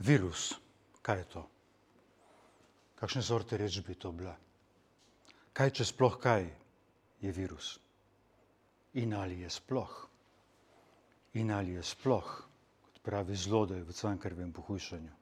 Virus, 0.00 0.54
kaj 1.02 1.18
je 1.18 1.24
to? 1.24 1.42
Kakšne 2.96 3.22
sorte 3.22 3.56
reč 3.56 3.80
bi 3.84 3.94
to 3.94 4.12
bila? 4.12 4.32
Kaj, 5.52 5.70
če 5.76 5.84
sploh 5.84 6.16
kaj 6.20 6.46
je 7.20 7.32
virus? 7.32 7.74
In 8.96 9.12
ali 9.14 9.42
je 9.44 9.50
sploh? 9.52 9.92
In 11.36 11.52
ali 11.52 11.76
je 11.76 11.82
sploh, 11.84 12.30
kot 12.84 13.00
pravi 13.04 13.36
zlodej 13.36 13.84
v 13.84 13.92
cankarvem 13.92 14.52
pohujšanju? 14.56 15.12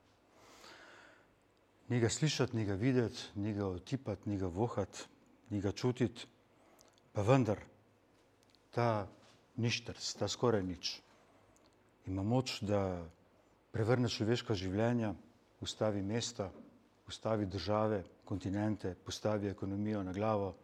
Ni 1.89 2.01
ga 2.01 2.09
slišati, 2.09 2.57
ni 2.57 2.65
ga 2.65 2.75
videti, 2.79 3.35
ni 3.35 3.53
ga 3.57 3.67
otipati, 3.67 4.31
ni 4.31 4.39
ga 4.39 4.47
vohati, 4.47 5.09
ni 5.51 5.61
ga 5.61 5.73
čutiti, 5.73 6.27
pa 7.13 7.23
vendar 7.27 7.59
ta 8.71 9.09
ništrc, 9.57 10.13
ta 10.19 10.29
skoraj 10.29 10.63
nič, 10.63 11.01
ima 12.07 12.23
moč, 12.23 12.61
da 12.63 13.03
prevrne 13.73 14.09
človeška 14.09 14.55
življenja, 14.55 15.15
ustavi 15.61 16.03
mesta, 16.03 16.51
ustavi 17.09 17.47
države, 17.47 18.05
kontinente, 18.25 18.95
postavi 19.05 19.49
ekonomijo 19.49 20.03
na 20.03 20.13
glavo, 20.13 20.55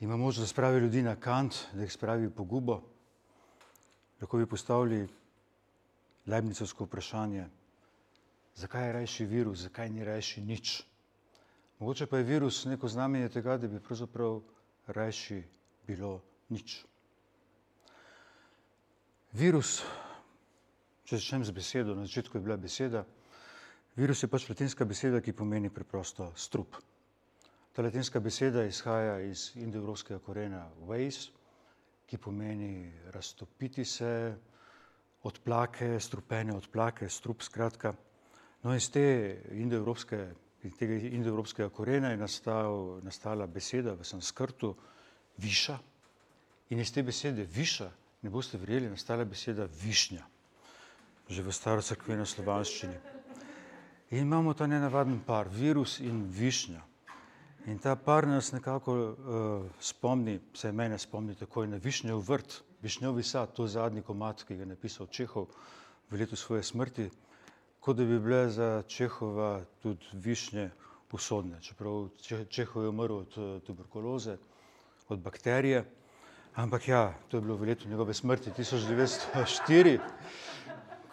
ima 0.00 0.16
moč, 0.16 0.38
da 0.38 0.46
spravi 0.46 0.80
ljudi 0.80 1.02
na 1.02 1.16
kant, 1.16 1.54
da 1.74 1.82
jih 1.82 1.92
spravi 1.92 2.26
v 2.26 2.34
pogubo. 2.34 2.80
Lahko 4.20 4.38
bi 4.38 4.46
postavili 4.46 5.08
Leibnicovsko 6.26 6.84
vprašanje, 6.84 7.46
zakaj 8.54 8.86
je 8.86 8.92
rajši 8.92 9.26
virus, 9.26 9.64
zakaj 9.66 9.90
ni 9.90 10.04
rajši 10.04 10.40
nič. 10.40 10.82
Mogoče 11.78 12.06
pa 12.06 12.18
je 12.18 12.24
virus 12.24 12.64
neko 12.64 12.88
znamenje 12.88 13.28
tega, 13.28 13.56
da 13.56 13.68
bi 13.68 13.80
pravzaprav 13.80 14.40
rajši 14.86 15.42
bilo 15.86 16.20
nič. 16.48 16.84
Virus, 19.32 19.82
če 21.08 21.16
začnem 21.16 21.44
z 21.48 21.52
besedo, 21.56 21.94
na 21.96 22.04
začetku 22.04 22.36
je 22.36 22.44
bila 22.44 22.58
beseda, 22.60 23.00
virus 23.96 24.20
je 24.20 24.28
pač 24.28 24.44
latinska 24.50 24.84
beseda, 24.84 25.22
ki 25.24 25.32
pomeni 25.32 25.70
preprosto 25.72 26.26
strup. 26.36 26.76
Ta 27.72 27.80
latinska 27.80 28.20
beseda 28.20 28.66
izhaja 28.68 29.14
iz 29.24 29.54
indoevropskega 29.56 30.20
korena 30.20 30.66
ways, 30.84 31.30
ki 32.04 32.20
pomeni 32.20 32.92
raztopiti 33.14 33.88
se, 33.88 34.12
odplake, 35.24 35.96
strupene 36.00 36.52
odplake, 36.52 37.08
strup 37.08 37.40
skratka. 37.42 37.94
No, 38.66 38.76
iz 38.76 38.90
te 38.92 39.08
indoevropske, 39.56 40.22
tega 40.76 41.00
indoevropskega 41.08 41.72
korena 41.72 42.12
je 42.12 42.20
nastal, 42.20 42.98
nastala 43.06 43.48
beseda 43.48 43.96
v 43.96 44.04
sanskrtu 44.04 44.74
viša 45.40 45.78
in 46.68 46.84
iz 46.84 46.92
te 46.92 47.00
besede 47.00 47.48
viša, 47.48 47.88
ne 48.22 48.30
boste 48.30 48.60
verjeli, 48.60 48.90
nastala 48.92 49.24
beseda 49.24 49.64
višnja, 49.80 50.26
že 51.28 51.42
v 51.44 51.52
starocrkveno 51.52 52.24
slovanščini. 52.26 52.96
In 54.10 54.24
imamo 54.24 54.54
ta 54.56 54.66
nenavaden 54.66 55.20
par, 55.20 55.48
virus 55.52 56.00
in 56.00 56.24
višnja. 56.32 56.80
In 57.68 57.78
ta 57.78 57.96
par 57.96 58.24
nas 58.26 58.52
nekako 58.52 58.92
uh, 58.96 59.66
spomni, 59.80 60.38
se 60.56 60.72
mene 60.72 60.98
spomni 60.98 61.34
takoj 61.36 61.68
na 61.68 61.76
višnjev 61.76 62.22
vrt, 62.24 62.62
višnjevi 62.80 63.22
sad, 63.22 63.52
to 63.52 63.66
zadnji 63.66 64.02
komat, 64.02 64.42
ki 64.48 64.56
ga 64.56 64.64
je 64.64 64.72
napisal 64.72 65.06
Čehov 65.12 65.50
v 66.08 66.20
letu 66.20 66.36
svoje 66.36 66.62
smrti, 66.62 67.10
kot 67.80 67.96
da 67.96 68.06
bi 68.08 68.18
bile 68.18 68.48
za 68.48 68.82
Čehova 68.88 69.60
tudi 69.82 70.06
višnje 70.12 70.70
usodne. 71.12 71.60
Čeprav 71.60 72.08
Čehov 72.48 72.82
je 72.82 72.88
umrl 72.88 73.20
od 73.20 73.36
uh, 73.36 73.60
tuberkuloze, 73.66 74.38
od 75.08 75.20
bakterije, 75.20 75.84
ampak 76.54 76.88
ja, 76.88 77.12
to 77.28 77.36
je 77.36 77.40
bilo 77.40 77.56
v 77.56 77.68
letu 77.68 77.88
njegove 77.88 78.14
smrti 78.14 78.50
1904, 78.56 79.98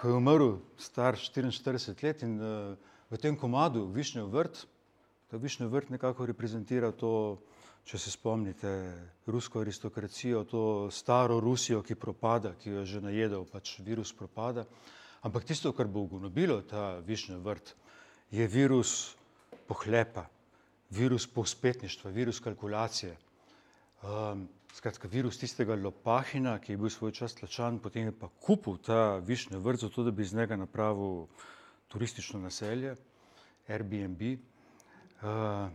ko 0.05 0.13
je 0.13 0.21
umrl 0.21 0.51
star 0.77 1.17
44 1.17 2.03
let 2.05 2.21
in 2.21 2.37
uh, 2.37 2.77
v 3.09 3.17
tem 3.17 3.33
komadu 3.33 3.87
višnjev 3.89 4.29
vrt, 4.29 4.67
Ta 5.25 5.37
višnja 5.37 5.65
vrt 5.67 5.89
nekako 5.89 6.25
reprezentira 6.29 6.91
to, 6.93 7.39
če 7.89 7.97
se 7.97 8.11
spomnite, 8.13 8.69
rusko 9.27 9.63
aristokracijo, 9.65 10.43
to 10.45 10.61
staro 10.93 11.39
Rusijo, 11.41 11.81
ki 11.81 11.97
propada, 11.97 12.53
ki 12.61 12.69
jo 12.69 12.83
je 12.83 12.85
že 12.85 13.01
najedel, 13.01 13.45
pač 13.49 13.79
virus 13.81 14.13
propada. 14.13 14.67
Ampak 15.25 15.43
tisto, 15.49 15.73
kar 15.73 15.89
bo 15.89 16.05
ugonobilo 16.05 16.61
ta 16.61 17.01
višnja 17.01 17.39
vrt, 17.41 17.73
je 18.31 18.45
virus 18.47 19.15
pohlepa, 19.67 20.27
virus 20.93 21.25
povspetništva, 21.27 22.13
virus 22.13 22.39
kalkulacije. 22.39 23.17
Um, 24.05 24.45
skratka, 24.75 25.07
virus 25.07 25.39
tistega 25.39 25.75
lopahina, 25.79 26.57
ki 26.59 26.73
je 26.73 26.79
bil 26.79 26.91
svoj 26.91 27.13
čas 27.15 27.35
tlačan, 27.37 27.79
potem 27.79 28.09
je 28.09 28.15
pa 28.19 28.27
kupil 28.43 28.77
ta 28.83 29.17
višnja 29.23 29.59
vrt, 29.63 29.85
zato 29.87 30.03
da 30.03 30.11
bi 30.11 30.25
iz 30.25 30.33
njega 30.35 30.57
napravil 30.59 31.27
turistično 31.87 32.39
naselje, 32.43 32.95
Airbnb. 33.67 34.21
Uh, 35.23 35.71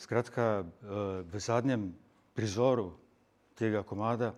skratka, 0.00 0.64
uh, 0.64 1.20
v 1.28 1.40
zadnjem 1.40 1.90
prizoru 2.34 2.94
tega 3.54 3.82
komada 3.82 4.32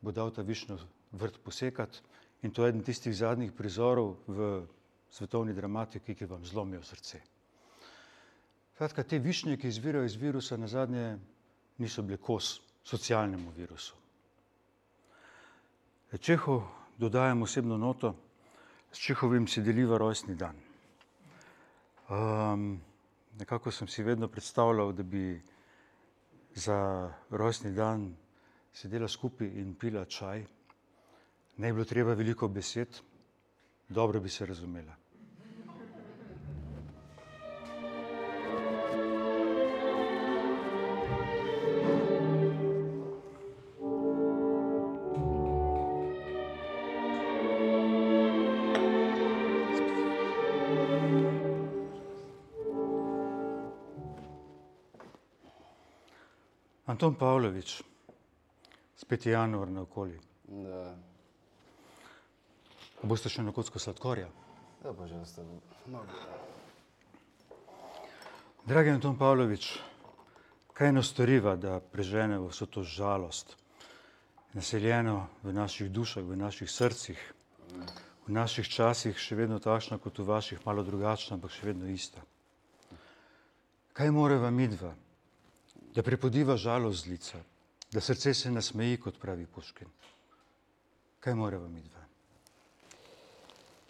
bo 0.00 0.14
dal 0.14 0.30
ta 0.30 0.42
višnjo 0.46 0.78
vrt 1.12 1.42
posekati 1.42 1.98
in 2.42 2.54
to 2.54 2.62
je 2.62 2.68
eden 2.70 2.84
tistih 2.86 3.16
zadnjih 3.16 3.52
prizorov 3.52 4.14
v 4.26 4.62
svetovni 5.10 5.52
dramatiki, 5.54 6.14
ki 6.14 6.30
vam 6.30 6.44
zlomijo 6.46 6.82
srce. 6.86 7.20
Skratka, 8.76 9.02
te 9.02 9.18
višnje, 9.18 9.56
ki 9.58 9.68
izvirajo 9.68 10.06
iz 10.06 10.14
virusa, 10.14 10.56
na 10.56 10.68
zadnje 10.70 11.18
niso 11.78 12.02
bile 12.06 12.22
kos 12.22 12.60
socialnemu 12.88 13.50
virusu. 13.56 13.94
Čehu 16.20 16.62
dodajam 16.96 17.42
osebno 17.42 17.76
noto, 17.76 18.14
s 18.92 18.98
Čehovim 18.98 19.46
si 19.46 19.60
deliva 19.62 19.98
rojstni 19.98 20.34
dan. 20.34 20.56
Um, 22.08 22.80
nekako 23.38 23.70
sem 23.70 23.88
si 23.88 24.02
vedno 24.02 24.28
predstavljal, 24.28 24.92
da 24.92 25.02
bi 25.02 25.42
za 26.54 27.12
rojstni 27.30 27.72
dan 27.76 28.16
sedela 28.72 29.08
skupaj 29.08 29.46
in 29.46 29.74
pila 29.74 30.04
čaj. 30.04 30.46
Ne 31.56 31.68
bi 31.68 31.76
bilo 31.76 31.84
treba 31.84 32.14
veliko 32.14 32.48
besed, 32.48 32.88
dobro 33.88 34.20
bi 34.20 34.28
se 34.28 34.46
razumela. 34.46 34.96
Anton 56.98 57.14
Pavlović, 57.14 57.82
spet 58.96 59.26
je 59.26 59.32
januar 59.32 59.68
na 59.70 59.84
okolju. 59.86 60.18
Boste 63.02 63.30
še 63.30 63.44
na 63.46 63.54
kocko 63.54 63.78
sladkorja? 63.78 64.26
Ja, 64.82 64.96
pa 64.98 65.06
že 65.06 65.20
ste. 65.30 65.46
Ja. 65.94 66.02
Dragi 68.66 68.96
Anton 68.96 69.14
Pavlović, 69.14 69.70
kaj 70.74 70.90
nas 70.98 71.14
storiva, 71.14 71.54
da 71.54 71.78
preženemo 71.78 72.50
vso 72.50 72.66
to 72.66 72.82
žalost, 72.82 73.54
naseljeno 74.58 75.28
v 75.46 75.54
naših 75.54 75.94
dušah, 75.94 76.26
v 76.26 76.42
naših 76.42 76.66
srcih, 76.66 77.26
v 78.26 78.34
naših 78.42 78.66
časih 78.66 79.14
še 79.14 79.38
vedno 79.38 79.62
takšna 79.62 80.02
kot 80.02 80.18
v 80.18 80.32
vaših, 80.34 80.66
malo 80.66 80.82
drugačna, 80.82 81.38
ampak 81.38 81.54
še 81.54 81.70
vedno 81.70 81.86
ista. 81.94 82.26
Kaj 83.94 84.10
morava 84.10 84.50
midva? 84.50 84.98
Da 85.98 86.02
prepodiva 86.02 86.56
žalost 86.56 87.04
z 87.04 87.10
lica, 87.10 87.38
da 87.90 88.00
srce 88.00 88.34
se 88.34 88.50
nasmeji, 88.50 89.00
kot 89.02 89.16
pravi 89.18 89.46
Puškin. 89.46 89.88
Kaj 91.20 91.34
morava 91.34 91.66
midva? 91.68 92.04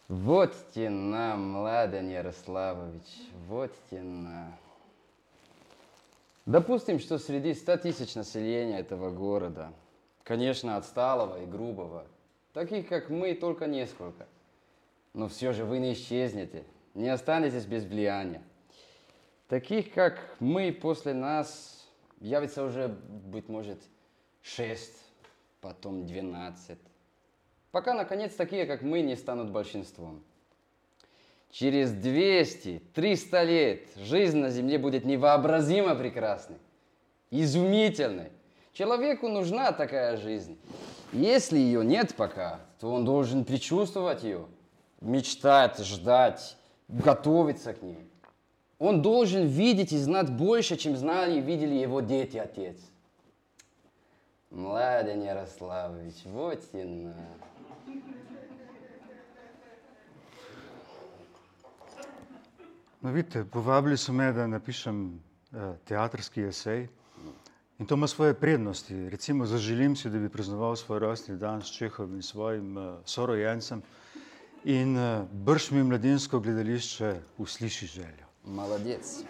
Вот 0.09 0.55
тена, 0.73 1.37
Младен 1.37 2.09
Ярославович, 2.09 3.05
вот 3.47 3.71
тена. 3.91 4.57
Допустим, 6.47 6.99
что 6.99 7.19
среди 7.19 7.53
100 7.53 7.77
тысяч 7.77 8.15
населения 8.15 8.79
этого 8.79 9.11
города, 9.11 9.71
конечно, 10.25 10.79
отсталого 10.79 11.43
и 11.43 11.47
грубого, 11.47 12.07
таких, 12.55 12.89
как 12.89 13.11
мы, 13.11 13.35
только 13.35 13.67
несколько. 13.67 14.27
Но 15.13 15.29
все 15.29 15.53
же 15.53 15.67
вы 15.67 15.79
не 15.79 15.93
исчезнете, 15.93 16.65
не 16.95 17.11
останетесь 17.11 17.67
без 17.67 17.85
влияния. 17.85 18.41
Таких, 19.47 19.93
как 19.93 20.37
мы, 20.41 20.73
после 20.73 21.13
нас 21.13 21.78
явится 22.21 22.65
уже, 22.65 22.89
быть 22.89 23.49
может, 23.49 23.81
6, 24.43 24.93
потом 25.61 26.07
12. 26.07 26.79
Пока, 27.71 27.95
наконец, 27.95 28.35
такие, 28.35 28.67
как 28.67 28.83
мы, 28.83 29.03
не 29.03 29.17
станут 29.17 29.51
большинством. 29.51 30.23
Через 31.51 31.93
200-300 31.93 33.45
лет 33.45 33.89
жизнь 33.97 34.39
на 34.39 34.51
Земле 34.51 34.79
будет 34.79 35.05
невообразимо 35.05 35.95
прекрасной, 35.95 36.59
изумительной. 37.31 38.31
Человеку 38.73 39.29
нужна 39.29 39.73
такая 39.73 40.17
жизнь. 40.19 40.59
Если 41.13 41.59
ее 41.59 41.85
нет 41.85 42.15
пока, 42.15 42.61
то 42.81 42.93
он 42.93 43.05
должен 43.05 43.45
предчувствовать 43.45 44.23
ее, 44.23 44.47
мечтать, 45.01 45.79
ждать, 45.79 46.57
готовиться 46.87 47.73
к 47.73 47.83
ней. 47.83 48.08
Он 48.80 49.02
должен 49.02 49.48
видеть 49.48 49.94
и 49.94 49.98
знать 49.98 50.30
больше, 50.30 50.76
чем 50.76 50.96
знали 50.98 51.38
и 51.38 51.42
видели 51.42 51.76
его 51.76 52.02
дети, 52.02 52.38
отец. 52.38 52.78
Младен 54.50 55.24
Ярославович, 55.24 56.26
вот 56.26 56.62
и 56.74 56.84
на. 56.84 57.14
No, 63.02 63.12
vidite, 63.12 63.44
povabili 63.44 63.98
so 63.98 64.14
me, 64.14 64.32
da 64.32 64.48
napišem 64.48 65.00
uh, 65.52 65.76
teatrski 65.86 66.46
esej 66.48 66.88
in 67.80 67.86
to 67.86 67.96
ima 67.96 68.08
svoje 68.08 68.34
prednosti. 68.34 69.10
Recimo, 69.10 69.46
zaželim 69.46 69.96
si, 69.96 70.10
da 70.10 70.20
bi 70.20 70.30
praznoval 70.30 70.76
svoj 70.76 71.00
rojstni 71.00 71.36
dan 71.38 71.62
s 71.62 71.72
Čehom 71.72 72.16
in 72.16 72.22
svojim 72.22 72.78
uh, 72.78 72.96
sorojencem 73.06 73.82
in 74.64 74.96
uh, 74.98 75.28
brž 75.32 75.72
mi 75.72 75.84
mladinsko 75.84 76.40
gledališče 76.40 77.16
usliši 77.38 77.88
željo. 77.88 78.27
Молодец. 78.48 79.24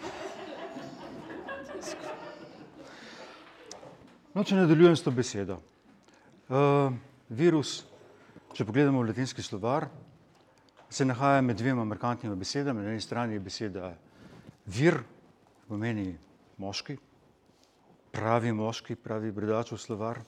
No, 4.34 4.42
če 4.42 4.56
nadaljujem 4.58 4.96
s 4.96 5.04
to 5.04 5.12
besedo. 5.14 5.60
Uh, 6.50 6.90
virus, 7.30 7.84
če 8.54 8.66
pogledamo 8.66 9.02
v 9.02 9.12
latinski 9.12 9.42
slovar, 9.46 9.86
se 10.90 11.06
nahaja 11.06 11.42
med 11.42 11.58
dvema 11.58 11.84
markantnima 11.84 12.34
besedami. 12.38 12.82
Na 12.82 12.92
eni 12.94 13.02
strani 13.02 13.38
je 13.38 13.44
beseda 13.44 13.92
vir, 14.66 15.00
pomeni 15.68 16.12
moški, 16.58 16.96
pravi 18.14 18.52
moški, 18.54 18.96
pravi 18.96 19.32
bredačev 19.34 19.78
slovar, 19.78 20.20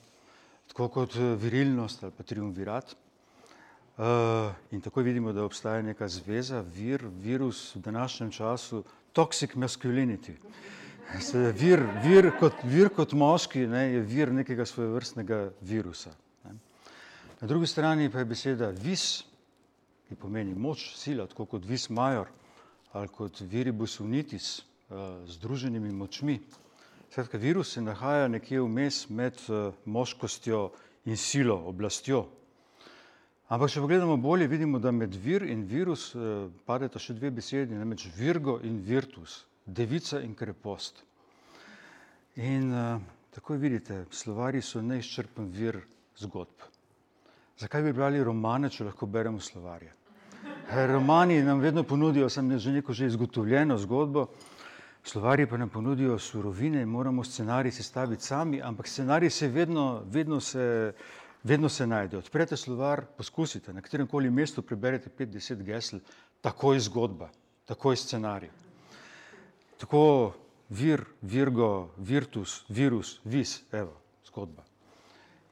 tako 0.71 0.89
kot 0.91 1.15
eh, 1.15 1.35
virilnost 1.39 2.03
ali 2.03 2.15
pa 2.17 2.23
triumvirat. 2.23 2.95
Uh, 3.96 4.04
in 4.70 4.80
tako 4.80 5.00
vidimo, 5.00 5.32
da 5.32 5.44
obstaja 5.44 5.82
neka 5.82 6.08
zveza, 6.08 6.62
vir, 6.74 7.04
virus 7.20 7.74
v 7.76 7.80
današnjem 7.80 8.30
času, 8.30 8.84
toxic 9.12 9.52
masculinity. 9.54 10.32
Se, 11.20 11.52
vir, 11.52 11.82
vir, 12.00 12.30
kot, 12.40 12.56
vir 12.64 12.88
kot 12.88 13.12
moški 13.12 13.66
ne, 13.68 13.82
je 13.92 14.00
vir 14.00 14.32
nekega 14.32 14.64
svojevrstnega 14.64 15.42
virusa. 15.60 16.14
Ne. 16.44 16.56
Na 17.40 17.48
drugi 17.48 17.68
strani 17.68 18.08
pa 18.10 18.24
je 18.24 18.30
beseda 18.32 18.72
vis, 18.72 19.26
ki 20.08 20.16
pomeni 20.16 20.56
moč, 20.56 20.94
sila, 20.96 21.28
tako 21.28 21.50
kot 21.52 21.68
vis 21.68 21.90
major 21.90 22.32
ali 22.96 23.08
kot 23.12 23.40
viribus 23.40 24.00
unitis, 24.00 24.62
uh, 24.88 25.20
združenimi 25.28 25.92
močmi. 25.92 26.40
Skratka, 27.10 27.36
virus 27.38 27.76
se 27.76 27.80
nahaja 27.80 28.28
nekje 28.28 28.60
vmes 28.60 29.08
med 29.08 29.36
uh, 29.48 29.74
moškostjo 29.84 30.70
in 31.04 31.16
silo, 31.16 31.60
oblastjo. 31.68 32.30
Ampak, 33.52 33.68
če 33.68 33.82
pogledamo 33.84 34.14
bolje, 34.16 34.46
vidimo, 34.48 34.78
da 34.80 34.88
med 34.96 35.12
vir 35.12 35.42
in 35.44 35.66
virus 35.68 36.06
uh, 36.16 36.46
padeta 36.64 36.96
še 36.96 37.12
dve 37.18 37.28
besedi, 37.36 37.76
namreč 37.76 38.06
virgo 38.16 38.54
in 38.64 38.78
virtus, 38.80 39.42
devica 39.66 40.22
in 40.24 40.32
krepost. 40.32 41.02
In 42.40 42.70
uh, 42.72 43.02
tako 43.36 43.58
vidite, 43.60 44.06
slovari 44.08 44.62
so 44.64 44.80
neizčrpen 44.80 45.50
vir 45.52 45.82
zgodb. 46.22 46.64
Zakaj 47.60 47.84
bi 47.84 47.92
brali 47.92 48.24
romane, 48.24 48.72
če 48.72 48.88
lahko 48.88 49.04
beremo 49.04 49.36
slovarje? 49.44 49.92
Romani 50.88 51.42
nam 51.44 51.60
vedno 51.60 51.84
ponudijo 51.84 52.30
sem 52.32 52.48
že 52.58 52.72
neko 52.72 52.96
že 52.96 53.10
izgotovljeno 53.12 53.76
zgodbo, 53.78 54.30
slovarji 55.04 55.46
pa 55.46 55.60
nam 55.60 55.68
ponudijo 55.68 56.16
surovine 56.18 56.80
in 56.80 56.88
moramo 56.88 57.24
scenarij 57.24 57.72
sestaviti 57.72 58.24
sami, 58.24 58.62
ampak 58.62 58.88
scenarij 58.88 59.30
se 59.30 59.48
vedno, 59.48 60.02
vedno 60.08 60.40
se, 60.40 60.94
vedno 61.42 61.68
se 61.68 61.86
najde. 61.86 62.18
Odprete 62.18 62.56
slovar, 62.56 63.04
poskusite, 63.16 63.72
na 63.72 63.80
katerem 63.80 64.06
koli 64.06 64.30
mestu 64.30 64.62
preberete 64.62 65.10
5-10 65.18 65.62
gesel, 65.62 66.00
takoj 66.40 66.80
zgodba, 66.80 67.30
takoj 67.64 67.96
scenarij. 67.96 68.50
Tako 69.78 70.34
vir, 70.70 71.04
virgo, 71.22 71.90
virtus, 71.96 72.64
virus, 72.68 73.20
vis, 73.24 73.62
evo, 73.72 73.96
zgodba. 74.26 74.64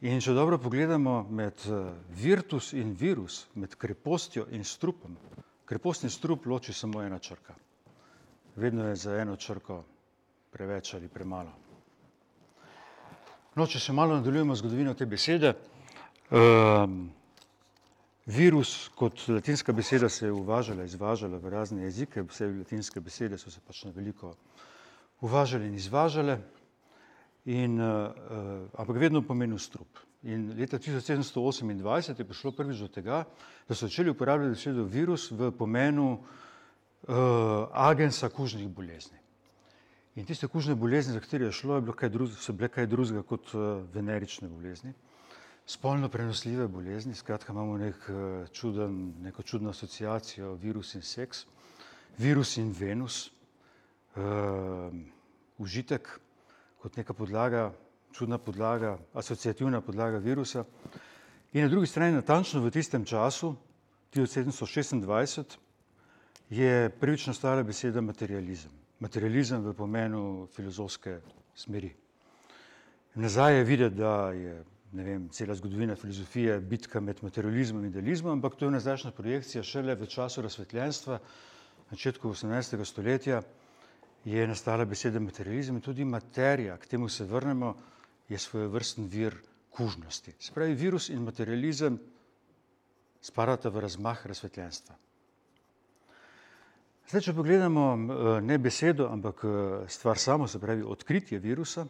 In 0.01 0.21
če 0.21 0.33
dobro 0.33 0.57
pogledamo 0.59 1.27
med 1.29 1.61
eh, 1.69 1.91
virtus 2.17 2.73
in 2.73 2.95
virus, 2.97 3.45
med 3.55 3.75
krepostjo 3.77 4.47
in 4.57 4.65
strupom, 4.65 5.17
krepost 5.69 6.07
in 6.07 6.11
strup 6.11 6.47
loči 6.47 6.73
samo 6.73 7.03
ena 7.03 7.19
črka. 7.19 7.55
Vedno 8.57 8.89
je 8.89 8.97
za 8.97 9.17
eno 9.21 9.37
črko 9.37 9.83
preveč 10.51 10.95
ali 10.95 11.09
premalo. 11.09 11.53
No, 13.55 13.67
če 13.67 13.81
se 13.81 13.93
malo 13.93 14.17
nadaljujemo 14.17 14.57
zgodovino 14.57 14.95
te 14.95 15.07
besede, 15.07 15.53
um, 16.31 17.11
virus 18.27 18.91
kot 18.95 19.29
latinska 19.29 19.73
beseda 19.73 20.09
se 20.09 20.27
je 20.27 20.33
uvažala, 20.33 20.85
izvažala 20.85 21.39
v 21.39 21.49
razne 21.49 21.83
jezike, 21.83 22.23
vse 22.23 22.47
latinske 22.47 23.01
besede 23.01 23.39
so 23.39 23.51
se 23.51 23.61
pač 23.67 23.85
na 23.85 23.91
veliko 23.91 24.35
uvažale 25.21 25.67
in 25.67 25.75
izvažale 25.75 26.39
in, 27.45 27.81
uh, 27.81 27.87
uh, 27.87 28.69
ampak 28.79 28.97
vedno 28.97 29.23
pomenil 29.23 29.59
strup. 29.59 29.99
In 30.23 30.53
leta 30.59 30.79
1728 30.79 32.19
je 32.19 32.25
prišlo 32.25 32.53
prvič 32.53 32.79
do 32.79 32.89
tega, 32.89 33.25
da 33.69 33.75
so 33.75 33.89
začeli 33.89 34.11
uporabljati 34.11 34.53
besedo 34.53 34.85
virus 34.85 35.31
v 35.31 35.51
pomenu 35.51 36.13
uh, 36.13 37.15
agensa 37.73 38.29
kužnih 38.29 38.69
bolezni. 38.69 39.17
In 40.17 40.27
tiste 40.27 40.49
kužne 40.49 40.75
bolezni, 40.75 41.15
za 41.15 41.21
katere 41.21 41.49
je 41.49 41.53
šlo, 41.53 41.79
je 41.79 41.81
bilo 41.81 41.97
kaj 41.97 42.09
drug, 42.09 42.35
so 42.37 42.53
bile 42.53 42.69
kaj 42.69 42.87
drugega 42.87 43.23
kot 43.23 43.55
uh, 43.55 43.81
venerične 43.95 44.49
bolezni. 44.49 44.93
Spolno 45.71 46.09
prenosljive 46.09 46.69
bolezni, 46.69 47.15
skratka 47.15 47.53
imamo 47.53 47.77
nek, 47.79 47.95
uh, 48.09 48.49
čuden, 48.53 49.15
neko 49.23 49.43
čudno 49.43 49.71
asociacijo 49.71 50.55
virus 50.55 50.95
in 50.95 51.03
seks, 51.03 51.45
virus 52.19 52.57
in 52.57 52.73
Venus, 52.79 53.31
uh, 54.17 54.91
užitek 55.59 56.09
kot 56.83 56.97
neka 56.97 57.15
podlaga, 57.15 57.69
čudna 58.13 58.39
podlaga, 58.39 58.97
asociativna 59.15 59.81
podlaga 59.81 60.19
virusa. 60.19 60.65
In 61.53 61.63
na 61.63 61.69
drugi 61.69 61.87
strani, 61.87 62.19
natančno 62.19 62.65
v 62.65 62.71
tistem 62.75 63.05
času, 63.05 63.55
1726, 64.15 65.55
je 66.51 66.91
prvič 66.91 67.29
nastala 67.31 67.63
beseda 67.63 68.01
materializem. 68.01 68.75
Materializem 68.99 69.63
v 69.63 69.77
pomenu 69.79 70.49
filozofske 70.57 71.21
smeri. 71.55 71.95
Nazaj 73.15 73.57
je 73.57 73.65
videti, 73.65 73.97
da 73.97 74.33
je 74.35 74.65
vem, 74.93 75.29
cela 75.31 75.55
zgodovina 75.55 75.97
filozofije 75.97 76.61
bitka 76.61 77.01
med 77.01 77.23
materializmom 77.23 77.85
in 77.85 77.91
idealizmom, 77.91 78.33
ampak 78.33 78.57
to 78.59 78.65
je 78.65 78.75
nazajšnja 78.75 79.11
projekcija 79.11 79.63
šele 79.63 79.95
v 79.95 80.07
času 80.07 80.43
razsvetljenstva, 80.43 81.19
začetku 81.91 82.31
18. 82.31 82.85
stoletja, 82.85 83.43
je 84.25 84.47
nastala 84.47 84.85
beseda 84.85 85.21
materializem 85.21 85.77
in 85.79 85.83
tudi 85.83 86.05
materija, 86.05 86.77
k 86.77 86.87
temu 86.87 87.09
se 87.09 87.25
vrnemo, 87.25 87.75
je 88.29 88.39
svoj 88.39 88.67
vrsten 88.69 89.07
vir 89.09 89.35
kužnosti. 89.71 90.35
Se 90.39 90.53
pravi, 90.53 90.75
virus 90.75 91.09
in 91.09 91.23
materializem 91.25 91.99
spadata 93.23 93.71
v 93.71 93.81
razmah 93.81 94.27
razsvetljenstva. 94.27 94.97
Zdaj, 97.11 97.23
če 97.27 97.33
pogledamo 97.35 97.85
eh, 97.95 97.99
ne 98.47 98.59
besedo, 98.59 99.09
ampak 99.11 99.41
eh, 99.45 99.51
stvar 99.91 100.19
samo, 100.19 100.47
se 100.49 100.61
pravi 100.63 100.83
odkritje 100.87 101.39
virusa, 101.43 101.83
eh, 101.87 101.89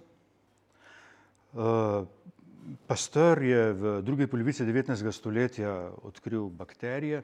Pasteur 2.86 3.42
je 3.42 3.72
v 3.72 4.02
drugi 4.02 4.26
polovici 4.26 4.64
19. 4.64 5.12
stoletja 5.12 5.90
odkril 6.02 6.48
bakterije, 6.48 7.22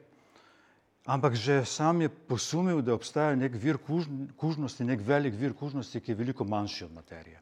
ampak 1.05 1.35
že 1.35 1.65
sam 1.65 2.01
je 2.01 2.09
posumil, 2.09 2.81
da 2.81 2.95
obstaja 2.95 3.35
nek 3.35 3.55
vir 3.55 3.77
kužnosti, 4.37 4.83
nek 4.83 5.01
velik 5.01 5.35
vir 5.37 5.53
kužnosti, 5.53 6.01
ki 6.01 6.11
je 6.11 6.15
veliko 6.15 6.43
manjši 6.43 6.85
od 6.85 6.93
materije. 6.93 7.39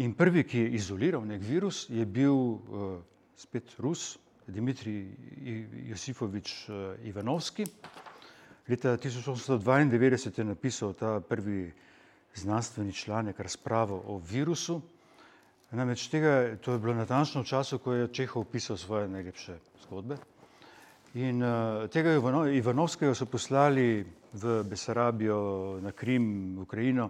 In 0.00 0.14
prvi, 0.14 0.44
ki 0.44 0.58
je 0.58 0.70
izoliral 0.80 1.24
nek 1.26 1.42
virus, 1.42 1.86
je 1.88 2.04
bil 2.06 2.34
uh, 2.34 3.00
spet 3.36 3.74
Rus, 3.78 4.18
Dimitrij 4.46 5.06
Josifovič 5.90 6.68
uh, 6.68 6.94
Ivanovski. 7.04 7.66
Leta 8.68 8.96
1892 8.96 10.38
je 10.38 10.44
napisal 10.44 10.92
ta 10.92 11.20
prvi 11.20 11.72
znanstveni 12.34 12.92
članek 12.92 13.40
razpravo 13.40 14.02
o 14.06 14.22
virusu. 14.30 14.80
Namreč 15.70 16.08
tega, 16.10 16.56
to 16.58 16.72
je 16.72 16.78
bilo 16.82 16.94
natančno 16.98 17.44
v 17.44 17.46
času, 17.46 17.78
ko 17.78 17.92
je 17.94 18.08
Čehov 18.10 18.44
pisal 18.50 18.74
svoje 18.74 19.06
najlepše 19.06 19.54
zgodbe. 19.86 20.16
In 21.14 21.38
uh, 21.42 21.86
tega 21.86 22.16
Ivanovskega 22.50 23.14
so 23.14 23.26
poslali 23.30 24.02
v 24.34 24.62
Besarabijo, 24.66 25.78
na 25.78 25.92
Krim, 25.94 26.58
v 26.58 26.66
Ukrajino, 26.66 27.06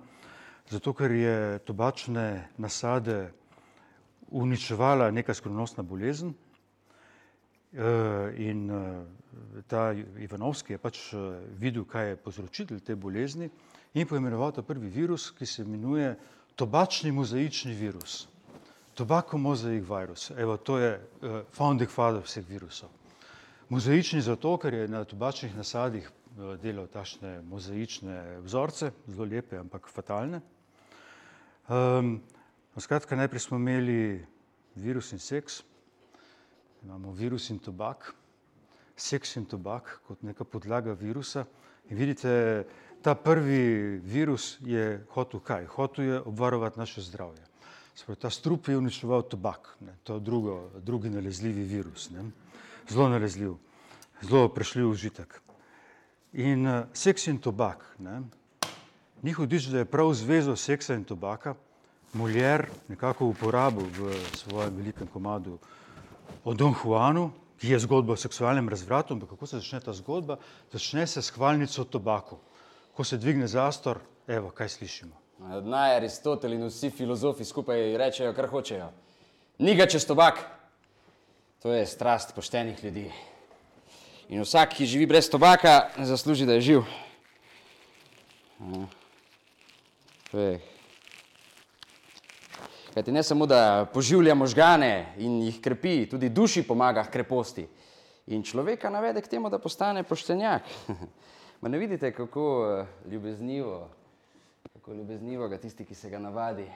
zato 0.69 0.93
ker 0.93 1.09
je 1.09 1.37
tobačne 1.64 2.52
nasade 2.61 3.33
uničevala 4.29 5.09
neka 5.11 5.33
skrivnostna 5.35 5.81
bolezen. 5.81 6.35
Uh, 7.73 8.29
in 8.37 8.69
uh, 8.69 9.09
ta 9.73 9.95
Ivanovski 10.21 10.76
je 10.76 10.79
pač 10.79 11.14
uh, 11.17 11.40
videl, 11.57 11.88
kaj 11.88 12.09
je 12.12 12.21
povzročitelj 12.21 12.85
te 12.85 12.93
bolezni 12.93 13.49
in 13.95 14.05
poimenoval 14.05 14.52
ta 14.52 14.61
prvi 14.62 14.93
virus, 14.93 15.31
ki 15.33 15.47
se 15.47 15.62
imenuje 15.64 16.12
tobačni 16.61 17.09
mozaični 17.12 17.73
virus. 17.73 18.29
Tobacco 19.00 19.38
mosaic 19.38 19.85
virus. 19.85 20.30
Evo, 20.37 20.57
to 20.57 20.78
je 20.78 21.00
uh, 21.00 21.40
founding 21.57 21.88
father 21.88 22.21
vseh 22.21 22.45
virusov. 22.45 22.90
Mozaični 23.73 24.21
zato, 24.21 24.59
ker 24.61 24.75
je 24.75 24.88
na 24.92 25.00
tobačnih 25.09 25.54
nasadih 25.57 26.04
eh, 26.04 26.57
delal 26.61 26.85
tašne 26.90 27.38
mozaične 27.49 28.42
vzorce, 28.45 28.90
zelo 29.09 29.25
lepe, 29.30 29.57
ampak 29.57 29.88
fatalne. 29.88 30.42
Um, 31.71 32.19
skratka, 32.76 33.16
najprej 33.16 33.47
smo 33.47 33.57
imeli 33.57 34.21
virus 34.75 35.12
in 35.16 35.23
seks, 35.23 35.62
imamo 36.83 37.16
virus 37.16 37.49
in 37.54 37.59
tobak, 37.59 38.11
seks 38.97 39.37
in 39.40 39.47
tobak 39.49 40.00
kot 40.09 40.26
neka 40.26 40.45
podlaga 40.45 40.92
virusa. 40.92 41.47
In 41.88 41.97
vidite, 41.97 42.66
ta 43.00 43.14
prvi 43.14 43.97
virus 44.02 44.59
je 44.61 45.07
hotel 45.14 45.40
kaj? 45.40 45.71
Hotel 45.78 46.04
je 46.04 46.21
obvarovati 46.21 46.78
naše 46.78 47.00
zdravje. 47.00 47.50
Sprav, 48.00 48.16
ta 48.16 48.30
strup 48.33 48.69
je 48.69 48.78
uničeval 48.78 49.23
tobak, 49.28 49.75
ne? 49.85 49.92
to 50.02 50.16
je 50.16 50.21
drugo, 50.25 50.71
drugi 50.80 51.11
nalezljivi 51.12 51.64
virus, 51.69 52.11
ne? 52.11 52.25
zelo 52.88 53.09
nalezljiv, 53.12 53.54
zelo 54.23 54.49
prešljiv 54.49 54.88
užitek. 54.88 55.40
In 56.33 56.66
uh, 56.66 56.85
seks 56.97 57.26
in 57.26 57.38
tobak. 57.38 57.85
Ne? 57.99 58.23
Ni 59.23 59.33
hudič, 59.37 59.69
da 59.69 59.83
je 59.83 59.90
prav 59.90 60.14
zvezo 60.14 60.57
seksa 60.57 60.95
in 60.97 61.04
tobaka 61.04 61.54
Muljer 62.12 62.66
nekako 62.88 63.28
uporabil 63.30 63.87
v 63.87 64.11
svojem 64.35 64.76
velikem 64.76 65.07
komadu 65.07 65.59
o 66.45 66.54
Don 66.54 66.75
Juanu, 66.75 67.30
ki 67.61 67.71
je 67.71 67.78
zgodba 67.87 68.16
o 68.16 68.19
seksualnem 68.19 68.69
razvratu, 68.69 69.14
ampak 69.14 69.30
kako 69.30 69.47
se 69.47 69.61
začne 69.61 69.80
ta 69.80 69.92
zgodba? 69.92 70.38
Začne 70.73 71.07
se 71.07 71.23
s 71.23 71.30
hvalnico 71.30 71.85
tobaku. 71.85 72.38
Ko 72.97 73.04
se 73.04 73.19
dvigne 73.19 73.47
zastor, 73.47 74.00
evo, 74.26 74.50
kaj 74.50 74.69
slišimo. 74.69 75.20
Naj 75.40 75.97
Aristotel 75.97 76.52
in 76.52 76.66
vsi 76.68 76.90
filozofi 76.90 77.44
skupaj 77.44 77.97
rečejo, 77.97 78.35
kar 78.37 78.49
hočejo. 78.49 78.90
Ni 79.59 79.75
ga 79.75 79.87
čez 79.88 80.04
tobak. 80.04 80.40
To 81.62 81.73
je 81.73 81.87
strast 81.87 82.35
poštenih 82.35 82.85
ljudi. 82.85 83.06
In 84.28 84.44
vsak, 84.44 84.76
ki 84.76 84.87
živi 84.87 85.06
brez 85.06 85.30
tobaka, 85.30 85.88
zasluži, 85.97 86.47
da 86.47 86.59
je 86.59 86.61
živ. 86.61 86.82
To 90.30 90.38
je 90.38 90.61
Kajti 92.94 93.12
ne 93.12 93.23
samo, 93.23 93.47
da 93.47 93.87
poživlja 93.94 94.35
možgane 94.35 95.14
in 95.18 95.42
jih 95.42 95.61
krepi, 95.62 96.09
tudi 96.11 96.28
duši 96.28 96.62
pomaga 96.62 97.04
kreposti. 97.04 97.68
In 98.26 98.42
človeka 98.42 98.90
navede 98.90 99.23
k 99.23 99.28
temu, 99.28 99.50
da 99.50 99.59
postane 99.59 100.02
poštenjak. 100.02 100.62
Ma 101.61 101.68
ne 101.68 101.78
vidite, 101.78 102.12
kako 102.12 102.44
eh, 102.66 103.11
ljubeznivo, 103.11 103.88
kako 104.90 104.99
ljubeznivo 104.99 105.49
ga 105.49 105.59
tisti, 105.59 105.85
ki 105.85 105.94
se 105.94 106.11
ga 106.11 106.18
navadi, 106.18 106.66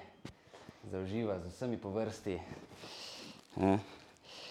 zauživa 0.90 1.38
z 1.38 1.46
vsemi 1.46 1.76
po 1.76 1.90
vrsti. 1.90 2.38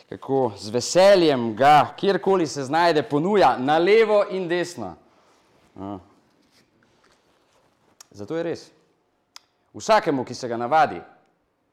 Kako 0.10 0.52
z 0.58 0.70
veseljem 0.70 1.56
ga, 1.56 1.94
kjerkoli 1.96 2.48
se 2.48 2.64
znajde, 2.64 3.04
ponuja 3.04 3.58
na 3.58 3.78
levo 3.78 4.26
in 4.32 4.48
desno. 4.48 4.96
Eh? 5.80 5.98
Zato 8.12 8.36
je 8.38 8.44
res. 8.44 8.68
Vsakemu, 9.74 10.26
ki 10.26 10.36
se 10.36 10.48
ga 10.48 10.58
navadi, 10.58 11.00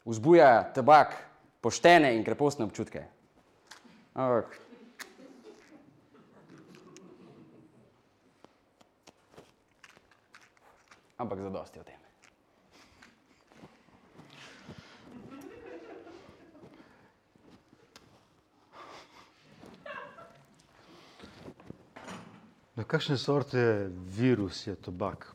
vzbuja 0.04 0.70
tabak 0.74 1.16
poštene 1.60 2.14
in 2.14 2.22
krepostne 2.24 2.70
občutke. 2.70 3.02
Ampak. 4.14 4.60
Ampak 11.20 11.40
za 11.40 11.50
dosti 11.50 11.80
o 11.80 11.84
tem. 11.84 12.00
Na 22.76 22.84
kakšne 22.88 23.18
sorte 23.20 23.92
virus 23.92 24.64
je 24.64 24.72
tobak? 24.80 25.28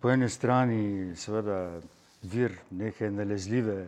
Po 0.00 0.08
eni 0.08 0.28
strani 0.32 1.12
seveda 1.12 1.82
vir 2.24 2.56
neke 2.70 3.10
nalezljive, 3.12 3.84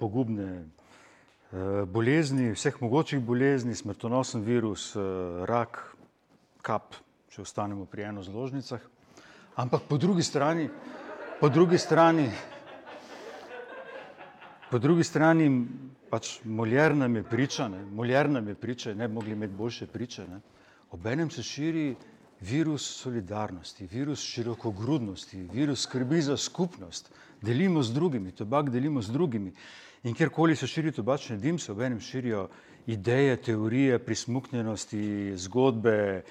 pogubne 0.00 0.48
eh, 0.56 1.84
bolezni, 1.84 2.54
vseh 2.56 2.80
mogočih 2.80 3.20
bolezni, 3.20 3.76
smrtonosen 3.76 4.40
virus, 4.48 4.94
eh, 4.96 5.44
rak, 5.44 5.82
kap, 6.64 6.96
če 7.28 7.44
ostanemo 7.44 7.84
pri 7.84 8.08
enozložnicah. 8.08 8.91
Ampak 9.56 9.82
po 9.88 9.98
drugi 9.98 10.22
strani, 10.22 10.68
po 11.40 11.48
drugi 11.48 11.78
strani, 11.78 12.30
po 14.70 14.78
drugi 14.78 15.04
strani 15.04 15.66
pač 16.08 16.38
Moljer 16.44 16.96
nam 16.96 17.16
je 17.16 17.22
priča, 17.22 17.68
ne, 17.68 17.84
Moljer 17.84 18.30
nam 18.30 18.48
je 18.48 18.54
priča, 18.54 18.94
ne 18.94 19.08
bi 19.08 19.14
mogli 19.14 19.32
imeti 19.32 19.52
boljše 19.52 19.86
priče, 19.86 20.24
ne. 20.28 20.40
Obenem 20.90 21.30
se 21.30 21.42
širi 21.42 21.96
virus 22.40 22.86
solidarnosti, 23.02 23.86
virus 23.86 24.24
širokogrudnosti, 24.24 25.42
virus 25.52 25.82
skrbi 25.82 26.22
za 26.22 26.36
skupnost, 26.36 27.12
delimo 27.42 27.82
z 27.82 27.92
drugimi, 27.92 28.32
tobak 28.32 28.70
delimo 28.70 29.02
z 29.02 29.12
drugimi. 29.12 29.52
In 30.02 30.14
kjerkoli 30.14 30.56
se 30.56 30.66
širi 30.66 30.92
tobačni 30.92 31.36
dim, 31.36 31.58
se 31.58 31.72
obenem 31.72 32.00
širijo 32.00 32.48
ideje, 32.86 33.36
teorije, 33.36 33.98
prismuknjenosti, 33.98 35.36
zgodbe 35.36 36.22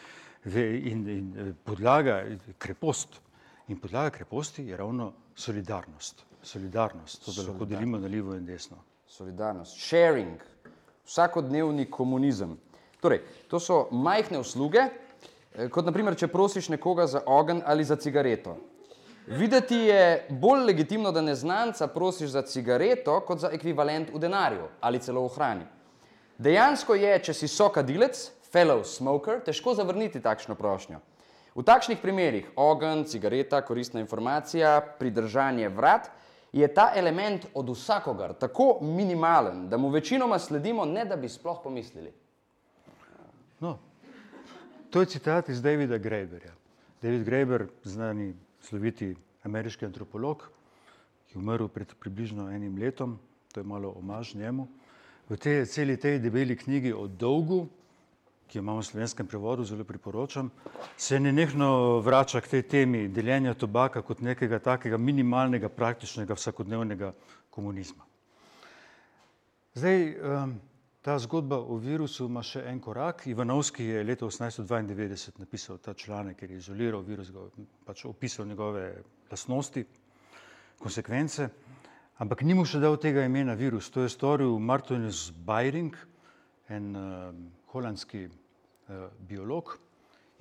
in, 0.46 1.08
in 1.10 1.34
eh, 1.38 1.54
podlaga, 1.64 2.24
krepost. 2.58 3.22
In 3.68 3.80
podlaga 3.80 4.10
kreposti 4.10 4.66
je 4.68 4.78
ravno 4.78 5.14
solidarnost. 5.36 6.26
Solidarnost, 6.44 7.26
to, 7.26 7.32
da 7.32 7.52
lahko 7.52 7.66
delimo 7.66 7.98
na 7.98 8.08
levo 8.08 8.34
in 8.36 8.46
desno. 8.46 8.78
Solidarnost, 9.08 9.78
sharing, 9.78 10.42
vsakodnevni 11.06 11.86
komunizem. 11.92 12.58
Torej, 13.02 13.22
to 13.48 13.60
so 13.60 13.88
majhne 13.92 14.40
usluge, 14.40 14.88
eh, 15.56 15.70
kot 15.70 15.86
naprimer, 15.86 16.18
če 16.18 16.28
prosiš 16.28 16.70
nekoga 16.70 17.08
za 17.08 17.22
ogen 17.26 17.62
ali 17.66 17.84
za 17.84 17.96
cigareto. 17.96 18.58
Videti 19.28 19.76
je 19.76 20.26
bolj 20.30 20.66
legitimno, 20.66 21.12
da 21.12 21.22
neznanca 21.22 21.88
prosiš 21.88 22.30
za 22.30 22.42
cigareto, 22.42 23.20
kot 23.22 23.40
za 23.40 23.52
ekvivalent 23.54 24.10
v 24.14 24.20
denarju 24.20 24.68
ali 24.82 25.00
celo 25.00 25.22
v 25.28 25.36
hrani. 25.36 25.66
Dejansko 26.38 26.96
je, 26.96 27.20
če 27.24 27.34
si 27.34 27.48
sokadilec, 27.48 28.18
fellow 28.54 28.84
smoker, 28.84 29.40
težko 29.46 29.74
zavrniti 29.74 30.22
takšno 30.22 30.56
prošnjo. 30.56 31.00
V 31.56 31.64
takšnih 31.68 32.00
primerih 32.00 32.52
ogenj, 32.56 33.04
cigareta, 33.12 33.62
koristna 33.62 34.00
informacija, 34.00 34.80
pridržanje 35.00 35.70
vrat, 35.70 36.08
je 36.52 36.68
ta 36.68 36.92
element 36.96 37.46
od 37.54 37.70
vsakogar 37.70 38.34
tako 38.34 38.78
minimalen, 38.82 39.70
da 39.70 39.78
mu 39.78 39.90
večinoma 39.90 40.40
sledimo, 40.40 40.86
ne 40.86 41.06
da 41.06 41.16
bi 41.16 41.30
sploh 41.30 41.60
pomislili. 41.64 42.12
No, 43.60 43.78
to 44.90 45.00
je 45.00 45.06
citat 45.06 45.50
iz 45.50 45.62
Davida 45.62 45.98
Graeberja. 45.98 46.52
David 47.02 47.24
Graeber, 47.24 47.68
znani 47.84 48.34
sloviti 48.62 49.16
ameriški 49.44 49.86
antropolog, 49.86 50.44
ki 51.28 51.38
je 51.38 51.40
umrl 51.40 51.68
pred 51.68 51.94
približno 52.00 52.50
enim 52.52 52.78
letom, 52.78 53.20
to 53.54 53.60
je 53.60 53.64
malo 53.64 53.94
omaž 53.98 54.36
njemu. 54.36 54.68
V 55.30 55.38
tej 55.38 55.66
celi 55.66 55.98
tej 55.98 56.20
debeli 56.20 56.58
knjigi 56.58 56.94
o 56.94 57.08
dolgu, 57.08 57.68
ki 58.52 58.60
jo 58.60 58.64
imamo 58.66 58.82
v 58.82 58.86
slovenskem 58.86 59.28
prevodu, 59.28 59.64
zelo 59.64 59.86
priporočam, 59.88 60.50
se 60.98 61.20
nenehno 61.20 62.00
vrača 62.04 62.42
k 62.44 62.52
tej 62.58 62.64
temi 62.68 63.08
deljenja 63.08 63.54
tobaka 63.54 64.02
kot 64.04 64.20
nekega 64.20 64.60
takega 64.60 64.98
minimalnega, 64.98 65.70
praktičnega, 65.70 66.36
vsakodnevnega 66.36 67.14
komunizma. 67.50 68.04
Zdaj, 69.74 70.04
um, 70.20 70.60
Ta 71.02 71.16
zgodba 71.20 71.58
o 71.58 71.80
virusu 71.82 72.28
ima 72.30 72.44
še 72.46 72.62
en 72.70 72.78
korak. 72.78 73.24
Ivanovski 73.26 73.88
je 73.88 74.04
leta 74.06 74.28
1892 74.30 75.40
napisal 75.42 75.80
ta 75.82 75.96
članek, 75.98 76.38
ker 76.38 76.52
je 76.52 76.60
izoliral 76.62 77.02
virus, 77.02 77.32
pač 77.86 78.04
opisal 78.06 78.46
njegove 78.46 78.84
lasnosti, 79.32 79.82
konsekvence, 80.78 81.48
ampak 82.22 82.44
ni 82.46 82.54
mu 82.54 82.68
še 82.70 82.84
dal 82.84 83.00
tega 83.02 83.26
imena 83.26 83.58
virus. 83.58 83.90
To 83.90 84.06
je 84.06 84.14
storil 84.14 84.54
Martinus 84.62 85.32
Bayring, 85.34 85.98
en 86.70 86.96
uh, 86.96 87.34
holandski 87.74 88.28
biolog. 89.20 89.78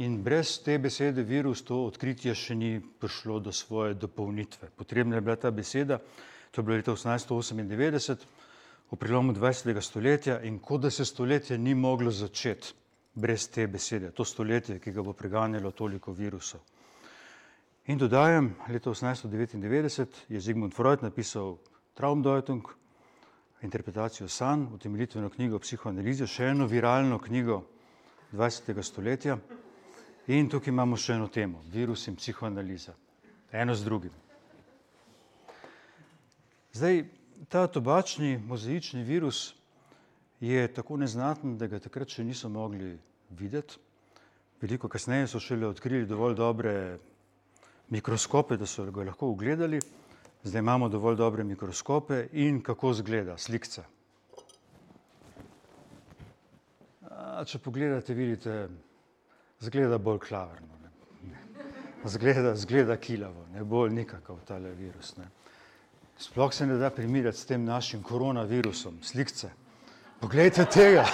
In 0.01 0.23
brez 0.25 0.59
te 0.65 0.79
besede 0.79 1.23
virus 1.23 1.61
to 1.63 1.83
odkritje 1.85 2.35
še 2.35 2.55
ni 2.57 2.81
prišlo 2.81 3.41
do 3.45 3.53
svoje 3.53 3.95
dopolnitve. 3.95 4.71
Potrebna 4.77 5.19
je 5.19 5.25
bila 5.27 5.37
ta 5.37 5.51
beseda, 5.51 5.99
to 6.51 6.61
je 6.61 6.65
bilo 6.65 6.77
leta 6.77 6.95
1898 6.97 8.25
v 8.91 8.97
prelomu 8.97 9.33
20. 9.37 9.81
stoletja 9.81 10.41
in 10.41 10.59
kot 10.59 10.81
da 10.81 10.91
se 10.91 11.05
stoletje 11.05 11.59
ni 11.59 11.75
moglo 11.75 12.11
začeti 12.11 12.73
brez 13.15 13.49
te 13.51 13.67
besede, 13.67 14.11
to 14.11 14.25
stoletje, 14.25 14.79
ki 14.81 14.93
ga 14.93 15.03
bo 15.03 15.13
preganjalo 15.13 15.71
toliko 15.71 16.13
virusov. 16.13 16.61
In 17.87 17.99
dodajam, 17.99 18.55
leta 18.69 18.91
1899 18.91 20.25
je 20.29 20.41
Zigmund 20.41 20.75
Freud 20.75 21.03
napisal 21.03 21.59
Traumdeutung, 21.95 22.63
interpretacijo 23.63 24.29
sanj, 24.29 24.71
utemeljitveno 24.75 25.29
knjigo 25.29 25.57
o 25.57 25.61
psihoanalizi, 25.61 26.27
še 26.27 26.55
eno 26.55 26.67
viralno 26.71 27.19
knjigo 27.19 27.61
20. 28.33 28.83
stoletja. 28.83 29.39
In 30.31 30.49
tukaj 30.49 30.71
imamo 30.71 30.97
še 30.97 31.17
eno 31.17 31.27
temo, 31.29 31.65
virus 31.73 32.07
in 32.07 32.17
psihoanaliza, 32.17 32.95
eno 33.51 33.75
z 33.75 33.85
drugim. 33.85 34.13
Zdaj, 36.73 37.03
ta 37.51 37.67
tobačni 37.67 38.39
mozaični 38.39 39.03
virus 39.03 39.55
je 40.41 40.69
tako 40.75 41.01
neznaten, 41.03 41.57
da 41.59 41.67
ga 41.67 41.81
takrat 41.83 42.15
še 42.15 42.25
niso 42.25 42.49
mogli 42.49 42.93
videti. 43.35 43.81
Veliko 44.63 44.89
kasneje 44.89 45.27
so 45.27 45.41
šele 45.41 45.67
odkrili 45.67 46.07
dovolj 46.07 46.37
dobre 46.39 46.75
mikroskope, 47.91 48.57
da 48.61 48.67
so 48.67 48.87
ga 48.93 49.09
lahko 49.11 49.33
ugledali. 49.35 49.81
Zdaj 50.45 50.63
imamo 50.63 50.89
dovolj 50.89 51.17
dobre 51.17 51.45
mikroskope 51.45 52.29
in 52.33 52.63
kako 52.63 52.93
zgleda 53.01 53.39
slikca. 53.39 53.85
A, 57.21 57.43
če 57.45 57.59
pogledate, 57.61 58.15
vidite, 58.17 58.55
zgleda 59.61 59.99
bolj 60.01 60.23
klavrno. 60.25 60.79
Ne. 61.29 61.41
Zgleda, 62.09 62.55
zgleda 62.57 62.97
kilavo, 62.97 63.45
ne 63.53 63.65
bolj 63.65 63.93
nikakav 63.93 64.39
tale 64.49 64.73
virus. 64.79 65.13
Ne. 65.19 65.27
Sploh 66.21 66.53
se 66.53 66.67
ne 66.67 66.79
da 66.81 66.89
primirati 66.93 67.39
s 67.39 67.49
tem 67.49 67.65
našim 67.65 68.03
koronavirusom, 68.03 69.03
slikce. 69.05 69.51
Poglejte 70.21 70.65
tega. 70.65 71.05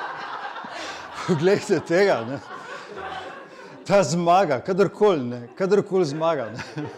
Poglejte 1.26 1.82
tega. 1.84 2.18
Ne. 2.28 2.40
Ta 3.84 4.00
zmaga, 4.04 4.62
kadarkoli, 4.64 5.28
ne, 5.28 5.42
kadarkoli 5.60 6.08
zmaga. 6.08 6.48
Ne. 6.56 6.88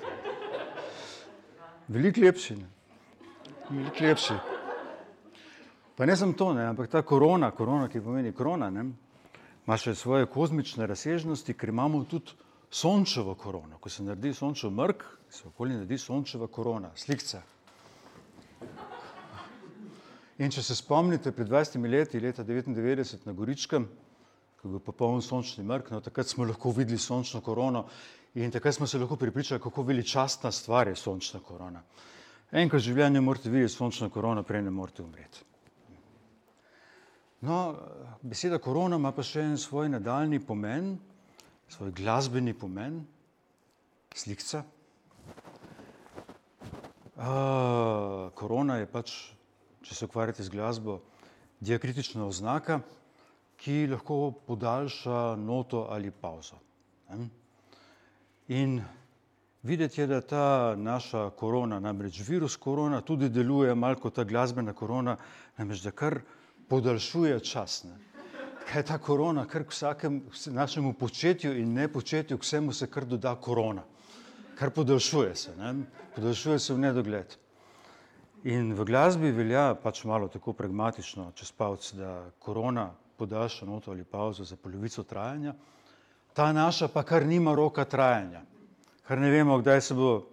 Veliko 1.99 2.29
lepši. 2.29 2.61
Ne. 2.63 2.71
Veliko 3.71 4.07
lepši. 4.07 4.41
Pa 6.03 6.07
ne 6.07 6.17
samo 6.17 6.33
to, 6.33 6.49
ne, 6.55 6.65
ampak 6.67 6.89
ta 6.91 7.03
korona, 7.07 7.53
korona, 7.55 7.87
ki 7.89 8.01
pomeni 8.03 8.33
korona, 8.35 8.67
ne, 8.75 8.83
ima 9.63 9.77
še 9.79 9.93
svoje 9.95 10.27
kozmične 10.27 10.89
razsežnosti, 10.91 11.55
ker 11.55 11.71
imamo 11.71 12.01
tudi 12.11 12.35
sončevo 12.75 13.37
korono. 13.39 13.79
Ko 13.79 13.87
se 13.87 14.03
naredi 14.03 14.33
sončev 14.35 14.73
mrk, 14.75 15.05
se 15.31 15.45
okoli 15.47 15.77
naredi 15.77 15.99
sončeva 16.03 16.49
korona, 16.51 16.91
slikca. 16.99 17.45
In 20.43 20.51
če 20.51 20.65
se 20.67 20.75
spomnite, 20.81 21.31
pred 21.37 21.47
20 21.47 21.87
leti, 21.95 22.19
leta 22.19 22.43
99 22.51 23.23
na 23.31 23.37
Goričkem, 23.39 23.87
ko 24.59 24.67
je 24.67 24.73
bil 24.73 24.83
popoln 24.83 25.23
sončni 25.23 25.63
mrk, 25.63 25.95
no, 25.95 26.03
takrat 26.03 26.35
smo 26.35 26.51
lahko 26.51 26.75
videli 26.75 26.99
sončno 26.99 27.45
korono 27.47 27.85
in 28.35 28.51
takrat 28.51 28.81
smo 28.81 28.91
se 28.91 28.99
lahko 28.99 29.21
pripričali, 29.23 29.63
kako 29.63 29.87
veličastna 29.87 30.51
stvar 30.51 30.91
je 30.91 30.99
sončna 30.99 31.45
korona. 31.47 31.87
Enkrat 32.51 32.83
v 32.83 32.89
življenju 32.91 33.23
morate 33.23 33.55
videti 33.55 33.77
sončno 33.79 34.11
korono, 34.11 34.43
prej 34.43 34.67
ne 34.67 34.75
morate 34.75 35.07
umreti. 35.07 35.52
No, 37.43 37.75
beseda 38.23 38.59
korona 38.63 38.97
ima 39.01 39.11
pa 39.11 39.25
še 39.27 39.43
en 39.43 39.57
svoj 39.59 39.89
nadaljni 39.91 40.39
pomen, 40.47 40.93
svoj 41.67 41.91
glasbeni 41.91 42.53
pomen, 42.55 43.01
slikca. 44.15 44.61
Uh, 47.19 48.29
korona 48.39 48.77
je 48.79 48.87
pač, 48.93 49.15
če 49.83 49.97
se 49.99 50.07
ukvarjate 50.07 50.47
z 50.47 50.53
glasbo, 50.55 51.01
diakritična 51.59 52.29
oznaka, 52.31 52.77
ki 53.59 53.89
lahko 53.91 54.19
podaljša 54.47 55.35
noto 55.43 55.89
ali 55.91 56.13
pauzo. 56.15 56.61
In 58.55 58.77
videti 59.67 60.01
je, 60.01 60.07
da 60.07 60.21
ta 60.21 60.47
naša 60.79 61.25
korona, 61.43 61.81
namreč 61.83 62.23
virus 62.27 62.55
korona, 62.55 63.03
tudi 63.03 63.33
deluje 63.35 63.75
malo 63.75 63.99
kot 63.99 64.15
ta 64.21 64.25
glasbena 64.25 64.75
korona, 64.79 65.17
namreč 65.59 65.83
da 65.83 65.91
kar 65.91 66.21
podaljšuje 66.73 67.41
čas. 67.45 67.85
Ne? 67.85 67.99
Kaj 68.65 68.81
je 68.81 68.87
ta 68.89 68.97
korona, 68.99 69.45
kar 69.45 69.67
k 69.69 69.75
vsakemu 69.75 70.21
našemu 70.57 70.93
početju 70.97 71.53
in 71.61 71.75
nepočetju, 71.77 72.39
k 72.39 72.47
vsemu 72.47 72.73
se 72.73 72.87
kar 72.89 73.05
doda 73.05 73.35
korona, 73.37 73.83
kar 74.57 74.71
podaljšuje 74.71 75.35
se, 75.37 75.57
ne? 75.57 75.75
podaljšuje 76.15 76.59
se 76.59 76.75
v 76.75 76.79
nedogled. 76.79 77.37
In 78.49 78.73
v 78.75 78.87
glasbi 78.89 79.35
velja 79.37 79.75
pač 79.83 80.05
malo 80.09 80.31
tako 80.33 80.57
pragmatično, 80.57 81.29
čez 81.37 81.53
palc, 81.53 81.93
da 81.93 82.31
korona 82.39 82.89
podaljša 83.21 83.69
noto 83.69 83.93
ali 83.93 84.05
pauzo 84.05 84.45
za 84.45 84.57
polovico 84.57 85.05
trajanja, 85.05 85.53
ta 86.33 86.53
naša 86.53 86.89
pa 86.89 87.05
kar 87.05 87.27
nima 87.27 87.55
roka 87.55 87.85
trajanja, 87.85 88.41
kar 89.05 89.21
ne 89.21 89.31
vemo, 89.31 89.61
kdaj 89.61 89.81
se 89.81 89.95
bo 89.95 90.25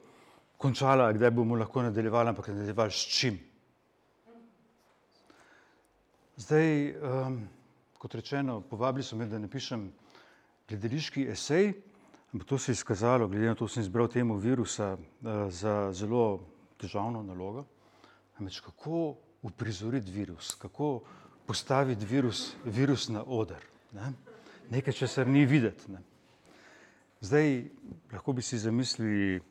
končala, 0.57 1.11
kdaj 1.11 1.35
bomo 1.35 1.59
lahko 1.59 1.83
nadaljevali, 1.83 2.31
ampak 2.31 2.47
nadaljevali 2.47 2.91
s 2.91 3.19
čim. 3.19 3.48
Zdaj, 6.39 6.95
um, 7.03 7.47
kot 7.97 8.15
rečeno, 8.15 8.61
povabili 8.61 9.03
so 9.03 9.17
me, 9.19 9.25
da 9.27 9.39
napišem 9.39 9.89
gledališki 10.69 11.25
esej, 11.33 11.73
ampak 12.31 12.47
to 12.47 12.57
se 12.57 12.71
je 12.71 12.77
izkazalo, 12.79 13.27
glede 13.27 13.49
na 13.51 13.55
to, 13.59 13.67
da 13.67 13.73
sem 13.73 13.83
izbral 13.83 14.07
temu 14.07 14.37
virusa, 14.39 14.93
uh, 14.95 15.49
za 15.51 15.91
zelo 15.91 16.39
težavno 16.79 17.23
nalogo. 17.27 17.65
Namreč 18.37 18.61
kako 18.63 19.17
uprizoriti 19.43 20.11
virus, 20.11 20.53
kako 20.55 21.01
postaviti 21.45 22.05
virus, 22.05 22.55
virus 22.65 23.09
na 23.09 23.23
oder. 23.27 23.65
Ne? 23.91 24.13
Nekaj, 24.69 24.93
česar 24.93 25.27
ni 25.27 25.43
videti. 25.45 25.91
Ne? 25.91 25.99
Zdaj, 27.21 27.65
lahko 28.13 28.33
bi 28.33 28.41
si 28.41 28.57
zamislili 28.57 29.41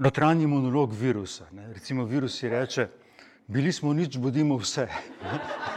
notranji 0.00 0.46
monolog 0.46 0.96
virusa. 0.96 1.44
Ne? 1.52 1.72
Recimo, 1.74 2.04
virus 2.04 2.40
si 2.40 2.48
reče, 2.48 2.88
bili 3.46 3.72
smo 3.72 3.92
nič, 3.92 4.16
bodimo 4.18 4.56
vse. 4.56 4.88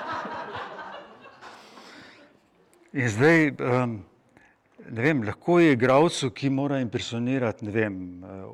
In 2.93 3.09
zdaj, 3.09 3.49
um, 3.59 3.97
ne 4.89 5.01
vem, 5.01 5.23
lahko 5.27 5.59
je 5.59 5.73
igravcu, 5.73 6.29
ki 6.31 6.49
mora 6.49 6.79
impresionirati, 6.79 7.65
ne 7.65 7.71
vem, 7.71 7.97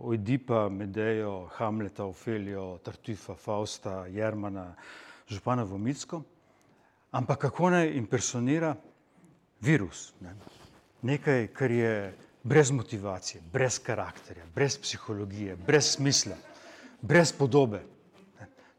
Ojdipa, 0.01 0.69
Medejo, 0.69 1.49
Hamleta, 1.57 2.07
Ofelijo, 2.09 2.79
Tartufa, 2.83 3.35
Fausta, 3.35 4.07
Jermana, 4.09 4.73
Župana 5.29 5.63
Vomicko, 5.63 6.23
ampak 7.11 7.45
kako 7.45 7.69
naj 7.75 7.93
impresionira 7.93 8.73
virus? 9.61 10.13
Ne? 10.21 10.33
Nekaj, 11.01 11.47
kar 11.53 11.71
je 11.71 11.93
brez 12.43 12.71
motivacije, 12.71 13.41
brez 13.53 13.77
karakterja, 13.79 14.49
brez 14.55 14.77
psihologije, 14.81 15.55
brez 15.55 15.93
smisla, 15.93 16.35
brez 17.01 17.31
podobe. 17.31 17.83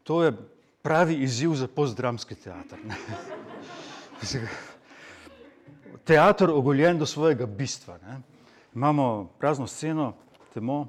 To 0.03 0.23
je 0.23 0.35
pravi 0.81 1.15
izziv 1.23 1.55
za 1.55 1.67
postdramski 1.67 2.35
teater. 2.35 2.79
Teater 6.05 6.49
ogoljen 6.49 6.99
do 6.99 7.05
svojega 7.05 7.45
bistva. 7.45 7.97
Ne? 7.97 8.19
Imamo 8.75 9.29
prazno 9.39 9.67
sceno, 9.67 10.13
temo 10.53 10.87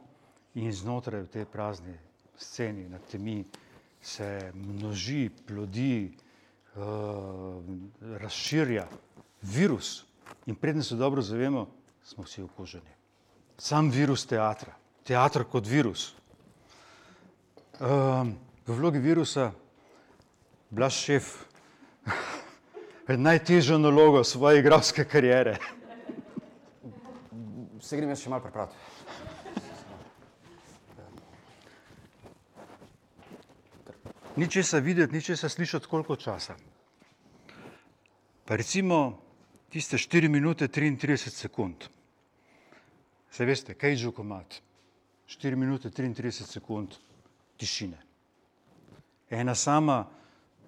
in 0.55 0.73
znotraj 0.73 1.23
v 1.23 1.29
tej 1.29 1.45
prazni 1.45 1.95
sceni, 2.37 2.89
na 2.89 2.99
temi, 2.99 3.45
se 4.03 4.53
množi, 4.55 5.31
plodi, 5.47 6.13
uh, 6.77 7.65
razširja 8.21 8.87
virus. 9.43 10.05
In 10.47 10.55
predtem 10.55 10.83
se 10.83 10.95
dobro 10.95 11.23
zavemo, 11.23 11.67
smo 12.05 12.25
vsi 12.25 12.43
okuženi. 12.43 12.93
Sam 13.59 13.91
virus 13.91 14.27
teatra, 14.27 14.77
teater 15.05 15.45
kot 15.45 15.67
virus. 15.67 16.13
Uh, 17.81 18.29
v 18.67 18.77
vlogi 18.77 18.99
virusa, 18.99 19.51
blaž 20.71 20.95
šef, 20.95 21.33
najtežjo 23.15 23.79
nalogo 23.79 24.25
svoje 24.25 24.59
igralske 24.59 25.05
kariere. 25.05 25.59
Se 27.81 27.97
grem 27.97 28.11
jaz 28.11 28.25
še 28.25 28.31
malo 28.31 28.43
prepraviti. 28.43 28.75
Ni 34.37 34.51
česa 34.51 34.79
videti, 34.79 35.15
ni 35.15 35.23
česa 35.23 35.49
slišati, 35.49 35.87
koliko 35.87 36.17
časa. 36.17 36.57
Pa 38.45 38.57
recimo 38.57 39.23
tiste 39.71 39.97
4 39.97 40.29
minute 40.29 40.69
33 40.69 41.31
sekund. 41.31 41.87
Se 43.31 43.45
veste, 43.45 43.75
kaj 43.75 43.91
je 43.91 43.97
žukomat? 43.97 44.61
4 45.29 45.57
minute 45.57 45.91
33 45.91 46.31
sekund 46.47 46.95
tišine. 47.57 47.99
Ena 49.31 49.55
sama 49.55 50.07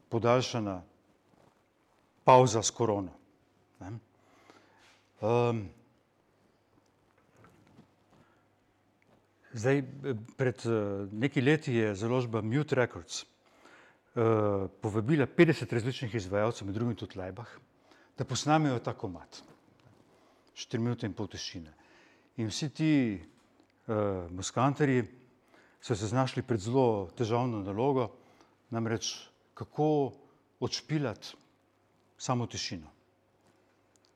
podaljšana 0.09 0.83
pauza 2.29 2.61
s 2.63 2.71
korono. 2.71 3.15
Um, 5.21 5.63
zdaj, 9.57 9.81
pred 10.37 10.61
nekaj 11.13 11.43
leti 11.43 11.75
je 11.75 11.95
založba 11.97 12.43
Mute 12.45 12.77
Records 12.77 13.23
uh, 13.25 14.69
povabila 14.83 15.27
50 15.27 15.73
različnih 15.73 16.15
izvajalcev, 16.21 16.69
med 16.69 16.77
drugim 16.77 17.01
tudi 17.01 17.19
Leibach, 17.19 17.57
da 18.19 18.29
posnamejo 18.29 18.79
ta 18.85 18.93
komat. 18.93 19.41
4 20.53 20.85
minute 20.85 21.09
in 21.09 21.17
pol 21.17 21.33
tišine. 21.33 21.73
In 22.37 22.53
vsi 22.53 22.69
ti 22.69 22.93
uh, 23.17 24.29
muskantarji 24.31 25.07
so 25.81 25.97
se 25.97 26.13
znašli 26.13 26.45
pred 26.45 26.61
zelo 26.61 27.09
težavno 27.17 27.65
nalogo, 27.65 28.11
namreč 28.71 29.17
kako 29.55 30.13
odšpilati 30.61 31.48
samo 32.19 32.47
tišino. 32.47 32.91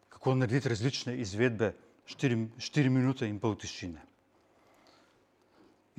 Kako 0.08 0.34
narediti 0.34 0.68
različne 0.68 1.16
izvedbe, 1.22 1.72
štiri, 2.06 2.48
štiri 2.58 2.90
minute 2.90 3.28
in 3.28 3.38
pol 3.40 3.54
tišine. 3.56 4.02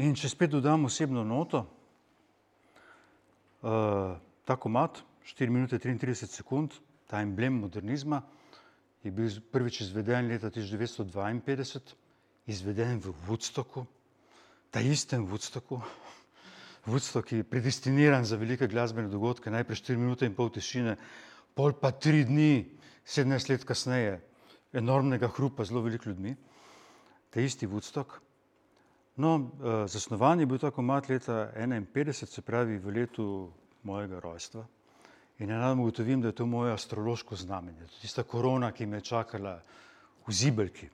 In 0.04 0.16
če 0.18 0.30
spet 0.30 0.52
dodam 0.52 0.86
osebno 0.89 1.24
noto, 1.24 1.63
uh, 3.62 4.16
ta 4.46 4.56
komat, 4.58 5.04
4 5.24 5.54
minute 5.54 5.80
33 5.80 6.28
sekund, 6.28 6.74
ta 7.08 7.22
emblem 7.22 7.62
modernizma, 7.62 8.22
je 9.04 9.12
bil 9.12 9.30
prvič 9.52 9.82
izveden 9.86 10.28
leta 10.32 10.50
1952, 10.50 11.94
izveden 12.48 13.00
v 13.04 13.13
Woodstocku, 13.28 13.86
ta 14.72 14.82
istem 14.82 15.28
Woodstocku. 15.28 15.80
Woodstock 16.86 17.32
je 17.32 17.44
predestiniran 17.48 18.26
za 18.26 18.36
velike 18.36 18.68
glasbene 18.68 19.08
dogodke, 19.08 19.52
najprej 19.52 19.78
4 19.78 19.98
minute 19.98 20.26
in 20.26 20.36
pol 20.36 20.50
tišine, 20.52 20.98
pol 21.56 21.74
pa 21.74 21.92
3 21.92 22.26
dni, 22.30 22.66
17 23.06 23.50
let 23.50 23.66
kasneje, 23.66 24.20
enormnega 24.74 25.28
hrupa, 25.28 25.66
zelo 25.66 25.82
veliko 25.82 26.10
ljudmi. 26.10 26.36
Ta 27.30 27.42
isti 27.42 27.68
Woodstock. 27.68 28.20
No, 29.16 29.36
uh, 29.36 29.84
zasnovan 29.86 30.39
je 30.39 30.46
bil 30.46 30.58
ta 30.58 30.72
komat 30.72 31.10
leta 31.10 31.52
51, 31.56 32.13
se 32.13 32.42
pravi 32.42 32.78
v 32.78 32.96
letu 32.98 33.52
mojega 33.84 34.20
rojstva. 34.20 34.66
In 35.39 35.52
enako 35.52 35.82
ugotovim, 35.82 36.22
da 36.22 36.28
je 36.28 36.36
to 36.36 36.46
moje 36.46 36.74
astrološko 36.74 37.36
znamenje, 37.36 37.88
tista 38.02 38.24
korona, 38.24 38.72
ki 38.72 38.86
me 38.86 38.98
je 38.98 39.02
čakala 39.02 39.62
v 40.28 40.34
zibelki. 40.34 40.89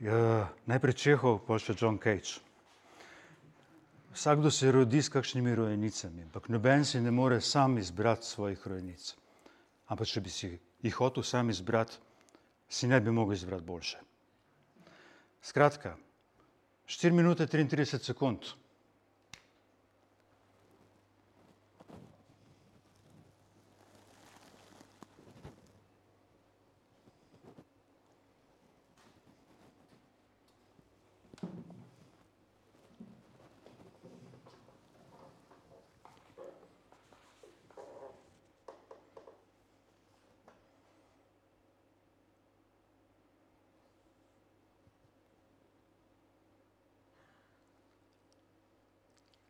Ja, 0.00 0.48
najprej 0.66 0.94
Čehov, 0.96 1.42
pa 1.44 1.58
še 1.60 1.74
John 1.76 1.98
Cage. 2.00 2.40
Vsakdo 4.12 4.50
se 4.50 4.72
rodi 4.72 5.02
s 5.02 5.12
kakšnimi 5.12 5.54
rojenicami, 5.54 6.22
ampak 6.22 6.48
noben 6.48 6.84
si 6.84 7.00
ne 7.00 7.10
more 7.10 7.40
sam 7.40 7.78
izbrati 7.78 8.26
svojih 8.26 8.66
rojenic. 8.66 9.14
Ampak 9.90 10.06
če 10.06 10.22
bi 10.22 10.30
si 10.30 10.50
jih 10.86 10.96
hotel 11.02 11.26
sam 11.26 11.50
izbrati, 11.50 11.98
si 12.70 12.86
ne 12.86 13.00
bi 13.02 13.10
mogel 13.10 13.34
izbrati 13.34 13.66
boljše. 13.66 13.98
Skratka, 15.42 15.96
4 16.86 17.12
minute 17.16 17.46
33 17.46 17.98
sekund. 17.98 18.52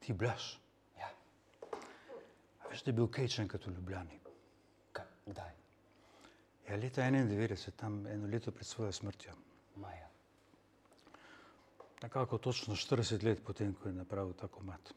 Ti 0.00 0.12
blaš. 0.12 0.58
Ja, 0.98 1.10
A 2.60 2.68
veš, 2.70 2.82
da 2.82 2.90
je 2.90 2.96
bil 2.96 3.08
Kejč 3.08 3.38
enkrat 3.38 3.66
v 3.66 3.74
Ljubljani? 3.76 4.20
Kdaj? 5.26 5.52
Ja, 6.68 6.76
leta 6.76 7.02
91, 7.02 7.70
tam 7.76 8.06
eno 8.06 8.26
leto 8.26 8.52
pred 8.52 8.66
svojo 8.66 8.92
smrtjo. 8.92 9.32
Maja. 9.76 10.08
Nekako 12.02 12.38
točno 12.38 12.74
40 12.74 13.24
let 13.24 13.44
potem, 13.44 13.74
ko 13.74 13.88
je 13.88 13.94
napravil 13.94 14.32
ta 14.32 14.48
komat. 14.48 14.94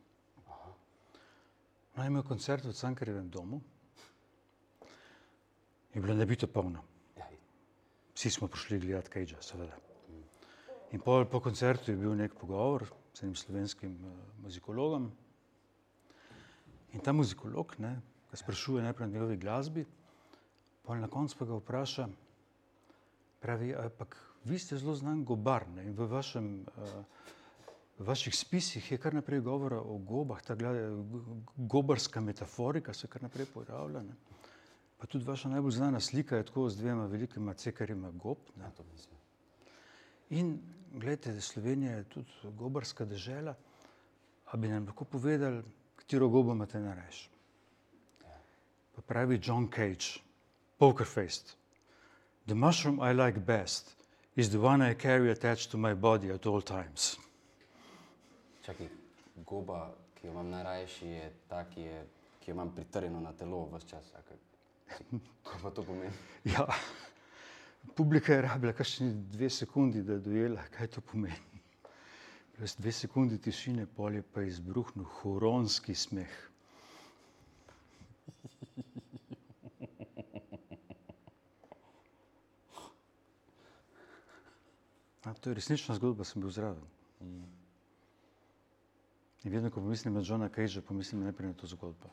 No, 1.96 2.04
je 2.04 2.08
imel 2.08 2.24
koncert 2.24 2.66
v 2.66 2.74
Cankarjevem 2.74 3.30
domu. 3.30 3.62
Je 5.94 6.02
bilo 6.02 6.14
nebito 6.14 6.48
polno. 6.48 6.84
Vsi 8.14 8.30
smo 8.30 8.48
prišli 8.48 8.80
gledati 8.80 9.12
Cagea, 9.12 9.42
seveda. 9.42 9.78
In 10.92 11.02
pol 11.02 11.26
po 11.26 11.40
koncertu 11.42 11.92
je 11.92 11.98
bil 11.98 12.16
nek 12.16 12.34
pogovor 12.34 12.86
s 13.14 13.24
enim 13.24 13.36
slovenskim 13.36 13.94
uh, 14.06 14.12
muzikologom. 14.44 15.12
In 16.94 17.02
ta 17.02 17.14
muzikolog 17.14 17.76
ne, 17.78 17.96
ga 18.32 18.38
sprašuje 18.38 18.84
najprej 18.84 19.08
o 19.08 19.12
njegovi 19.12 19.38
glasbi, 19.38 19.86
pol 20.84 21.00
na 21.02 21.08
koncu 21.08 21.38
pa 21.38 21.46
ga 21.46 21.58
vpraša, 21.58 22.08
pravi, 23.42 23.74
ampak 23.76 24.18
vi 24.46 24.60
ste 24.60 24.78
zelo 24.78 24.96
znan 24.96 25.24
gobar 25.26 25.68
ne, 25.76 25.86
in 25.88 25.96
v, 25.98 26.08
vašem, 26.10 26.50
uh, 26.78 27.30
v 28.00 28.08
vaših 28.08 28.36
spisih 28.36 28.92
je 28.92 28.98
kar 28.98 29.14
naprej 29.14 29.44
govora 29.46 29.82
o 29.82 29.98
gobah, 29.98 30.42
ta 30.42 30.58
gobarska 31.56 32.22
metaforika 32.22 32.94
se 32.94 33.08
kar 33.08 33.24
naprej 33.24 33.50
pojavlja. 33.54 34.04
Ne. 34.04 34.16
Pa 34.98 35.08
tudi 35.08 35.26
vaša 35.26 35.50
najbolj 35.50 35.72
znana 35.72 36.00
slika 36.00 36.38
je 36.38 36.46
tako 36.46 36.70
z 36.70 36.80
dvema 36.80 37.06
velikima 37.06 37.54
cekarima 37.54 38.12
gob. 38.12 38.38
Ne. 38.56 38.64
ja. 38.64 39.20
In 40.30 40.58
gledajte, 40.94 41.42
Slovenija 41.42 41.98
je 41.98 42.04
tudi 42.04 42.32
gobarska 42.44 43.06
dežela. 43.06 43.56
A 44.46 44.58
bi 44.58 44.68
nam 44.68 44.86
lahko 44.86 45.06
povedali, 45.06 45.64
katero 45.96 46.28
gobo 46.30 46.54
imate 46.54 46.80
najraje? 46.80 47.30
Pa 48.96 49.02
pravi 49.02 49.40
John 49.44 49.68
Cage, 49.76 50.22
poker 50.78 51.08
faced. 51.08 51.56
The 52.46 52.56
mushroom 52.56 53.00
I 53.02 53.14
like 53.14 53.40
best 53.40 53.96
is 54.36 54.50
the 54.50 54.60
one 54.60 54.92
I 54.92 54.94
carry 54.94 55.32
attached 55.32 55.72
to 55.72 55.78
my 55.78 55.94
body 55.94 56.30
at 56.30 56.46
all 56.46 56.62
times. 56.62 57.18
Čakaj, 58.66 58.88
goba, 59.46 59.94
ki 60.16 60.28
jo 60.28 60.32
imam 60.32 60.50
najrajši, 60.50 61.08
je 61.08 61.32
ta, 61.50 61.64
ki, 61.70 61.82
je, 61.82 62.06
ki 62.40 62.52
jo 62.52 62.54
imam 62.54 62.76
pritrjeno 62.76 63.20
na 63.20 63.34
telo 63.34 63.66
vse 63.74 63.88
čas. 63.88 64.12
kaj 65.44 65.62
pa 65.64 65.72
to 65.72 65.84
pomeni? 65.84 66.14
Ja, 66.44 66.68
publika 67.96 68.34
je 68.34 68.42
rabila 68.42 68.74
kakšni 68.74 69.12
dve 69.32 69.50
sekundi, 69.50 70.04
da 70.04 70.14
je 70.14 70.20
dojela, 70.20 70.64
kaj 70.78 70.88
to 70.88 71.02
pomeni. 71.02 71.62
Brez 72.58 72.76
dve 72.78 72.92
sekundi 72.92 73.38
tišine, 73.42 73.86
pol 73.86 74.16
je 74.16 74.22
pa 74.24 74.42
izbruhnil 74.44 75.06
huronski 75.06 75.96
smeh. 75.96 76.34
A, 85.24 85.34
to 85.34 85.50
je 85.50 85.56
resnična 85.56 85.96
zgodba, 85.96 86.24
sem 86.24 86.42
bil 86.42 86.52
zraven. 86.52 86.84
In 89.44 89.52
vedno, 89.52 89.70
ko 89.72 89.80
pomislim 89.82 90.14
na 90.14 90.22
Johna 90.24 90.50
Cagea, 90.50 90.82
pomislim 90.82 91.24
najprej 91.24 91.48
na 91.48 91.54
to 91.56 91.68
zgodbo. 91.68 92.12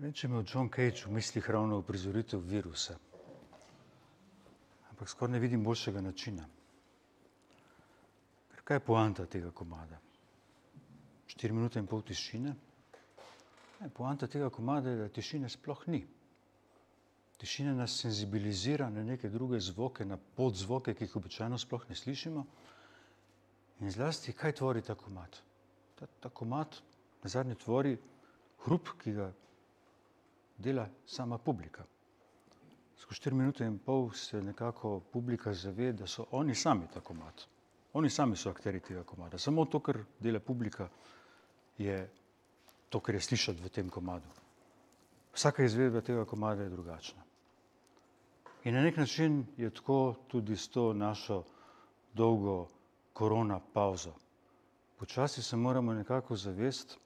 Vem, 0.00 0.12
če 0.16 0.28
imel 0.28 0.44
John 0.48 0.70
Cage 0.72 1.04
v 1.04 1.12
mislih 1.12 1.50
ravno 1.52 1.78
uprizoritev 1.82 2.40
virusa. 2.48 2.96
Ampak 4.90 5.08
skoraj 5.12 5.34
ne 5.34 5.40
vidim 5.42 5.64
boljšega 5.64 6.00
načina. 6.00 6.46
Ker 8.54 8.64
kaj 8.64 8.80
je 8.80 8.84
poanta 8.86 9.26
tega 9.26 9.52
komada? 9.52 10.00
4 11.28 11.52
minute 11.52 11.78
in 11.78 11.88
pol 11.88 12.02
tišine. 12.02 12.54
Ne, 13.80 13.90
poanta 13.96 14.28
tega 14.28 14.50
komada 14.52 14.90
je, 14.90 15.02
da 15.04 15.08
tišine 15.08 15.48
sploh 15.48 15.84
ni. 15.92 16.02
Tišina 17.40 17.72
nas 17.76 17.94
senzibilizira 18.02 18.90
na 18.92 19.04
neke 19.04 19.30
druge 19.32 19.60
zvoke, 19.64 20.04
na 20.04 20.18
podzvoke, 20.36 20.94
ki 20.94 21.06
jih 21.06 21.16
običajno 21.16 21.58
sploh 21.58 21.86
ne 21.88 21.96
slišimo. 21.96 22.44
In 23.80 23.92
zlasti, 23.92 24.36
kaj 24.36 24.58
tvori 24.60 24.82
ta 24.84 24.94
komad? 24.94 25.38
Ta, 25.96 26.08
ta 26.20 26.28
komad 26.28 26.76
na 27.22 27.32
zadnje 27.32 27.56
tvori 27.62 27.94
hrup, 28.66 28.92
ki 29.00 29.16
ga 29.16 29.30
dela 30.60 30.84
sama 31.06 31.38
publika. 31.38 31.84
Skozi 32.96 33.20
4 33.20 33.34
minute 33.34 33.64
in 33.64 33.78
pol 33.78 34.10
se 34.12 34.42
nekako 34.42 35.00
publika 35.12 35.52
zave, 35.54 35.92
da 35.92 36.06
so 36.06 36.26
oni 36.30 36.54
sami 36.54 36.86
ta 36.94 37.00
komad. 37.00 37.44
Oni 37.92 38.10
sami 38.10 38.36
so 38.36 38.50
akteri 38.50 38.80
tega 38.80 39.02
komada. 39.04 39.38
Samo 39.38 39.64
to, 39.64 39.80
kar 39.80 39.98
dela 40.20 40.38
publika, 40.40 40.88
je 41.78 41.96
to, 42.88 43.00
kar 43.00 43.14
je 43.14 43.20
slišati 43.20 43.62
v 43.62 43.68
tem 43.68 43.88
komadu. 43.88 44.28
vsaka 45.32 45.64
izvedba 45.64 46.00
tega 46.00 46.24
komada 46.24 46.62
je 46.62 46.68
drugačna. 46.68 47.22
In 48.64 48.74
na 48.74 48.82
nek 48.82 48.96
način 48.96 49.46
je 49.56 49.70
tako 49.70 50.14
tudi 50.28 50.56
s 50.56 50.68
to 50.68 50.92
našo 50.92 51.42
dolgo 52.14 52.68
korona 53.12 53.60
pauzo. 53.72 54.12
Počasi 54.98 55.42
se 55.42 55.56
moramo 55.56 55.92
nekako 55.94 56.36
zavesti, 56.36 56.96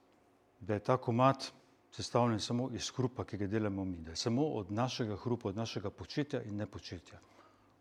da 0.59 0.73
je 0.73 0.79
ta 0.79 0.97
komad 0.97 1.45
sestavljen 1.95 2.39
samo 2.39 2.69
iz 2.73 2.91
hrupa, 2.91 3.23
ki 3.23 3.37
ga 3.37 3.47
delamo 3.47 3.85
mi, 3.85 3.97
da 4.03 4.11
je 4.11 4.19
samo 4.19 4.43
od 4.59 4.71
našega 4.71 5.15
hrupa, 5.15 5.49
od 5.49 5.55
našega 5.55 5.89
početja 5.89 6.41
in 6.43 6.55
nepočetja 6.55 7.19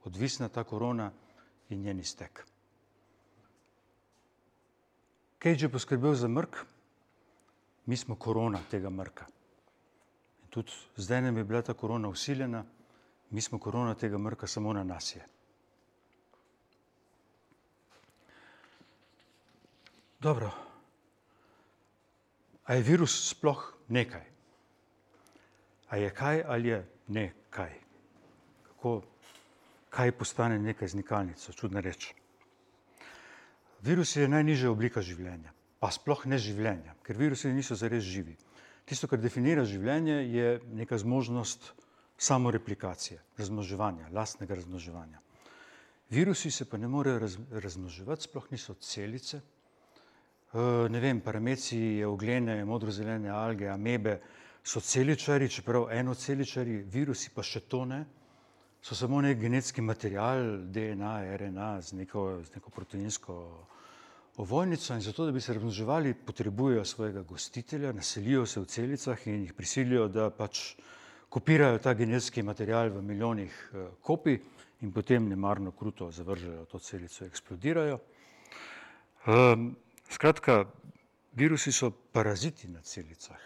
odvisna 0.05 0.49
ta 0.49 0.65
korona 0.65 1.13
in 1.69 1.83
njen 1.83 2.01
iztek. 2.01 2.45
Cage 5.43 5.65
je 5.65 5.69
poskrbel 5.69 6.15
za 6.15 6.29
mrk, 6.29 6.57
mi 7.87 7.97
smo 7.97 8.17
korona 8.17 8.61
tega 8.71 8.91
mrka. 8.91 9.27
In 10.43 10.49
tudi 10.49 10.73
zdaj 10.97 11.23
nam 11.23 11.37
je 11.37 11.45
bila 11.45 11.63
ta 11.63 11.75
korona 11.75 12.09
usiljena, 12.09 12.65
mi 13.31 13.41
smo 13.41 13.59
korona 13.59 13.95
tega 13.95 14.19
mrka, 14.19 14.47
samo 14.47 14.73
na 14.73 14.85
nas 14.85 15.17
je. 15.17 15.27
Dobro. 20.21 20.51
A 22.65 22.75
je 22.75 22.83
virus 22.83 23.29
sploh 23.29 23.74
nekaj? 23.89 24.25
A 25.89 25.97
je 25.97 26.11
kaj 26.11 26.43
ali 26.47 26.69
je 26.69 26.81
nekaj? 27.09 27.73
Kako, 28.63 29.03
kaj 29.91 30.13
postane 30.13 30.59
nekaj 30.59 30.89
z 30.89 31.01
nikalnico? 31.01 31.53
Čudna 31.53 31.81
reč. 31.81 32.15
Virus 33.85 34.17
je 34.17 34.29
najnižja 34.29 34.71
oblika 34.73 35.03
življenja, 35.05 35.53
pa 35.79 35.91
sploh 35.93 36.25
ne 36.27 36.39
življenja, 36.41 36.95
ker 37.05 37.19
virusi 37.21 37.53
niso 37.53 37.77
zares 37.77 38.05
živi. 38.09 38.33
Tisto, 38.89 39.09
kar 39.09 39.21
definira 39.21 39.65
življenje, 39.69 40.23
je 40.33 40.49
neka 40.73 40.97
zmožnost 41.01 41.73
samoreplikacije, 42.17 43.21
razmnoževanja, 43.37 44.09
lastnega 44.13 44.57
razmnoževanja. 44.57 45.21
Virusi 46.11 46.51
se 46.51 46.65
pa 46.65 46.79
ne 46.81 46.89
morejo 46.89 47.19
raz, 47.19 47.37
razmnoževati, 47.51 48.29
sploh 48.29 48.51
niso 48.53 48.75
celice. 48.81 49.41
E, 50.55 50.89
ne 50.89 51.01
vem, 51.01 51.21
parameci, 51.21 52.03
oglene, 52.07 52.63
modro-zelene 52.65 53.29
alge, 53.29 53.69
amebe 53.69 54.21
so 54.63 54.81
celičari, 54.81 55.49
čeprav 55.49 55.91
enoceličari, 55.91 56.83
virusi 56.89 57.35
pa 57.35 57.43
še 57.43 57.67
to 57.69 57.85
ne 57.85 58.05
so 58.85 58.95
samo 58.95 59.21
nek 59.21 59.39
genetski 59.41 59.81
material, 59.81 60.59
DNA, 60.69 61.37
RNA 61.37 61.81
z 61.81 61.93
neko, 61.93 62.43
z 62.45 62.55
neko 62.55 62.71
proteinsko 62.71 63.37
ovojnico 64.37 64.95
in 64.95 65.01
zato, 65.01 65.25
da 65.25 65.33
bi 65.33 65.41
se 65.41 65.55
razmnoževali, 65.55 66.13
potrebujejo 66.15 66.85
svojega 66.85 67.23
gostitelja, 67.23 67.93
naselijo 67.93 68.45
se 68.47 68.61
v 68.61 68.67
celicah 68.67 69.27
in 69.27 69.47
jih 69.47 69.55
prisilijo, 69.57 70.09
da 70.09 70.29
pač 70.31 70.75
kopirajo 71.33 71.79
ta 71.79 71.95
genetski 71.95 72.43
material 72.43 72.93
v 72.93 73.03
milijonih 73.03 73.71
eh, 73.73 73.87
kopij 74.03 74.37
in 74.83 74.93
potem 74.93 75.29
nemarno 75.33 75.73
kruto 75.73 76.11
zavržejo 76.13 76.67
to 76.69 76.79
celico, 76.79 77.25
eksplodirajo. 77.25 77.99
Um, 79.27 79.71
skratka, 80.11 80.65
virusi 81.33 81.73
so 81.73 81.91
paraziti 81.91 82.69
na 82.69 82.81
celicah, 82.81 83.41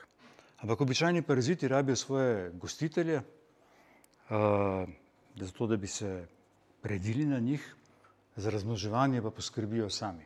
ampak 0.58 0.80
običajni 0.80 1.22
paraziti 1.22 1.68
rabijo 1.68 1.96
svoje 1.96 2.50
gostitelje, 2.50 3.16
uh, 3.18 4.88
zato, 5.36 5.66
da 5.66 5.76
bi 5.76 5.86
se 5.86 6.26
predili 6.82 7.26
na 7.26 7.38
njih, 7.38 7.74
za 8.38 8.50
razmnoževanje 8.50 9.22
pa 9.22 9.30
poskrbijo 9.30 9.90
sami. 9.90 10.24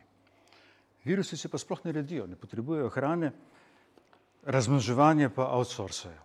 Virusi 1.03 1.37
se 1.37 1.49
pa 1.49 1.57
sploh 1.57 1.79
ne 1.85 1.91
redijo, 1.91 2.27
ne 2.27 2.35
potrebujejo 2.35 2.89
hrane, 2.89 3.31
razmnoževanje 4.45 5.29
pa 5.29 5.47
outsourcajo. 5.47 6.21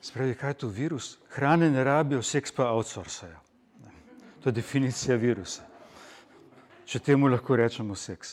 Spravi, 0.00 0.34
kaj 0.34 0.50
je 0.50 0.54
to 0.54 0.68
virus? 0.68 1.18
Hrane 1.34 1.70
ne 1.70 1.84
rabijo, 1.84 2.22
seks 2.22 2.52
pa 2.52 2.70
outsourcajo. 2.70 3.40
To 4.42 4.48
je 4.48 4.52
definicija 4.52 5.16
virusa. 5.16 5.67
Če 6.88 7.02
temu 7.04 7.28
lahko 7.28 7.52
rečemo 7.60 7.92
seks. 8.00 8.30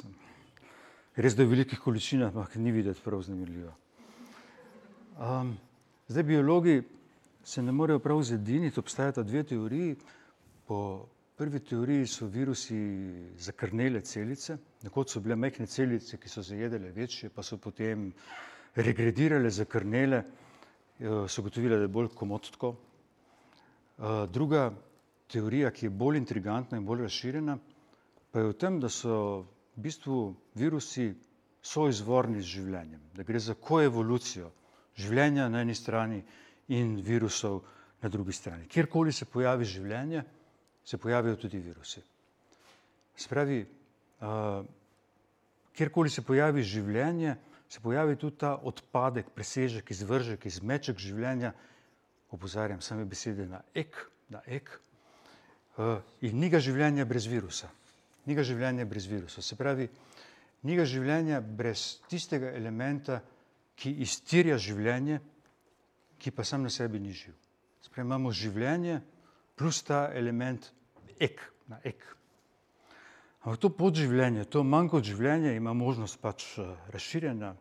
Res 1.20 1.34
da 1.36 1.44
je 1.44 1.48
v 1.50 1.52
velikih 1.58 1.80
količinah, 1.84 2.30
ampak 2.32 2.54
ni 2.56 2.72
videti 2.72 3.02
prav 3.04 3.20
vznemirljivo. 3.20 3.74
Um, 5.20 5.50
zdaj, 6.08 6.24
biologi 6.24 6.76
se 7.44 7.60
ne 7.62 7.74
morejo 7.76 8.00
prav 8.00 8.22
zediniti, 8.24 8.80
obstajata 8.80 9.26
dve 9.28 9.44
teoriji. 9.44 9.98
Po 10.72 10.80
prvi 11.36 11.60
teoriji 11.60 12.08
so 12.08 12.30
virusi 12.32 12.80
zakrnele 13.44 14.06
celice, 14.08 14.56
nekoč 14.88 15.18
so 15.18 15.20
bile 15.20 15.36
majhne 15.36 15.68
celice, 15.68 16.15
ki 16.15 16.32
so 16.32 16.39
zajedele 16.39 16.96
večje, 16.96 17.34
pa 17.36 17.44
so 17.44 17.60
potem 17.60 18.08
regredirale, 18.80 19.52
zakrnele, 19.52 20.24
eh, 20.24 21.22
so 21.28 21.44
gotovile, 21.44 21.76
da 21.76 21.89
je 21.89 21.96
bolj 22.00 22.13
komodsko. 22.15 22.72
Eh, 22.72 24.28
druga 24.32 24.70
teorija, 25.28 25.76
ki 25.76 25.89
je 25.89 25.98
bolj 26.08 26.24
intrigantna 26.24 26.80
in 26.80 26.88
bolj 26.88 27.10
razširjena, 27.10 27.60
pa 28.36 28.43
je 28.43 28.52
v 28.52 28.60
tem, 28.60 28.80
da 28.84 28.91
so 28.91 29.48
v 29.80 29.88
bistvu 29.88 30.36
virusi 30.60 31.13
soizvorni 31.63 32.41
z 32.43 32.60
življenjem, 32.60 33.00
da 33.15 33.24
gre 33.24 33.39
za 33.39 33.56
koevolucijo 33.56 34.50
življenja 35.00 35.45
na 35.48 35.62
eni 35.63 35.71
strani 35.71 36.17
in 36.76 36.98
virusov 37.00 37.62
na 38.04 38.12
drugi 38.12 38.36
strani. 38.36 38.67
Kjerkoli 38.67 39.13
se 39.15 39.24
pojavi 39.24 39.63
življenje, 39.63 40.26
se 40.84 41.00
pojavijo 41.00 41.38
tudi 41.45 41.62
virusi. 41.63 42.04
Spravi, 43.15 43.62
uh, 43.63 44.67
kjerkoli 45.71 46.12
se 46.12 46.26
pojavi 46.28 46.60
življenje, 46.60 47.38
se 47.71 47.80
pojavi 47.80 48.19
tudi 48.19 48.36
ta 48.43 48.58
odpadek, 48.60 49.32
presežek, 49.32 49.95
izvržek, 49.95 50.43
izmeček 50.52 51.00
življenja, 51.00 51.54
opozarjam 52.36 52.84
same 52.84 53.08
besede 53.08 53.48
na 53.48 53.63
ek, 53.71 53.95
na 54.28 54.43
ek, 54.43 54.76
uh, 55.80 56.04
in 56.19 56.36
ni 56.43 56.52
ga 56.52 56.60
življenja 56.60 57.08
brez 57.08 57.32
virusa. 57.32 57.71
Ni 58.26 58.36
ga 58.36 58.44
življenja 58.44 58.86
brez 58.90 59.06
virusa. 59.10 59.42
Se 59.42 59.58
pravi, 59.58 59.88
ni 60.66 60.76
ga 60.78 60.86
življenja 60.90 61.42
brez 61.42 62.02
tistega 62.10 62.52
elementa, 62.58 63.22
ki 63.76 63.92
iztirja 64.06 64.58
življenje, 64.62 65.20
ki 66.18 66.32
pa 66.32 66.46
sam 66.48 66.64
na 66.64 66.72
sebi 66.72 67.00
ni 67.00 67.12
živ. 67.14 67.36
Sprej 67.86 68.06
imamo 68.06 68.32
življenje 68.32 69.02
plus 69.56 69.82
ta 69.86 70.08
element 70.16 70.72
ek, 71.20 71.42
na 71.68 71.80
ek. 71.84 72.02
Ampak 73.46 73.60
to 73.62 73.70
podživljenje, 73.78 74.48
to 74.50 74.64
manj 74.66 74.90
kot 74.90 75.06
življenje 75.06 75.54
ima 75.54 75.76
možnost 75.78 76.18
pač 76.22 76.48
eh, 76.58 76.72
razširjanja, 76.90 77.52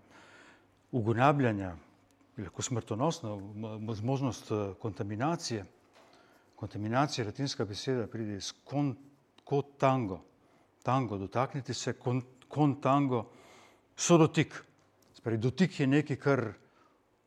ugonabljanja, 0.96 1.74
lahko 2.40 2.64
smrtonosno, 2.64 3.35
možnost 4.00 4.48
eh, 4.50 4.62
kontaminacije. 4.81 5.66
Kontaminacija, 6.57 7.27
latinska 7.27 7.66
beseda, 7.68 8.07
pride 8.09 8.38
iz 8.40 8.55
kon, 8.64 8.94
kot 9.44 9.77
tango. 10.85 11.18
Dotaknite 11.18 11.75
se, 11.75 11.97
kon, 11.99 12.20
kon 12.49 12.77
tango, 12.81 13.25
so 13.97 14.18
dotik. 14.20 14.55
Sprej, 15.16 15.40
dotik 15.40 15.81
je 15.81 15.87
nekaj, 15.88 16.20
kar 16.20 16.44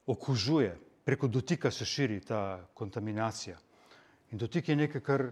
okužuje, 0.07 0.75
preko 1.05 1.27
dotika 1.27 1.71
se 1.71 1.85
širi 1.85 2.19
ta 2.21 2.61
kontaminacija. 2.73 3.57
In 4.31 4.37
dotik 4.37 4.69
je 4.69 4.75
nekaj, 4.75 5.01
kar 5.01 5.25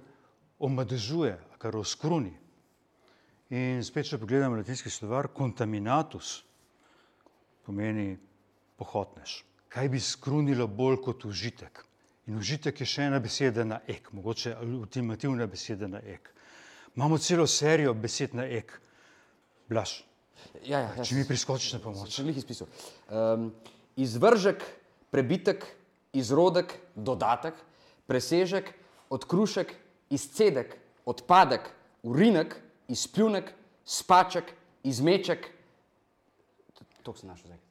omadežuje, 0.60 1.38
kar 1.58 1.78
oskruni. 1.78 2.34
In 3.54 3.84
spet, 3.86 4.10
če 4.10 4.18
pogledamo 4.18 4.58
latinski 4.58 4.90
slovar, 4.90 5.30
kontaminatus 5.30 6.40
pomeni 7.66 8.16
pohotnež. 8.80 9.44
Kaj 9.70 9.90
bi 9.92 10.00
skrunilo 10.00 10.68
bolj 10.68 11.02
kot 11.06 11.26
užitek? 11.30 11.84
In 12.26 12.40
užitek 12.40 12.80
je 12.82 12.88
še 12.90 13.10
ena 13.10 13.20
beseda 13.22 13.66
na 13.68 13.82
ek, 13.88 14.10
mogoče 14.16 14.56
ultimativna 14.66 15.46
beseda 15.52 15.88
na 15.92 16.02
ek. 16.02 16.32
Imamo 16.96 17.18
celo 17.18 17.48
serijo 17.48 17.94
besed 17.94 18.36
na 18.36 18.48
ek. 18.48 18.72
Blaž, 19.70 20.00
Ja, 20.66 20.80
ja, 20.82 21.04
če 21.04 21.18
mi 21.18 21.26
priskočiš 21.28 21.76
na 21.76 21.82
pomoč. 21.84 22.16
Sem 22.16 22.30
jih 22.32 22.40
izpisal. 22.40 22.70
Um, 23.10 23.50
izvržek 24.00 24.64
prebitek, 25.14 25.66
izrodek, 26.16 26.74
dodatek, 26.96 27.58
presežek, 28.10 28.72
odkrušek, 29.14 29.74
izcedek, 30.16 30.76
odpadek, 31.08 31.70
urinek, 32.08 32.56
izpljunek, 32.92 33.52
spaček, 33.86 34.54
izmeček. 34.88 35.50
To 37.06 37.14
sem 37.14 37.30
našel 37.30 37.52
zdaj. 37.52 37.62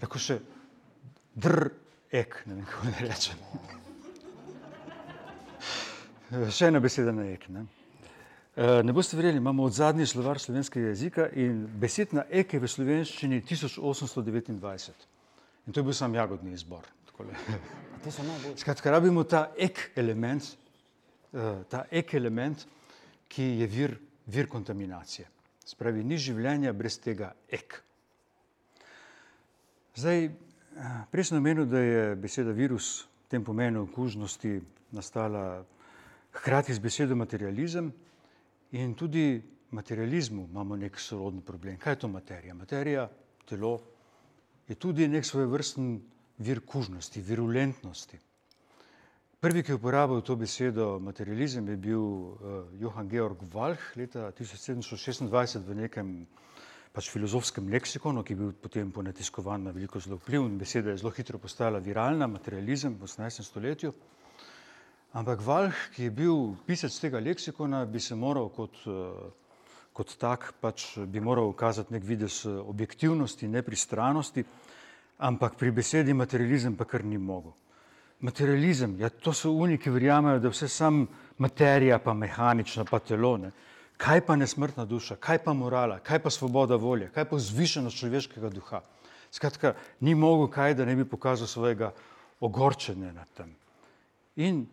Tako 0.00 0.20
še 0.20 0.38
dr, 1.40 1.70
ek, 2.12 2.42
ne 2.48 2.58
vem, 2.58 2.66
kako 2.68 2.90
ne 2.90 3.08
rečem. 3.08 3.44
Še 6.52 6.68
ena 6.68 6.80
beseda 6.84 7.12
na 7.16 7.24
ek. 7.32 7.48
Ne, 7.52 7.64
ne 8.56 8.92
boste 8.92 9.16
verjeli, 9.16 9.36
imamo 9.36 9.64
od 9.64 9.72
zadnji 9.72 10.06
slovar 10.06 10.38
slovenskega 10.38 10.88
jezika 10.88 11.28
in 11.32 11.66
besed 11.80 12.14
na 12.14 12.24
ek 12.30 12.54
je 12.54 12.60
v 12.60 12.68
slovenščini 12.68 13.42
1829. 13.46 15.06
In 15.66 15.72
to 15.72 15.80
je 15.80 15.84
bil 15.84 15.94
sam 15.94 16.14
jagodni 16.14 16.52
izbor. 16.52 16.86
Skratka, 18.56 18.90
rabimo 18.90 19.24
ta 19.24 19.50
ek 19.58 19.90
element, 19.96 20.56
eh, 21.34 21.64
ta 21.68 21.84
ek 21.90 22.14
element, 22.14 22.66
ki 23.28 23.42
je 23.60 23.66
vir, 23.66 23.98
vir 24.26 24.48
kontaminacije. 24.48 25.28
Spravi, 25.64 26.04
ni 26.04 26.16
življenja 26.18 26.72
brez 26.72 26.98
tega 26.98 27.34
ek. 27.52 27.82
Zdaj, 29.94 30.30
Prej 31.10 31.24
sem 31.24 31.38
omenil, 31.38 31.66
da 31.66 31.80
je 31.82 32.02
beseda 32.16 32.52
virus 32.54 33.02
v 33.26 33.30
tem 33.34 33.44
pomenu 33.44 33.88
kužnosti 33.90 34.60
nastala 34.94 35.64
hkrati 36.32 36.74
z 36.74 36.78
besedo 36.78 37.16
materializem 37.18 37.90
in 38.72 38.94
tudi 38.94 39.42
materializmu 39.70 40.46
imamo 40.50 40.76
nek 40.76 40.98
sorodni 40.98 41.42
problem. 41.42 41.76
Kaj 41.78 41.92
je 41.92 41.98
to 41.98 42.08
materija? 42.08 42.54
Materija, 42.54 43.08
telo, 43.48 43.78
je 44.68 44.74
tudi 44.74 45.08
nek 45.08 45.26
svoj 45.26 45.46
vrsten 45.50 46.00
vir 46.38 46.60
kužnosti, 46.66 47.20
virulentnosti. 47.20 48.18
Prvi, 49.40 49.62
ki 49.64 49.72
je 49.72 49.78
uporabil 49.78 50.20
to 50.20 50.36
besedo 50.36 50.98
materializem, 51.00 51.68
je 51.68 51.76
bil 51.76 52.00
uh, 52.00 52.36
Johann 52.80 53.08
Georg 53.08 53.40
Walch 53.54 53.96
leta 53.96 54.28
1726 54.36 55.64
v 55.64 55.76
nekem 55.78 56.10
pač 56.92 57.08
filozofskem 57.08 57.70
leksikonu, 57.72 58.22
ki 58.22 58.34
je 58.34 58.38
bil 58.38 58.52
potem 58.52 58.90
ponetiskovan 58.92 59.64
na 59.64 59.72
veliko 59.72 60.00
zelo 60.00 60.18
vpliv 60.20 60.44
in 60.44 60.58
beseda 60.58 60.90
je 60.90 61.00
zelo 61.00 61.12
hitro 61.16 61.38
postala 61.38 61.78
viralna, 61.80 62.26
materializem 62.26 62.98
v 62.98 63.08
18. 63.08 63.46
stoletju. 63.46 63.94
Ampak 65.12 65.42
Walch, 65.42 65.90
ki 65.94 66.06
je 66.06 66.10
bil 66.14 66.56
pisec 66.66 66.94
tega 67.02 67.18
leksikona, 67.18 67.84
bi 67.86 68.00
se 68.00 68.14
moral 68.14 68.48
kot 68.54 68.76
uh, 68.86 69.30
kot 69.92 70.16
tak 70.16 70.52
pač 70.60 70.96
bi 71.06 71.20
moral 71.20 71.50
ukazati 71.50 71.92
nek 71.92 72.04
vides 72.06 72.44
eh, 72.46 72.54
objektivnosti, 72.56 73.48
nepristranosti, 73.48 74.44
ampak 75.18 75.58
pri 75.60 75.74
besedi 75.76 76.14
materializem 76.16 76.76
pa 76.76 76.86
kar 76.88 77.04
ni 77.04 77.18
mogel. 77.18 77.52
Materializem, 78.24 78.98
ja, 79.00 79.08
to 79.08 79.32
so 79.32 79.52
oni, 79.56 79.78
ki 79.80 79.92
verjamejo, 79.92 80.40
da 80.40 80.52
vse 80.52 80.68
sam 80.68 81.06
materija, 81.40 81.98
pa 82.04 82.12
mehanična, 82.14 82.84
pa 82.84 83.00
telo. 83.00 83.36
Ne. 83.40 83.52
Kaj 84.00 84.24
pa 84.24 84.36
nesmrtna 84.36 84.84
duša, 84.88 85.16
kaj 85.20 85.40
pa 85.44 85.54
morala, 85.56 85.98
kaj 86.04 86.20
pa 86.24 86.32
svoboda 86.32 86.76
volje, 86.80 87.08
kaj 87.14 87.26
pa 87.28 87.38
zvišenost 87.40 87.96
človeškega 87.96 88.52
duha. 88.52 88.82
Skratka, 89.32 89.74
ni 90.04 90.14
mogel 90.14 90.50
kaj, 90.52 90.76
da 90.76 90.84
ne 90.84 90.96
bi 90.96 91.08
pokazal 91.08 91.48
svojega 91.48 91.92
ogorčenja 92.40 93.12
nad 93.16 93.28
tem. 93.36 93.52
In 94.36 94.66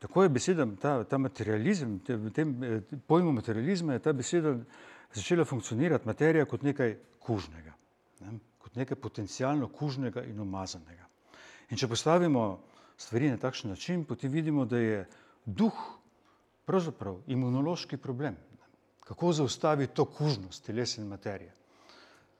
Tako 0.00 0.22
je 0.22 0.28
beseda, 0.32 0.66
ta, 0.80 1.04
ta 1.04 1.18
materializem, 1.18 1.98
te, 2.00 2.16
eh, 2.16 2.80
pojmu 3.06 3.32
materializma 3.36 3.92
je 3.92 4.02
ta 4.02 4.12
beseda 4.12 4.54
začela 5.12 5.44
funkcionirati, 5.44 6.08
materija 6.08 6.46
kot 6.48 6.62
nekaj 6.62 6.96
kužnega, 7.20 7.74
ne? 8.20 8.38
kot 8.58 8.76
nekaj 8.76 8.96
potencijalno 8.96 9.68
kužnega 9.68 10.24
in 10.24 10.40
umazanega. 10.40 11.04
In 11.70 11.76
če 11.76 11.88
postavimo 11.88 12.62
stvari 12.96 13.30
na 13.30 13.36
takšen 13.36 13.70
način, 13.70 14.04
potem 14.04 14.32
vidimo, 14.32 14.64
da 14.64 14.78
je 14.78 15.04
duh 15.44 15.76
pravzaprav 16.64 17.20
imunološki 17.26 17.96
problem. 17.96 18.36
Kako 19.04 19.32
zaustaviti 19.32 19.94
to 19.94 20.04
kužnost 20.04 20.64
telesa 20.66 21.00
in 21.02 21.08
materije? 21.08 21.52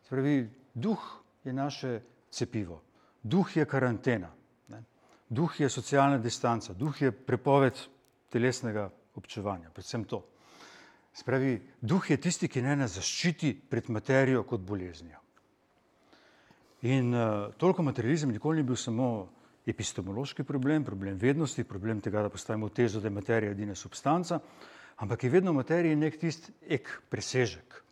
Pravi, 0.08 0.50
duh 0.74 0.98
je 1.44 1.52
naše 1.52 2.00
cepivo, 2.30 2.80
duh 3.22 3.56
je 3.56 3.64
karantena. 3.64 4.30
Duh 5.30 5.60
je 5.60 5.68
socialna 5.70 6.18
distanca, 6.18 6.74
duh 6.74 7.02
je 7.02 7.12
prepoved 7.12 7.78
telesnega 8.34 8.88
občevanja, 9.14 9.70
predvsem 9.70 10.04
to. 10.04 10.24
Spravi, 11.14 11.60
duh 11.80 12.10
je 12.10 12.16
tisti, 12.18 12.48
ki 12.50 12.62
ne 12.66 12.74
nas 12.82 12.96
zaščiti 12.98 13.52
pred 13.70 13.90
materijo 13.94 14.42
kot 14.42 14.64
boleznijo. 14.66 15.22
In 16.90 17.14
uh, 17.14 17.54
toliko 17.54 17.86
materializem 17.86 18.34
nikoli 18.34 18.58
ni 18.58 18.66
bil 18.66 18.78
samo 18.78 19.28
epistemološki 19.70 20.42
problem, 20.42 20.84
problem 20.84 21.18
vednosti, 21.18 21.62
problem 21.64 22.00
tega, 22.02 22.24
da 22.26 22.32
postavimo 22.32 22.68
tezo, 22.74 22.98
da 22.98 23.06
je 23.06 23.14
materija 23.14 23.54
edina 23.54 23.74
substanca, 23.78 24.40
ampak 24.98 25.24
je 25.24 25.30
vedno 25.30 25.52
v 25.52 25.62
materiji 25.62 25.98
nek 25.98 26.18
tisti 26.18 26.54
ek 26.66 26.90
presežek. 27.10 27.82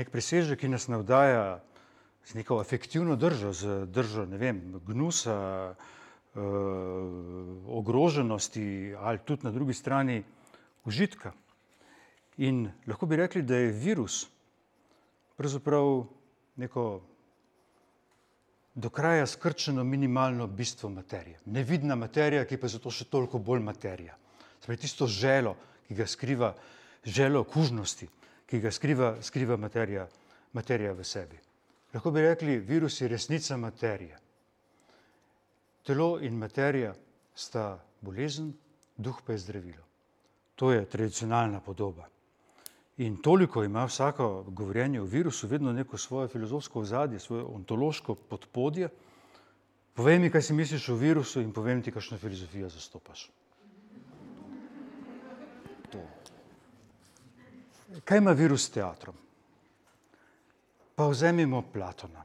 Nek 0.00 0.08
presežek, 0.08 0.62
ki 0.62 0.72
nas 0.72 0.88
navdaja 0.88 1.58
z 2.24 2.38
neko 2.38 2.62
afektivno 2.62 3.16
držo, 3.16 3.52
z 3.52 3.82
držo, 3.92 4.24
ne 4.24 4.40
vem, 4.40 4.62
gnusa, 4.86 5.34
uh, 5.74 5.98
ogroženosti 7.66 8.94
ali 8.98 9.18
tudi 9.24 9.44
na 9.44 9.50
drugi 9.50 9.74
strani 9.74 10.22
užitka. 10.84 11.32
In 12.36 12.70
lahko 12.86 13.06
bi 13.06 13.16
rekli, 13.16 13.42
da 13.42 13.56
je 13.56 13.72
virus 13.72 14.26
pravzaprav 15.36 16.06
neko 16.56 17.02
do 18.74 18.90
kraja 18.90 19.26
skrčeno 19.26 19.84
minimalno 19.84 20.46
bistvo 20.46 20.88
materije. 20.88 21.38
Nevidna 21.44 21.94
materija, 21.94 22.44
ki 22.44 22.56
pa 22.56 22.66
je 22.66 22.78
zato 22.78 22.90
še 22.90 23.04
toliko 23.04 23.38
bolj 23.38 23.60
materija. 23.60 24.16
Spravi 24.62 24.80
tisto 24.80 25.06
želo, 25.06 25.56
ki 25.88 25.94
ga 25.98 26.06
skriva, 26.06 26.54
želo 27.04 27.44
kužnosti, 27.44 28.08
ki 28.48 28.60
ga 28.60 28.72
skriva, 28.72 29.16
skriva 29.22 29.56
materija, 29.56 30.06
materija 30.52 30.92
v 30.96 31.04
sebi. 31.04 31.40
Lahko 31.92 32.10
bi 32.10 32.24
rekli, 32.24 32.56
virus 32.58 33.00
je 33.00 33.08
resnica 33.08 33.56
materije. 33.56 34.21
Telo 35.82 36.18
in 36.20 36.38
materija 36.38 36.94
sta 37.34 37.78
bolezen, 38.00 38.52
duh 38.96 39.18
pa 39.26 39.32
je 39.32 39.38
zdravilo. 39.38 39.82
To 40.54 40.72
je 40.72 40.84
tradicionalna 40.86 41.60
podoba. 41.60 42.06
In 42.96 43.16
toliko 43.22 43.64
ima 43.64 43.84
vsako 43.84 44.44
govorjenje 44.48 45.00
o 45.00 45.04
virusu 45.04 45.48
vedno 45.48 45.72
neko 45.72 45.98
svoje 45.98 46.28
filozofsko 46.28 46.80
ozadje, 46.80 47.18
svoje 47.18 47.42
ontološko 47.42 48.14
podpodje. 48.14 48.88
Povej 49.94 50.18
mi, 50.18 50.30
kaj 50.30 50.42
si 50.42 50.52
misliš 50.52 50.88
o 50.88 50.94
virusu 50.94 51.40
in 51.40 51.52
povem 51.52 51.82
ti, 51.82 51.92
kakšno 51.92 52.18
filozofijo 52.18 52.68
zastopaš. 52.68 53.30
To. 55.92 56.04
Kaj 58.04 58.18
ima 58.18 58.32
virus 58.32 58.66
s 58.66 58.70
teatrom? 58.70 59.16
Pa 60.94 61.08
vzemimo 61.08 61.62
Platona. 61.72 62.24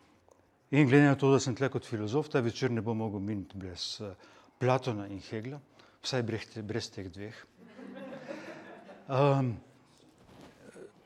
In 0.72 0.88
glede 0.88 1.06
na 1.08 1.16
to, 1.16 1.30
da 1.32 1.40
sem 1.40 1.56
tle 1.56 1.70
kot 1.72 1.86
filozof, 1.88 2.28
ta 2.28 2.42
večer 2.44 2.72
ne 2.72 2.82
bo 2.84 2.94
mogel 2.94 3.22
miniti 3.24 3.56
brez 3.56 4.02
uh, 4.04 4.12
Platona 4.60 5.06
in 5.08 5.22
Hegla, 5.24 5.60
vsaj 6.04 6.24
brez, 6.28 6.90
teh 6.92 7.08
dveh. 7.08 7.38
Um, 9.08 9.54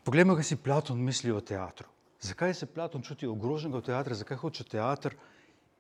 poglejmo, 0.02 0.34
kaj 0.40 0.48
si 0.50 0.58
Platon 0.58 1.04
misli 1.06 1.30
o 1.30 1.42
teatru. 1.46 1.86
Zakaj 2.22 2.56
se 2.58 2.66
Platon 2.66 3.06
čuti 3.06 3.30
ogroženega 3.30 3.84
v 3.84 3.88
teatru, 3.92 4.18
zakaj 4.18 4.42
hoče 4.42 4.66
teater 4.66 5.16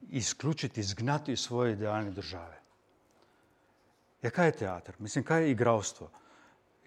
izključiti, 0.10 0.82
izgnati 0.82 1.34
iz 1.34 1.42
svoje 1.42 1.74
idealne 1.74 2.12
države? 2.12 2.60
Ja, 4.22 4.30
kaj 4.30 4.48
je 4.48 4.58
teater? 4.62 4.96
Mislim, 5.00 5.26
kaj 5.26 5.44
je 5.44 5.52
igralstvo? 5.52 6.12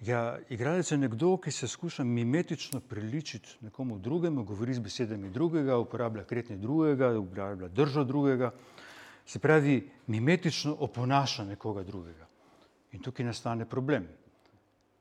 Ja, 0.01 0.39
igralec 0.51 0.91
je 0.91 0.99
nekdo, 0.99 1.37
ki 1.37 1.53
se 1.53 1.69
skuša 1.69 2.05
mimetično 2.05 2.81
priličiti 2.81 3.49
nekomu 3.61 3.99
drugemu, 3.99 4.45
govori 4.45 4.75
z 4.75 4.83
besedami 4.83 5.31
drugega, 5.31 5.79
uporablja 5.79 6.25
kretnje 6.25 6.57
drugega, 6.57 7.13
uporablja 7.19 7.69
držo 7.69 8.05
drugega, 8.05 8.51
se 9.27 9.39
pravi, 9.39 9.91
mimetično 10.07 10.77
oponaša 10.81 11.45
nekoga 11.45 11.83
drugega. 11.83 12.27
In 12.93 13.03
tukaj 13.03 13.27
nastane 13.27 13.69
problem, 13.69 14.09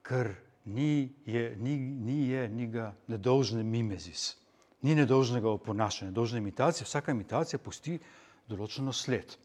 ker 0.01 0.33
ni 0.65 1.09
je, 1.25 1.55
ni, 1.59 1.77
ni 1.77 2.29
je, 2.29 2.47
ni 2.49 2.67
ga 2.67 2.93
nedolžne 3.07 3.63
mimezis, 3.63 4.35
ni 4.81 4.95
nedolžnega 4.95 5.49
oponašanja, 5.49 6.11
nedolžne 6.11 6.39
imitacije, 6.39 6.85
vsaka 6.87 7.11
imitacija 7.11 7.59
pusti 7.59 7.99
določeno 8.47 8.93
sled. 8.93 9.35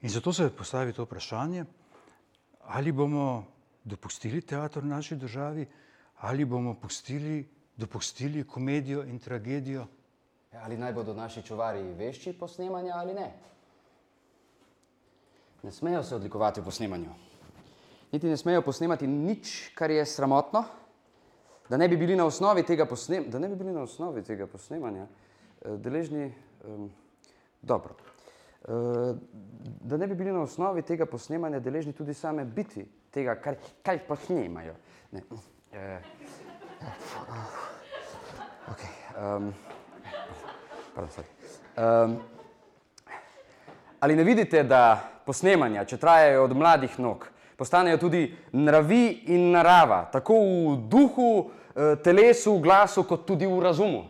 In 0.00 0.08
zato 0.08 0.32
se 0.32 0.48
postavi 0.56 0.92
to 0.96 1.04
vprašanje, 1.04 1.64
ali 2.72 2.92
bomo 2.92 3.44
dopustili 3.84 4.40
teater 4.40 4.82
v 4.82 4.86
naši 4.86 5.16
državi 5.16 5.66
ali 6.20 6.44
bomo 6.44 6.74
pustili, 6.74 7.48
dopustili 7.76 8.44
komedijo 8.44 9.02
in 9.04 9.18
tragedijo. 9.18 9.86
Ja, 10.52 10.60
ali 10.64 10.76
naj 10.76 10.92
bodo 10.92 11.14
naši 11.14 11.42
čuvari 11.42 11.82
vešči 11.82 12.32
posnemanja 12.32 12.92
ali 12.94 13.14
ne? 13.14 13.32
Ne 15.62 15.72
smejo 15.72 16.02
se 16.02 16.14
odlikovati 16.16 16.60
v 16.60 16.64
posnemanju. 16.64 17.10
Niti 18.12 18.28
ne 18.28 18.36
smejo 18.36 18.62
posnemati 18.62 19.06
nič, 19.06 19.70
kar 19.74 19.90
je 19.90 20.06
sramotno, 20.06 20.64
da 21.68 21.76
ne 21.76 21.88
bi 21.88 21.96
bili 21.96 22.16
na 22.16 22.24
osnovi 22.24 22.62
tega, 22.66 22.86
posnem 22.86 23.30
da 23.30 23.38
ne 23.38 23.48
bi 23.48 23.56
bili 23.56 23.72
na 23.72 23.82
osnovi 23.82 24.22
tega 24.22 24.46
posnemanja 24.46 25.06
eh, 25.06 25.76
deležni. 25.76 26.32
Um, 26.64 26.90
dobro. 27.62 27.94
Uh, 28.68 29.16
da 29.80 29.96
ne 29.96 30.06
bi 30.06 30.14
bili 30.14 30.32
na 30.32 30.42
osnovi 30.42 30.82
tega 30.82 31.06
posnemanja 31.06 31.60
deležni 31.60 31.92
tudi 31.92 32.14
same 32.14 32.44
biti 32.44 32.84
tega, 33.10 33.34
kar, 33.34 33.54
kar 33.82 33.98
posnemajo. 34.08 34.74
Ne. 35.10 35.22
Uh, 35.30 35.98
okay. 38.70 38.92
um, 39.16 39.54
pardon, 40.94 41.24
um, 41.76 42.18
ali 44.00 44.16
ne 44.16 44.24
vidite, 44.24 44.62
da 44.62 45.00
posnemanja, 45.26 45.84
če 45.84 45.98
trajajo 46.00 46.44
od 46.44 46.56
mladih 46.56 46.98
nog, 46.98 47.26
postanejo 47.60 47.98
tudi 48.00 48.22
nravi 48.56 49.04
in 49.34 49.50
narava, 49.52 50.06
tako 50.12 50.38
v 50.40 50.76
duhu, 50.88 51.28
eh, 51.74 51.92
telesu, 52.02 52.56
glasu, 52.58 53.04
kot 53.04 53.26
tudi 53.28 53.46
v 53.46 53.60
razumu? 53.60 54.06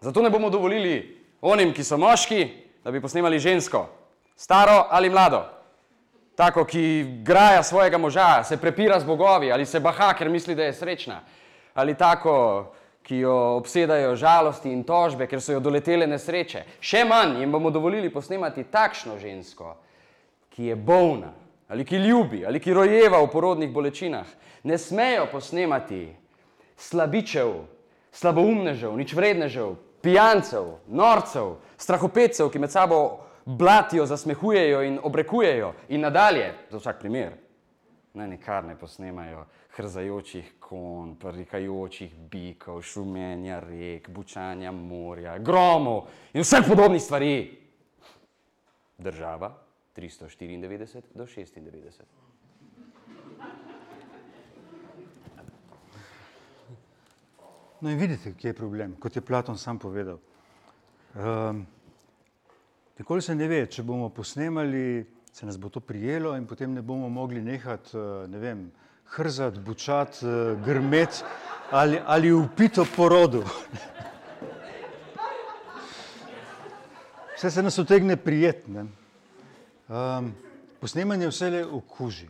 Zato 0.00 0.22
ne 0.22 0.30
bomo 0.30 0.50
dovolili 0.50 0.96
onim, 1.40 1.74
ki 1.74 1.84
so 1.84 1.98
moški, 2.00 2.46
da 2.84 2.90
bi 2.90 3.02
posnemali 3.04 3.38
žensko, 3.38 3.84
staro 4.36 4.86
ali 4.90 5.10
mlado. 5.10 5.57
Tako, 6.38 6.62
ki 6.64 7.04
graja 7.22 7.62
svojega 7.62 7.98
moža, 7.98 8.44
se 8.44 8.56
prepira 8.56 9.00
z 9.00 9.04
bogovi 9.04 9.52
ali 9.52 9.66
se 9.66 9.80
baha, 9.80 10.12
ker 10.14 10.28
misli, 10.30 10.54
da 10.54 10.68
je 10.68 10.72
srečna. 10.72 11.20
Ali 11.74 11.94
tako, 11.98 12.34
ki 13.02 13.16
jo 13.18 13.34
obsedajo 13.56 14.14
žalosti 14.16 14.70
in 14.70 14.84
tožbe, 14.84 15.26
ker 15.26 15.42
so 15.42 15.56
jo 15.56 15.60
doletele 15.60 16.06
nesreče. 16.06 16.62
Še 16.80 17.02
manj 17.08 17.40
jim 17.40 17.50
bomo 17.52 17.74
dovolili 17.74 18.12
posnemati 18.14 18.68
takšno 18.70 19.18
žensko, 19.18 19.74
ki 20.54 20.70
je 20.70 20.76
bolna 20.76 21.34
ali 21.68 21.84
ki 21.84 21.98
ljubi 22.06 22.46
ali 22.46 22.60
ki 22.60 22.72
rojeva 22.72 23.18
v 23.18 23.30
porodnih 23.34 23.74
bolečinah. 23.74 24.26
Ne 24.62 24.78
smejo 24.78 25.26
posnemati 25.32 26.04
slabičev, 26.76 27.50
slaboumnežev, 28.12 28.94
nič 28.94 29.12
vrednežev, 29.12 29.74
pijancev, 30.06 30.76
norcev, 30.86 31.56
strahopetcev, 31.76 32.46
ki 32.52 32.62
med 32.62 32.70
sabo 32.70 33.27
blatijo, 33.48 34.06
zasmehujejo 34.06 34.82
in 34.82 34.98
obrekujejo 35.02 35.72
in 35.88 36.00
nadalje, 36.00 36.52
za 36.70 36.78
vsak 36.78 36.98
primer. 37.00 37.32
Naj 38.14 38.28
nikar 38.28 38.64
ne 38.64 38.76
posnemajo 38.76 39.46
hrzajočih 39.76 40.52
kon, 40.60 41.14
prikajočih 41.16 42.14
bikov, 42.30 42.82
šumenja 42.82 43.60
rek, 43.60 44.10
bučanja 44.10 44.72
morja, 44.72 45.38
gromov 45.38 46.08
in 46.32 46.42
vseh 46.42 46.66
podobnih 46.68 47.02
stvari. 47.02 47.58
Država 48.98 49.54
394 49.96 51.02
do 51.14 51.24
96. 51.24 52.02
No 57.80 57.90
in 57.90 57.98
vidite, 57.98 58.34
kje 58.34 58.48
je 58.48 58.54
problem, 58.54 58.96
kot 59.00 59.16
je 59.16 59.22
Platon 59.22 59.58
sam 59.58 59.78
povedal. 59.78 60.18
Um, 61.14 61.66
nikoli 62.98 63.22
se 63.22 63.34
ne 63.34 63.48
ve, 63.48 63.66
če 63.66 63.82
bomo 63.82 64.08
posnemali, 64.08 65.06
se 65.32 65.46
nas 65.46 65.58
bo 65.58 65.68
to 65.68 65.80
prijelo 65.80 66.36
in 66.36 66.46
potem 66.46 66.74
ne 66.74 66.82
bomo 66.82 67.08
mogli 67.08 67.40
nehati, 67.42 67.96
ne 68.28 68.38
vem, 68.38 68.70
hrzati, 69.14 69.60
bučati, 69.60 70.26
grmeti 70.64 71.22
ali, 71.70 72.00
ali 72.04 72.32
upito 72.32 72.86
porodu. 72.96 73.44
Vse 77.38 77.50
se 77.50 77.62
nas 77.62 77.78
utegne 77.78 78.16
prijetno. 78.16 78.88
Um, 79.88 80.32
posnemanje 80.80 81.28
vse 81.30 81.50
le 81.50 81.60
okuži. 81.64 82.26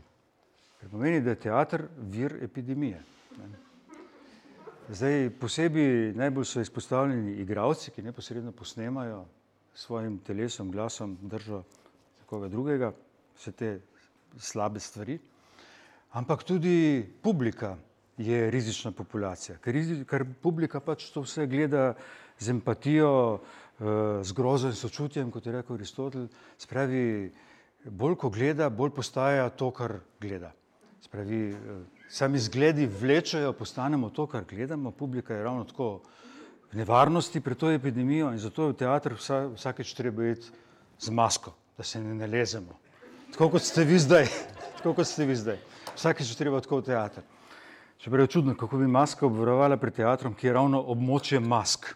Kar 0.80 0.90
pomeni, 0.90 1.22
da 1.24 1.30
je 1.30 1.40
teater 1.46 1.86
vir 1.96 2.34
epidemije. 2.44 3.00
Ne. 3.38 3.48
Zdaj, 4.88 5.30
posebej 5.40 6.12
najbolj 6.12 6.44
so 6.44 6.60
izpostavljeni 6.60 7.40
igravci, 7.40 7.90
ki 7.90 8.02
neposredno 8.02 8.52
posnemajo 8.52 9.24
svojim 9.78 10.18
telesom, 10.26 10.72
glasom, 10.74 11.16
držo 11.22 11.62
koga 12.26 12.48
drugega, 12.48 12.92
vse 13.38 13.52
te 13.52 13.68
slabe 14.38 14.80
stvari. 14.80 15.18
Ampak 16.18 16.42
tudi 16.44 17.06
publika 17.22 17.76
je 18.18 18.50
rizična 18.50 18.90
populacija, 18.92 19.58
ker, 19.62 19.78
ker 20.08 20.24
publika 20.42 20.80
pač 20.82 21.06
to 21.14 21.22
vse 21.22 21.46
gleda 21.46 21.92
z 22.38 22.50
empatijo, 22.56 23.12
z 23.78 24.34
grozo 24.34 24.72
in 24.72 24.74
sočutjem, 24.74 25.30
kot 25.30 25.46
je 25.46 25.54
rekel 25.54 25.78
Aristotel. 25.78 26.26
Spravi, 26.58 27.30
bolj 27.86 28.16
ko 28.18 28.30
gleda, 28.34 28.70
bolj 28.74 28.90
postaja 28.96 29.46
to, 29.54 29.70
kar 29.70 30.00
gleda. 30.20 30.50
Spravi, 31.04 31.42
sami 32.10 32.42
zgledi 32.42 32.88
vlečajo, 32.90 33.52
postanemo 33.54 34.10
to, 34.10 34.26
kar 34.26 34.48
gledamo, 34.50 34.90
publika 34.90 35.36
je 35.38 35.44
ravno 35.46 35.64
tako 35.70 35.92
v 36.02 36.27
nevarnosti 36.72 37.40
pred 37.40 37.56
to 37.56 37.70
epidemijo 37.70 38.32
in 38.32 38.38
zato 38.38 38.66
je 38.66 38.72
v 38.72 38.76
teater 38.76 39.14
vsa, 39.14 39.46
vsakeč 39.54 39.94
treba 39.94 40.28
iti 40.28 40.50
z 40.98 41.10
masko, 41.10 41.54
da 41.76 41.84
se 41.84 42.00
ne 42.00 42.14
nalezemo. 42.14 42.76
Tako 43.32 43.50
kot 43.56 43.62
ste 43.62 43.84
vi 43.84 43.98
zdaj, 43.98 44.28
tako 44.76 44.94
kot 44.94 45.06
ste 45.06 45.26
vi 45.26 45.36
zdaj. 45.36 45.58
Vsakeč 45.96 46.34
treba 46.36 46.60
tako 46.60 46.80
v 46.80 46.88
teater. 46.90 47.24
Čeprav 47.98 48.28
je 48.28 48.34
čudno, 48.36 48.54
kako 48.54 48.78
bi 48.78 48.86
maska 48.86 49.26
obvarovala 49.26 49.76
pred 49.76 49.94
teatrom, 49.94 50.34
ki 50.34 50.46
je 50.46 50.52
ravno 50.52 50.82
območje 50.92 51.40
mask. 51.40 51.90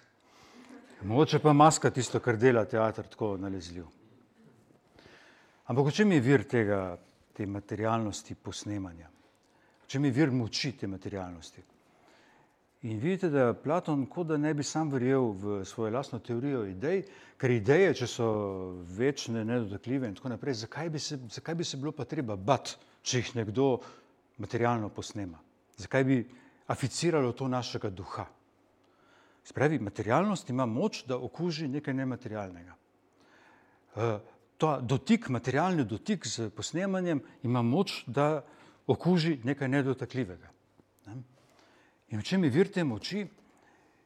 Mogoče 1.03 1.39
pa 1.39 1.53
maska 1.53 1.91
tisto, 1.91 2.21
kar 2.21 2.37
dela 2.37 2.65
teater 2.65 3.07
tako 3.07 3.37
nalezljiv. 3.39 3.87
Ampak 5.67 5.87
v 5.87 5.95
čem 5.95 6.13
je 6.13 6.21
vir 6.21 6.45
tega, 6.49 6.99
te 7.33 7.47
materialnosti 7.47 8.35
posnemanja? 8.35 9.13
čem 9.93 10.05
je 10.09 10.11
vir 10.17 10.31
moči 10.33 10.73
te 10.73 10.89
materialnosti. 10.89 11.63
In 12.83 12.99
vidite, 12.99 13.29
da 13.31 13.53
Platon 13.55 14.07
kot 14.11 14.27
da 14.27 14.37
ne 14.37 14.51
bi 14.55 14.65
sam 14.67 14.89
verjel 14.91 15.29
v 15.39 15.61
svojo 15.65 15.93
lastno 15.95 16.19
teorijo 16.19 16.65
idej, 16.67 17.05
ker 17.39 17.53
ideje, 17.55 17.93
če 17.95 18.09
so 18.11 18.27
večne, 18.97 19.45
nedotakljive 19.47 20.09
in 20.11 20.17
tako 20.19 20.33
naprej, 20.33 20.57
zakaj 20.65 20.91
bi 20.91 20.99
se, 20.99 21.19
zakaj 21.31 21.55
bi 21.55 21.65
se 21.65 21.79
bilo 21.79 21.93
pa 21.95 22.05
treba 22.11 22.35
bat, 22.37 22.75
če 23.07 23.23
jih 23.23 23.31
nekdo 23.39 23.69
materialno 24.43 24.91
posnema? 24.91 25.39
Zakaj 25.79 26.05
bi 26.05 26.19
aficiralo 26.75 27.31
to 27.39 27.47
našega 27.49 27.91
duha? 27.91 28.27
Spravi, 29.47 29.79
materialnost 29.79 30.51
ima 30.51 30.67
moč, 30.67 31.05
da 31.07 31.19
okuži 31.19 31.69
nekaj 31.69 31.95
nematerialnega. 31.95 32.75
Uh, 33.95 34.19
ta 34.59 34.77
dotik, 34.81 35.29
materialni 35.29 35.85
dotik 35.87 36.27
z 36.27 36.51
posnemanjem 36.51 37.23
ima 37.43 37.63
moč, 37.63 38.03
da 38.07 38.45
okuži 38.87 39.39
nekaj 39.45 39.69
nedotakljivega. 39.69 40.52
In 42.13 42.21
v 42.21 42.29
čem 42.29 42.45
je 42.45 42.51
vir 42.53 42.69
te 42.69 42.85
moči? 42.85 43.25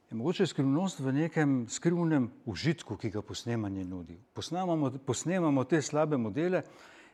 Je 0.06 0.14
mogoče 0.14 0.46
skrivnost 0.46 1.00
v 1.02 1.10
nekem 1.12 1.66
skrivnem 1.66 2.30
užitku, 2.46 2.94
ki 2.94 3.10
ga 3.10 3.18
posnemanje 3.18 3.82
nudi. 3.82 4.14
Posnemamo, 4.30 4.92
posnemamo 5.02 5.64
te 5.66 5.82
slabe 5.82 6.14
modele 6.14 6.62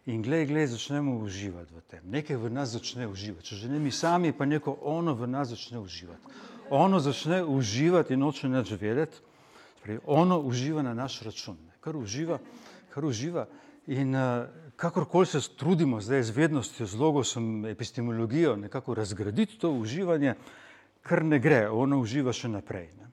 in 0.04 0.20
glej, 0.20 0.44
glej, 0.52 0.66
začnemo 0.76 1.16
uživati 1.24 1.72
v 1.72 1.80
tem. 1.88 2.02
Nekaj 2.04 2.36
v 2.36 2.50
nas 2.52 2.76
začne 2.76 3.08
uživati. 3.08 3.48
Če 3.48 3.56
že 3.56 3.72
ne 3.72 3.80
mi 3.80 3.88
sami, 3.88 4.36
pa 4.36 4.44
neko 4.44 4.84
ono 4.84 5.16
v 5.16 5.24
nas 5.32 5.56
začne 5.56 5.80
uživati. 5.80 6.20
Ono 6.68 7.00
začne 7.00 7.40
uživati 7.40 8.12
in 8.12 8.20
noče 8.20 8.52
nič 8.52 8.76
vedeti. 8.76 9.16
Ono 10.04 10.44
uživa 10.44 10.84
na 10.84 10.92
naš 10.92 11.22
račun. 11.24 11.56
Kar 11.80 11.96
uživa, 11.96 12.36
kar 12.92 13.04
uživa. 13.08 13.48
In 13.88 14.12
uh, 14.12 14.44
kakorkoli 14.76 15.24
se 15.26 15.40
trudimo 15.56 16.04
zdaj 16.04 16.28
z 16.28 16.36
vednostjo, 16.36 16.86
z 16.86 17.00
logosom, 17.00 17.64
epistemologijo, 17.64 18.60
nekako 18.60 18.94
razgraditi 18.94 19.56
to 19.56 19.72
uživanje, 19.72 20.36
kar 21.02 21.24
ne 21.24 21.38
gre, 21.38 21.66
ono 21.70 22.00
uživa 22.00 22.32
še 22.32 22.48
naprej. 22.48 22.90
Ne. 22.98 23.10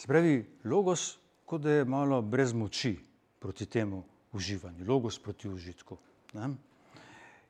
Spravi, 0.00 0.38
logos, 0.64 1.18
kot 1.46 1.62
da 1.64 1.80
je 1.80 1.84
malo 1.84 2.22
brez 2.22 2.52
moči 2.56 2.96
proti 3.42 3.66
temu 3.66 4.02
uživanju, 4.32 4.86
logos 4.88 5.18
proti 5.18 5.48
užitku. 5.48 5.98
Ne. 6.34 6.54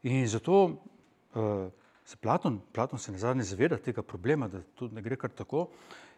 In 0.02 0.26
zato 0.28 0.64
uh, 0.64 1.68
se 2.04 2.16
Platon, 2.16 2.60
Platon 2.72 2.98
se 2.98 3.12
ne 3.12 3.18
zadnje 3.18 3.44
zaveda 3.46 3.78
tega 3.78 4.02
problema, 4.02 4.48
da 4.48 4.62
to 4.74 4.88
ne 4.92 5.02
gre 5.02 5.16
kar 5.16 5.30
tako 5.30 5.68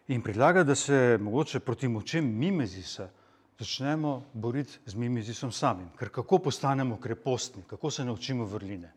in 0.09 0.23
predlaga, 0.23 0.65
da 0.65 0.75
se 0.75 1.19
mogoče 1.21 1.61
proti 1.61 1.89
močem 1.89 2.25
mimezisa 2.39 3.11
začnemo 3.59 4.23
boriti 4.33 4.79
z 4.87 4.95
mimizisom 4.95 5.53
samim. 5.53 5.89
Ker 5.99 6.09
kako 6.09 6.39
postanemo 6.39 6.97
krepostni, 7.01 7.63
kako 7.67 7.91
se 7.91 8.05
naučimo 8.05 8.45
vrline? 8.45 8.93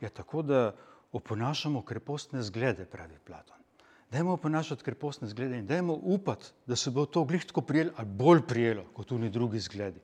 Je 0.00 0.08
tako, 0.08 0.42
da 0.42 0.74
oponašamo 1.16 1.82
krepostne 1.82 2.42
zglede, 2.42 2.84
pravi 2.84 3.18
Platon. 3.24 3.56
Dajmo 4.10 4.32
oponašati 4.32 4.84
krepostne 4.84 5.28
zglede 5.28 5.58
in 5.58 5.66
dajmo 5.66 5.98
upati, 6.02 6.52
da 6.66 6.76
se 6.76 6.90
bo 6.90 7.06
to 7.06 7.24
glihtko 7.24 7.60
prijelo 7.60 7.92
ali 7.96 8.06
bolj 8.06 8.42
prijelo 8.48 8.84
kot 8.94 9.06
tudi 9.06 9.30
drugi 9.30 9.58
zgledi. 9.60 10.00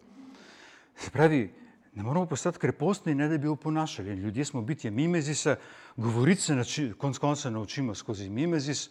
Se 0.96 1.10
pravi, 1.10 1.54
ne 1.94 2.02
moramo 2.02 2.26
postati 2.26 2.58
krepostni, 2.58 3.14
ne 3.14 3.28
da 3.28 3.38
bi 3.38 3.48
oponašali. 3.48 4.14
Ljudje 4.14 4.44
smo 4.44 4.62
bitje 4.62 4.90
mimezisa, 4.90 5.56
govoriti 5.96 6.42
se 6.42 6.54
nači, 6.54 6.92
konc 6.98 7.18
konca 7.18 7.50
naučimo 7.50 7.94
skozi 7.94 8.28
mimezis 8.30 8.90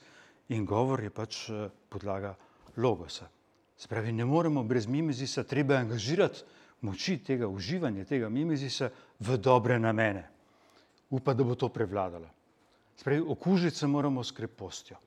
in 0.49 0.65
govor 0.65 1.03
je 1.03 1.09
pač 1.09 1.49
eh, 1.49 1.69
podlaga 1.89 2.36
logosa. 2.78 3.28
Spravi, 3.78 4.11
ne 4.11 4.26
moremo 4.26 4.63
brez 4.63 4.88
mimezisa, 4.88 5.43
treba 5.43 5.76
angažirati 5.76 6.43
moči 6.82 7.17
tega 7.17 7.47
uživanja, 7.47 8.05
tega 8.05 8.30
mimezisa 8.30 8.89
v 9.19 9.38
dobre 9.38 9.80
namene. 9.80 10.28
Upa, 11.12 11.34
da 11.34 11.43
bo 11.43 11.55
to 11.55 11.70
prevladalo. 11.70 12.30
Spravi, 12.95 13.24
okužiti 13.28 13.76
se 13.78 13.88
moramo 13.88 14.24
s 14.24 14.32
krepostjo. 14.32 14.97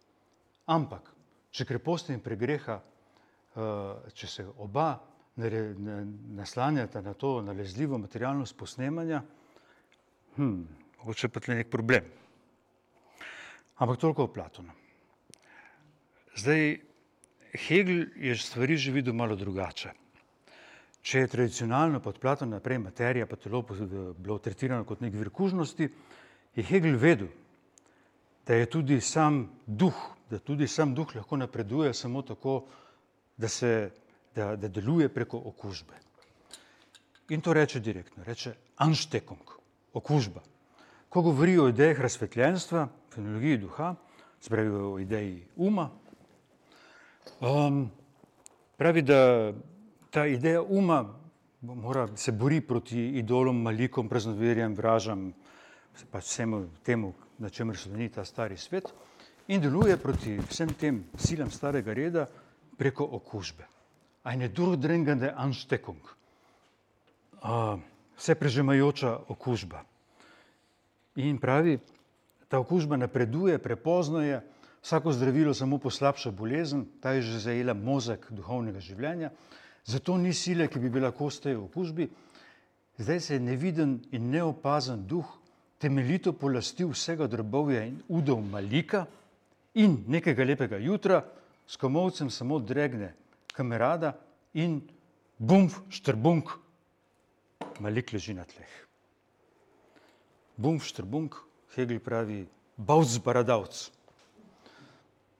Ampak, 0.67 1.11
če 1.51 1.65
krepost 1.65 2.11
in 2.11 2.21
pregreha, 2.21 2.81
eh, 2.81 4.13
če 4.15 4.27
se 4.27 4.47
oba 4.59 4.89
naslanjata 5.35 7.01
na 7.03 7.15
to 7.15 7.41
nalezljivo 7.43 7.99
materialnost 7.99 8.57
posnemanja, 8.57 9.23
hm, 10.37 10.61
hoče 11.03 11.29
pa 11.29 11.41
tle 11.41 11.57
nek 11.59 11.71
problem. 11.71 12.05
Ampak 13.77 13.99
toliko 13.99 14.29
o 14.29 14.33
Platonu. 14.33 14.71
Zdaj, 16.37 16.79
Hegel 17.55 18.07
je 18.17 18.37
stvari 18.37 18.77
že 18.77 18.93
videl 18.93 19.15
malo 19.15 19.37
drugače. 19.37 19.91
Če 21.05 21.25
je 21.25 21.31
tradicionalno 21.35 22.01
pod 22.01 22.19
Platon 22.19 22.55
naprej 22.55 22.79
materija 22.81 23.27
pa 23.29 23.37
telo 23.37 23.61
bilo 23.63 24.39
tretirano 24.41 24.87
kot 24.89 25.03
nek 25.05 25.13
vir 25.13 25.29
kužnosti, 25.31 25.89
je 26.57 26.65
Hegel 26.65 26.97
vedel, 26.97 27.29
da 28.47 28.57
je 28.57 28.71
tudi 28.71 29.01
sam 29.01 29.45
duh, 29.67 29.97
da 30.31 30.39
tudi 30.39 30.69
sam 30.69 30.95
duh 30.95 31.13
lahko 31.17 31.37
napreduje 31.37 31.93
samo 31.95 32.23
tako, 32.23 32.63
da, 33.37 33.49
se, 33.49 33.91
da, 34.35 34.55
da 34.57 34.69
deluje 34.69 35.09
preko 35.13 35.41
okužbe. 35.53 36.01
In 37.35 37.41
to 37.41 37.53
reče 37.53 37.81
direktno, 37.81 38.25
reče 38.25 38.55
Ansteckung, 38.85 39.53
okužba. 39.93 40.41
Ko 41.09 41.23
govori 41.23 41.59
o 41.59 41.69
idejah 41.69 42.01
razsvetljenstva, 42.01 42.89
fenologiji 43.15 43.59
duha, 43.59 43.95
spravi 44.41 44.71
o 44.71 44.99
ideji 44.99 45.45
uma, 45.57 45.91
Um, 47.41 47.91
pravi, 48.77 49.03
da 49.03 49.53
ta 50.15 50.27
ideja 50.27 50.63
uma 50.63 51.11
mora, 51.61 52.07
se 52.15 52.33
bori 52.33 52.61
proti 52.61 53.19
idolom, 53.19 53.57
malikom, 53.67 54.07
praznoverjem, 54.09 54.75
vražam, 54.79 55.33
pač 56.13 56.29
vsemu 56.29 56.61
temu, 56.87 57.11
na 57.43 57.51
čemer 57.51 57.75
sloni 57.75 58.07
ta 58.15 58.23
stari 58.23 58.55
svet, 58.55 58.93
in 59.51 59.59
deluje 59.61 59.97
proti 59.99 60.37
vsem 60.39 60.71
tem 60.79 61.01
silam 61.19 61.51
starega 61.51 61.95
reda 61.95 62.29
preko 62.79 63.09
okužbe. 63.19 63.67
Eine 64.31 64.49
durchdringende 64.55 65.33
Ansteckung, 65.35 65.99
uh, 67.43 67.75
vse 68.15 68.39
prežemajoča 68.39 69.17
okužba. 69.35 69.83
In 71.27 71.43
pravi, 71.43 71.81
ta 72.47 72.63
okužba 72.63 72.97
napreduje, 73.03 73.59
prepozno 73.59 74.23
je, 74.23 74.39
vsako 74.79 75.11
zdravilo 75.11 75.55
samo 75.55 75.83
poslabša 75.83 76.31
bolezen, 76.31 76.87
ta 77.03 77.19
je 77.19 77.27
že 77.27 77.43
zajela 77.51 77.75
mozek 77.75 78.31
duhovnega 78.31 78.79
življenja, 78.79 79.35
zato 79.85 80.17
ni 80.17 80.33
sile, 80.33 80.69
ki 80.69 80.79
bi 80.79 80.91
bila 80.91 81.11
kos 81.13 81.41
tej 81.41 81.57
okužbi. 81.57 82.09
Zdaj 82.99 83.21
se 83.21 83.35
je 83.35 83.41
neviden 83.41 83.99
in 84.13 84.31
neopazen 84.31 85.07
duh 85.07 85.27
temeljito 85.79 86.33
polastil 86.33 86.93
vsega 86.93 87.27
drobovja 87.27 87.85
in 87.85 87.99
udov 88.09 88.41
malika 88.41 89.07
in 89.75 90.05
nekega 90.09 90.45
lepega 90.45 90.79
jutra 90.79 91.25
s 91.67 91.77
komovcem 91.77 92.31
samo 92.31 92.59
dregne 92.59 93.15
kamerada 93.53 94.15
in 94.55 94.81
bumf, 95.39 95.81
štrbunk, 95.91 96.51
malik 97.81 98.13
leži 98.13 98.35
na 98.35 98.45
tleh. 98.45 98.71
Bumf, 100.57 100.87
štrbunk, 100.87 101.35
Hegel 101.75 101.99
pravi, 101.99 102.45
bavc 102.77 103.19
baradavc. 103.25 103.91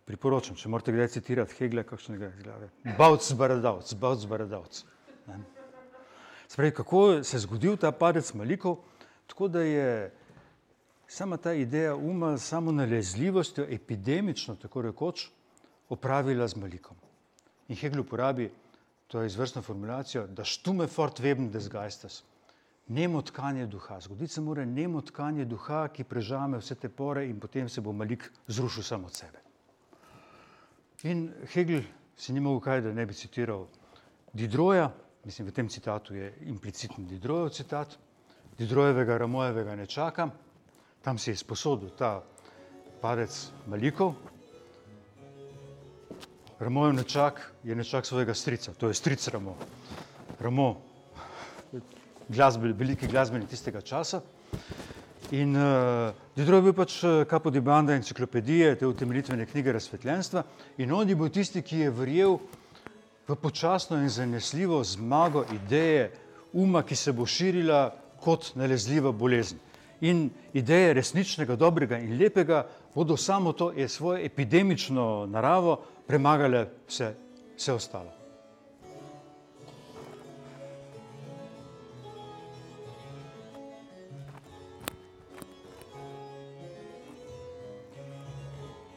Priporočam, 0.05 0.57
če 0.57 0.69
morate 0.69 0.93
kdaj 0.93 1.09
citirati 1.17 1.57
Hegla, 1.59 1.83
kakšnega 1.89 2.29
iz 2.29 2.43
glave. 2.43 2.69
Bavc 2.99 3.31
baradavc, 3.41 3.93
bavc 4.01 4.27
baradavc. 4.29 4.83
Spravi, 6.49 6.75
kako 6.77 7.23
se 7.25 7.37
je 7.37 7.41
zgodil 7.47 7.79
ta 7.81 7.93
padec 7.93 8.35
malikov, 8.37 8.83
tako 9.27 9.49
da 9.49 9.63
je 9.65 10.13
sama 11.09 11.37
ta 11.37 11.55
ideja 11.55 11.95
uma 11.97 12.39
samo 12.39 12.73
nalezljivostjo, 12.73 13.65
epidemično, 13.71 14.57
tako 14.57 14.83
rekoč, 14.83 15.29
opravila 15.89 16.49
z 16.49 16.61
malikom. 16.61 16.97
In 17.69 17.77
Hegel 17.77 18.01
uporabi 18.01 18.51
to 19.07 19.25
izvrstno 19.25 19.63
formulacijo, 19.63 20.27
da 20.27 20.45
štume 20.45 20.87
fort 20.87 21.21
weben 21.21 21.51
des 21.51 21.69
Geistes. 21.73 22.23
Nemo 22.89 23.23
tkanje 23.23 23.67
duha. 23.67 24.01
Zgoditi 24.01 24.33
se 24.33 24.41
mora 24.41 24.65
nemo 24.65 25.01
tkanje 25.01 25.45
duha, 25.45 25.89
ki 25.89 26.05
prežame 26.05 26.59
vse 26.61 26.75
te 26.75 26.89
pore 26.89 27.25
in 27.29 27.41
potem 27.41 27.69
se 27.69 27.81
bo 27.81 27.93
malik 27.93 28.29
zrušil 28.47 28.83
samo 28.83 29.07
od 29.07 29.17
sebe. 29.17 29.41
In 31.05 31.29
Hegel 31.53 31.83
si 32.17 32.33
ni 32.33 32.41
mogel 32.41 32.63
kaj, 32.65 32.81
da 32.81 32.93
ne 32.93 33.05
bi 33.07 33.13
citiral 33.13 33.67
Didroja, 34.33 34.87
mislim, 35.25 35.49
v 35.49 35.53
tem 35.53 35.69
citatu 35.69 36.15
je 36.17 36.31
implicitni 36.49 37.05
Didrojev 37.05 37.51
citat, 37.53 37.99
Didrojevega 38.59 39.19
Ramojevega 39.19 39.75
ne 39.77 39.87
čakam, 39.87 40.33
tam 41.05 41.19
si 41.19 41.31
je 41.31 41.37
sposodil 41.37 41.91
ta 41.99 42.23
padec 43.03 43.37
malikov. 43.69 44.15
Ramojev 46.59 46.95
nečak 46.97 47.43
je 47.65 47.77
nečak 47.77 48.07
svojega 48.07 48.35
strica, 48.35 48.73
to 48.73 48.89
je 48.89 48.95
stric 48.95 49.29
Ramo. 49.29 49.59
Ramo, 50.41 50.69
glasbe, 52.29 52.73
veliki 52.73 53.11
glasbenik 53.13 53.51
tistega 53.53 53.85
časa. 53.85 54.23
In 55.31 55.57
uh, 55.57 56.13
Didro 56.37 56.57
je 56.57 56.63
bil 56.63 56.75
pač 56.77 56.99
kapo 57.29 57.51
di 57.51 57.61
banda 57.65 57.95
enciklopedije, 57.95 58.75
te 58.77 58.87
utemeljitvene 58.87 59.47
knjige 59.47 59.73
razsvetljenstva 59.73 60.43
in 60.79 60.93
on 60.93 61.09
je 61.09 61.17
bil 61.17 61.31
tisti, 61.33 61.63
ki 61.63 61.79
je 61.87 61.91
verjel 61.91 62.39
v 63.29 63.37
počasno 63.41 63.97
in 64.03 64.09
zanesljivo 64.09 64.83
zmago 64.85 65.45
ideje 65.55 66.11
uma, 66.53 66.83
ki 66.83 66.97
se 66.97 67.13
bo 67.13 67.27
širila 67.27 67.89
kot 68.21 68.53
nalezljiva 68.55 69.13
bolezen. 69.13 69.59
In 70.01 70.29
ideje 70.53 70.93
resničnega, 70.95 71.57
dobrega 71.57 71.99
in 71.99 72.19
lepega 72.19 72.65
bodo 72.95 73.17
samo 73.17 73.53
to 73.53 73.73
je 73.73 73.89
svojo 73.89 74.25
epidemično 74.25 75.27
naravo 75.27 75.79
premagale 76.07 76.67
vse, 76.89 77.15
vse 77.57 77.73
ostalo. 77.73 78.14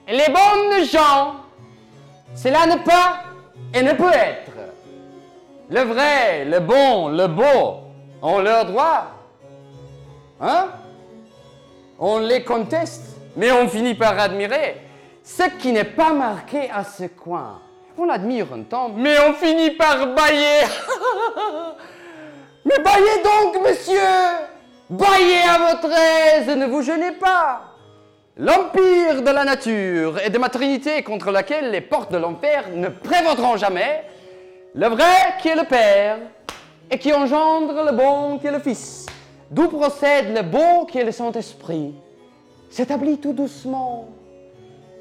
Les 0.08 0.28
bonnes 0.28 0.86
gens, 0.86 1.36
cela 2.34 2.66
ne 2.66 2.76
peut 2.76 2.92
et 3.74 3.84
ne 3.84 3.92
peut 3.92 4.14
être. 4.14 4.52
Le 5.70 5.82
vrai, 5.82 6.46
le 6.46 6.62
bon, 6.62 7.10
le 7.10 7.28
beau 7.28 7.80
ont 8.22 8.40
leurs 8.40 8.66
droits. 8.66 9.08
Hein? 10.40 10.68
On 12.00 12.20
les 12.20 12.44
conteste, 12.44 13.18
mais 13.36 13.52
on 13.52 13.68
finit 13.68 13.96
par 13.96 14.18
admirer. 14.18 14.82
Ce 15.24 15.44
qui 15.60 15.74
n'est 15.74 15.84
pas 15.84 16.14
marqué 16.14 16.70
à 16.74 16.86
ce 16.86 17.04
coin, 17.04 17.60
on 17.98 18.06
l'admire 18.06 18.48
un 18.54 18.64
temps, 18.64 18.90
mais 18.96 19.16
on 19.28 19.34
finit 19.34 19.72
par 19.72 20.08
bailler. 20.16 20.62
mais 22.66 22.80
baillez 22.80 23.24
donc, 23.24 23.62
monsieur 23.62 24.00
Baillez 24.90 25.42
à 25.42 25.58
votre 25.58 25.92
aise 25.92 26.48
ne 26.48 26.66
vous 26.66 26.82
gênez 26.82 27.12
pas 27.12 27.67
L'empire 28.40 29.24
de 29.24 29.32
la 29.32 29.44
nature 29.44 30.20
et 30.24 30.30
de 30.30 30.38
ma 30.38 30.50
trinité 30.50 31.02
contre 31.02 31.32
laquelle 31.32 31.72
les 31.72 31.82
portes 31.82 32.12
de 32.12 32.18
l'enfer 32.18 32.66
ne 32.76 32.88
prévaudront 32.90 33.58
jamais, 33.58 34.04
le 34.76 34.86
vrai 34.90 35.34
qui 35.42 35.48
est 35.48 35.56
le 35.56 35.64
Père 35.64 36.20
et 36.92 37.00
qui 37.00 37.12
engendre 37.12 37.84
le 37.84 37.98
bon 37.98 38.38
qui 38.38 38.46
est 38.46 38.52
le 38.52 38.60
Fils, 38.60 39.08
d'où 39.50 39.68
procède 39.70 40.36
le 40.36 40.44
beau 40.44 40.86
qui 40.86 41.00
est 41.00 41.04
le 41.04 41.12
Saint-Esprit, 41.12 41.96
s'établit 42.70 43.18
tout 43.18 43.34
doucement. 43.34 44.10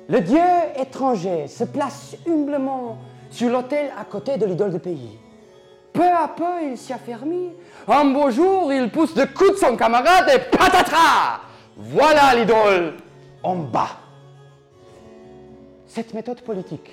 Le 0.09 0.22
Dieu 0.22 0.41
étranger 0.80 1.47
se 1.47 1.64
place 1.64 2.16
humblement 2.26 2.97
sur 3.30 3.51
l'autel 3.51 3.93
à 4.01 4.05
côté 4.05 4.39
de 4.39 4.47
l'idole 4.47 4.72
du 4.72 4.78
pays. 4.78 5.18
Peu 5.93 6.05
à 6.05 6.28
peu, 6.34 6.70
il 6.70 6.78
s'y 6.78 6.95
affermit. 6.95 7.51
Un 7.87 8.07
beau 8.07 8.30
jour, 8.30 8.72
il 8.72 8.89
pousse 8.89 9.14
le 9.14 9.26
coup 9.26 9.51
de 9.51 9.57
son 9.57 9.76
camarade 9.76 10.30
et 10.34 10.39
patatras 10.39 11.41
Voilà 11.76 12.34
l'idole 12.34 12.95
en 13.47 13.55
bas. 13.55 14.01
Cette 15.87 16.13
méthode 16.15 16.41
politique, 16.41 16.91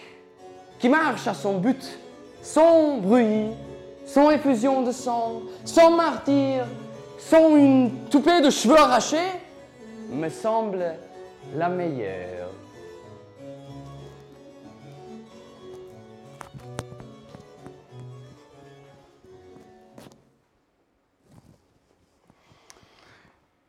qui 0.77 0.87
marche 0.87 1.27
à 1.27 1.33
son 1.33 1.57
but, 1.57 1.83
sans 2.43 2.97
bruit, 2.97 3.47
sans 4.05 4.29
effusion 4.29 4.83
de 4.83 4.91
sang, 4.91 5.41
sans 5.65 5.89
martyr, 5.89 6.65
sans 7.17 7.55
une 7.55 7.89
toupée 8.11 8.41
de 8.41 8.51
cheveux 8.51 8.77
arrachés, 8.77 9.31
me 10.11 10.29
semble 10.29 10.95
la 11.55 11.69
meilleure. 11.69 12.49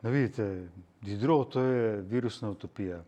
No, 0.03 0.11
vidite, 0.11 0.39
Didro, 1.05 1.43
to 1.43 1.61
je 1.61 2.01
virusna 2.01 2.49
utopija. 2.49 3.03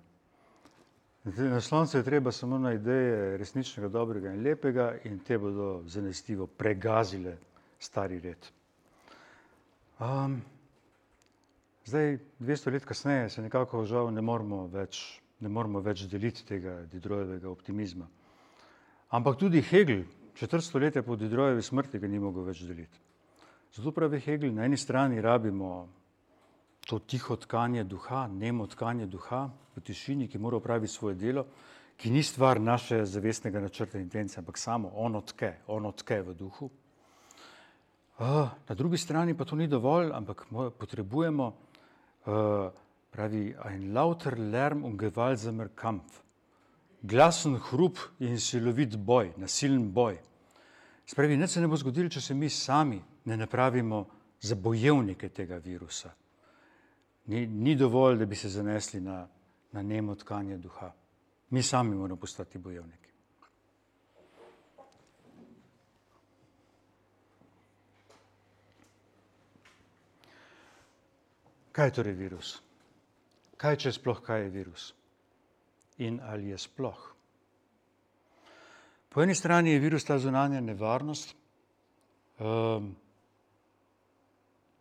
Naslon 1.24 1.88
se 1.88 1.98
je 1.98 2.04
treba 2.04 2.32
samo 2.32 2.60
na 2.60 2.74
ideje 2.74 3.38
resničnega, 3.38 3.90
dobrega 3.90 4.34
in 4.34 4.44
lepega 4.44 4.94
in 5.04 5.20
te 5.20 5.38
bodo 5.38 5.82
zanesljivo 5.86 6.48
pregazile 6.48 7.38
stari 7.80 8.20
red. 8.20 8.48
Um, 10.00 10.42
zdaj, 11.86 12.18
200 12.40 12.72
let 12.72 12.86
kasneje 12.86 13.30
se 13.30 13.42
nekako 13.42 13.86
žal 13.86 14.14
ne 14.14 14.22
moramo 14.22 14.68
več, 14.68 15.22
ne 15.40 15.50
moramo 15.50 15.82
več 15.82 16.06
deliti 16.08 16.46
tega 16.46 16.84
Didrojevega 16.92 17.50
optimizma. 17.50 18.08
Ampak 19.10 19.40
tudi 19.40 19.62
Hegel, 19.62 20.04
četrt 20.36 20.64
stoletja 20.64 21.04
po 21.04 21.16
Didrojevi 21.16 21.62
smrti, 21.62 22.00
ga 22.00 22.08
ni 22.08 22.20
mogel 22.20 22.46
več 22.46 22.62
deliti. 22.62 23.00
Zato 23.74 23.92
pravi 23.92 24.20
Hegel, 24.20 24.54
na 24.54 24.66
eni 24.66 24.78
strani 24.78 25.22
rabimo 25.22 25.88
to 26.88 27.00
tiho 27.00 27.36
tkanje 27.36 27.84
duha, 27.84 28.28
nemo 28.28 28.68
tkanje 28.68 29.06
duha 29.06 29.50
v 29.76 29.82
tišini, 29.84 30.28
ki 30.32 30.40
mora 30.40 30.58
opraviti 30.58 30.94
svoje 30.94 31.16
delo, 31.16 31.44
ki 31.98 32.12
ni 32.12 32.24
stvar 32.24 32.62
naše 32.62 33.06
zavestnega 33.06 33.60
načrta 33.60 34.00
intence, 34.00 34.40
ampak 34.40 34.58
samo 34.58 34.92
ono 34.96 35.22
tke, 35.22 35.54
ono 35.68 35.92
tke 35.92 36.22
v 36.22 36.34
duhu. 36.34 36.70
Uh, 38.18 38.50
na 38.70 38.76
drugi 38.76 38.98
strani 38.98 39.36
pa 39.38 39.46
to 39.46 39.56
ni 39.56 39.68
dovolj, 39.68 40.14
ampak 40.14 40.46
potrebujemo, 40.80 41.48
uh, 41.48 42.70
pravi, 43.12 43.56
ein 43.66 43.92
lauter 43.94 44.40
Lärm 44.40 44.86
und 44.86 44.98
gewaltsamer 44.98 45.70
Kampf. 45.76 46.22
Glasen 47.02 47.60
hrup 47.70 48.00
in 48.20 48.40
silovit 48.40 48.96
boj, 48.98 49.34
nasilen 49.38 49.92
boj. 49.94 50.18
Spravi, 51.06 51.38
nič 51.38 51.50
se 51.50 51.62
ne 51.62 51.68
bo 51.68 51.78
zgodilo, 51.78 52.10
če 52.10 52.22
se 52.22 52.34
mi 52.34 52.50
sami 52.50 53.02
ne 53.26 53.38
napravimo 53.38 54.06
za 54.40 54.56
bojevnike 54.56 55.30
tega 55.30 55.58
virusa. 55.58 56.14
Ni, 57.28 57.48
ni 57.48 57.76
dovolj, 57.76 58.18
da 58.20 58.26
bi 58.26 58.36
se 58.36 58.50
zanesli 58.50 59.02
na, 59.02 59.28
na 59.72 59.82
nemo 59.82 60.16
tkanje 60.16 60.58
duha. 60.58 60.92
Mi 61.50 61.64
sami 61.64 61.96
moramo 61.96 62.20
postati 62.20 62.58
bojevniki. 62.58 63.08
Kaj 71.72 71.88
je 71.88 71.94
torej 71.94 72.14
virus? 72.18 72.56
Kaj 73.58 73.76
če 73.84 73.92
sploh 73.94 74.22
kaj 74.26 74.48
je 74.48 74.50
virus? 74.50 74.86
In 76.02 76.20
ali 76.26 76.50
je 76.50 76.58
sploh? 76.58 77.04
Po 79.10 79.22
eni 79.22 79.36
strani 79.36 79.76
je 79.76 79.80
virus 79.80 80.06
ta 80.06 80.18
zunanja 80.20 80.62
nevarnost, 80.62 81.36
um, 82.40 82.96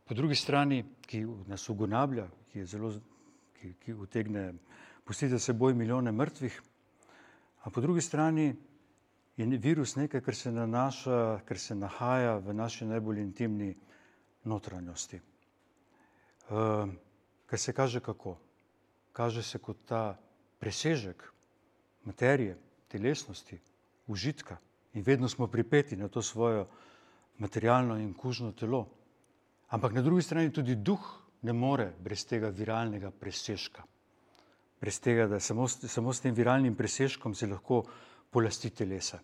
po 0.09 0.15
drugi 0.15 0.35
strani 0.35 0.85
ki 1.07 1.27
nas 1.47 1.69
ugonablja, 1.69 2.27
ki, 2.53 2.65
zelo, 2.67 2.93
ki, 3.61 3.75
ki 3.85 3.95
utegne 3.95 4.53
pustiti 5.05 5.31
za 5.31 5.39
seboj 5.39 5.75
milijone 5.75 6.13
mrtvih, 6.13 6.63
a 7.63 7.71
po 7.71 7.81
drugi 7.81 8.01
strani 8.01 8.55
je 9.37 9.47
virus 9.47 9.97
nekaj, 9.97 10.21
kar 10.21 10.35
se 10.35 10.53
nanaša, 10.53 11.41
kar 11.45 11.59
se 11.59 11.75
nahaja 11.75 12.39
v 12.39 12.55
naši 12.55 12.87
najbolj 12.87 13.21
intimni 13.21 13.75
notranjosti. 14.45 15.21
Uh, 16.49 16.89
kar 17.47 17.59
se 17.59 17.73
kaže 17.73 18.01
kako? 18.01 18.37
Kaže 19.13 19.43
se 19.43 19.59
kot 19.59 19.77
ta 19.87 20.17
presežek 20.59 21.33
materije, 22.05 22.57
telesnosti, 22.89 23.59
užitka 24.07 24.57
in 24.95 25.03
vedno 25.03 25.29
smo 25.29 25.47
pripeti 25.47 25.97
na 25.97 26.09
to 26.09 26.23
svojo 26.23 26.67
materialno 27.39 27.99
in 27.99 28.15
kužno 28.15 28.53
telo. 28.53 28.87
Ampak 29.69 29.93
na 29.93 30.03
drugi 30.03 30.23
strani 30.23 30.53
tudi 30.53 30.77
duh 30.77 31.03
ne 31.43 31.53
more 31.53 31.93
brez 32.01 32.25
tega 32.27 32.49
viralnega 32.49 33.11
presežka. 33.11 33.83
Brez 34.81 35.01
tega, 35.01 35.27
da 35.27 35.41
samo, 35.41 35.69
samo 35.69 36.13
s 36.13 36.21
tem 36.21 36.35
viralnim 36.35 36.75
presežkom 36.77 37.35
se 37.35 37.47
lahko 37.47 37.83
polasti 38.31 38.71
telesa. 38.71 39.19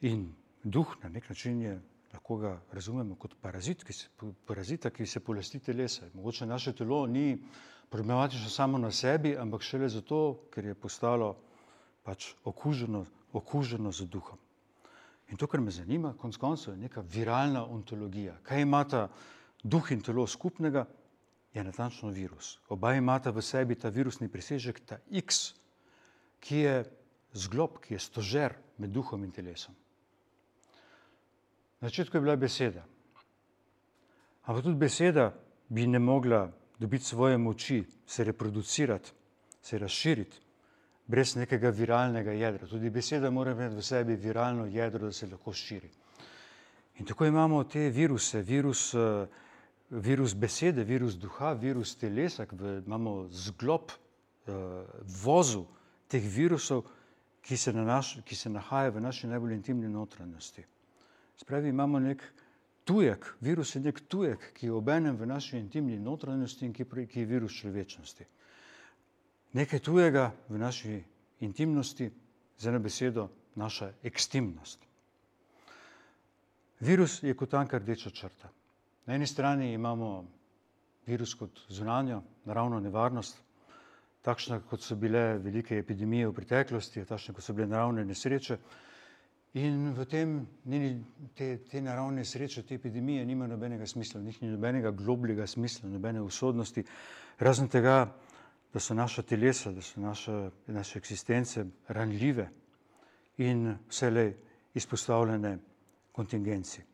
In 0.00 0.28
duh 0.62 0.96
na 1.02 1.08
nek 1.08 1.28
način 1.28 1.62
je, 1.62 1.80
lahko 2.12 2.36
ga 2.36 2.60
razumemo 2.72 3.14
kot 3.14 3.34
parazit, 3.40 3.84
ki 3.84 3.92
se, 3.92 4.08
parazita, 4.46 4.90
ki 4.90 5.06
se 5.06 5.20
polasti 5.20 5.58
telesa. 5.58 6.06
Mogoče 6.14 6.46
naše 6.46 6.72
telo 6.72 7.06
ni 7.06 7.42
problematično 7.90 8.50
samo 8.50 8.78
na 8.78 8.90
sebi, 8.90 9.36
ampak 9.38 9.62
šele 9.62 9.88
zato, 9.88 10.46
ker 10.54 10.64
je 10.64 10.74
postalo 10.74 11.34
pač 12.02 12.34
okuženo, 12.44 13.04
okuženo 13.32 13.92
z 13.92 14.06
duhom. 14.06 14.38
In 15.30 15.36
to, 15.36 15.46
kar 15.46 15.60
me 15.60 15.70
zanima, 15.70 16.14
konc 16.18 16.36
koncev, 16.36 16.74
je 16.74 16.80
neka 16.86 17.02
viralna 17.06 17.64
ontologija. 17.66 18.36
Kaj 18.42 18.62
imata 18.62 19.08
duh 19.62 19.92
in 19.92 20.00
telo 20.00 20.26
skupnega, 20.26 20.86
je 21.54 21.64
natančno 21.64 22.10
virus. 22.10 22.58
Oba 22.68 22.94
imata 22.94 23.30
v 23.30 23.42
sebi 23.42 23.74
ta 23.74 23.90
virusni 23.90 24.28
presežek, 24.28 24.80
ta 24.86 24.98
X, 25.10 25.54
ki 26.40 26.56
je 26.56 26.74
zglob, 27.34 27.80
ki 27.82 27.94
je 27.94 28.00
stožer 28.00 28.54
med 28.78 28.90
duhom 28.90 29.24
in 29.24 29.32
telesom. 29.34 29.74
Na 31.80 31.88
začetku 31.88 32.16
je 32.16 32.20
bila 32.20 32.36
beseda. 32.36 32.84
Ampak 34.46 34.62
tudi 34.64 34.78
beseda 34.78 35.32
bi 35.68 35.86
ne 35.86 35.98
mogla 35.98 36.50
dobiti 36.78 37.04
svoje 37.04 37.38
moči, 37.38 37.84
se 38.06 38.24
reproducirati, 38.24 39.12
se 39.62 39.78
razširiti 39.78 40.38
brez 41.06 41.34
nekega 41.36 41.70
viralnega 41.70 42.32
jedra. 42.32 42.66
Tudi 42.66 42.90
beseda 42.90 43.30
mora 43.30 43.52
imeti 43.52 43.76
v 43.76 43.82
sebi 43.82 44.16
viralno 44.16 44.66
jedro, 44.66 45.06
da 45.06 45.12
se 45.12 45.26
lahko 45.26 45.52
širi. 45.52 45.90
In 46.98 47.06
tako 47.06 47.26
imamo 47.26 47.64
te 47.64 47.88
viruse, 47.90 48.42
virus, 48.42 48.94
uh, 48.94 49.26
virus 49.90 50.34
besede, 50.34 50.84
virus 50.84 51.18
duha, 51.18 51.52
virus 51.52 51.96
telesa, 51.98 52.46
imamo 52.86 53.28
zglob 53.30 53.90
uh, 53.90 54.84
vozu 55.22 55.66
teh 56.08 56.22
virusov, 56.22 56.84
ki 57.42 57.56
se, 57.56 57.72
naš, 57.72 58.18
ki 58.24 58.36
se 58.36 58.50
nahaja 58.50 58.90
v 58.90 59.00
naši 59.00 59.26
najbolj 59.26 59.54
intimni 59.54 59.88
notranjosti. 59.88 60.64
Spravi, 61.40 61.68
imamo 61.68 61.98
nek 61.98 62.22
tujek, 62.84 63.24
virus 63.40 63.74
je 63.74 63.80
nek 63.80 64.00
tujek, 64.08 64.50
ki 64.54 64.66
je 64.66 64.72
obenem 64.72 65.16
v 65.16 65.26
naši 65.26 65.56
intimni 65.58 65.98
notranjosti 65.98 66.66
in 66.66 66.74
ki, 66.76 66.84
ki 66.84 67.20
je 67.20 67.26
virus 67.26 67.56
človečnosti. 67.62 68.26
Nekaj 69.56 69.80
tujega 69.80 70.30
v 70.48 70.58
naši 70.58 71.00
intimnosti, 71.40 72.10
z 72.60 72.68
eno 72.68 72.78
besedo, 72.78 73.30
naša 73.56 73.92
ekstimnost. 74.02 74.84
Virus 76.80 77.22
je 77.22 77.34
kot 77.34 77.50
tanka 77.50 77.78
rdeča 77.78 78.10
črta. 78.10 78.52
Na 79.10 79.16
eni 79.16 79.26
strani 79.26 79.72
imamo 79.72 80.24
virus 81.06 81.32
kot 81.34 81.60
zunanjo, 81.68 82.20
naravno 82.44 82.78
nevarnost, 82.80 83.40
takšna 84.22 84.60
kot 84.70 84.84
so 84.86 84.94
bile 84.94 85.38
velike 85.42 85.78
epidemije 85.82 86.28
v 86.28 86.34
preteklosti, 86.36 87.02
takšne 87.08 87.34
kot 87.34 87.42
so 87.42 87.50
bile 87.58 87.66
naravne 87.66 88.04
nesreče. 88.06 88.56
In 89.58 89.88
v 89.96 90.04
tem 90.06 90.36
te, 91.34 91.48
te 91.66 91.82
naravne 91.82 92.22
sreče, 92.24 92.62
te 92.62 92.78
epidemije 92.78 93.24
nima 93.26 93.48
nobenega 93.50 93.86
smisla, 93.86 94.20
njih 94.22 94.38
ni 94.44 94.52
nobenega 94.52 94.92
globljega 94.94 95.46
smisla, 95.46 95.90
nobene 95.90 96.22
usodnosti, 96.22 96.84
razen 97.42 97.66
tega, 97.68 97.96
da 98.70 98.78
so 98.78 98.94
naša 98.94 99.26
telesa, 99.26 99.72
da 99.74 99.82
so 99.82 100.00
naše, 100.00 100.36
naše 100.70 101.02
eksistence 101.02 101.66
ranljive 101.88 102.46
in 103.42 103.74
vselej 103.88 104.36
izpostavljene 104.78 105.56
kontingenci. 106.12 106.86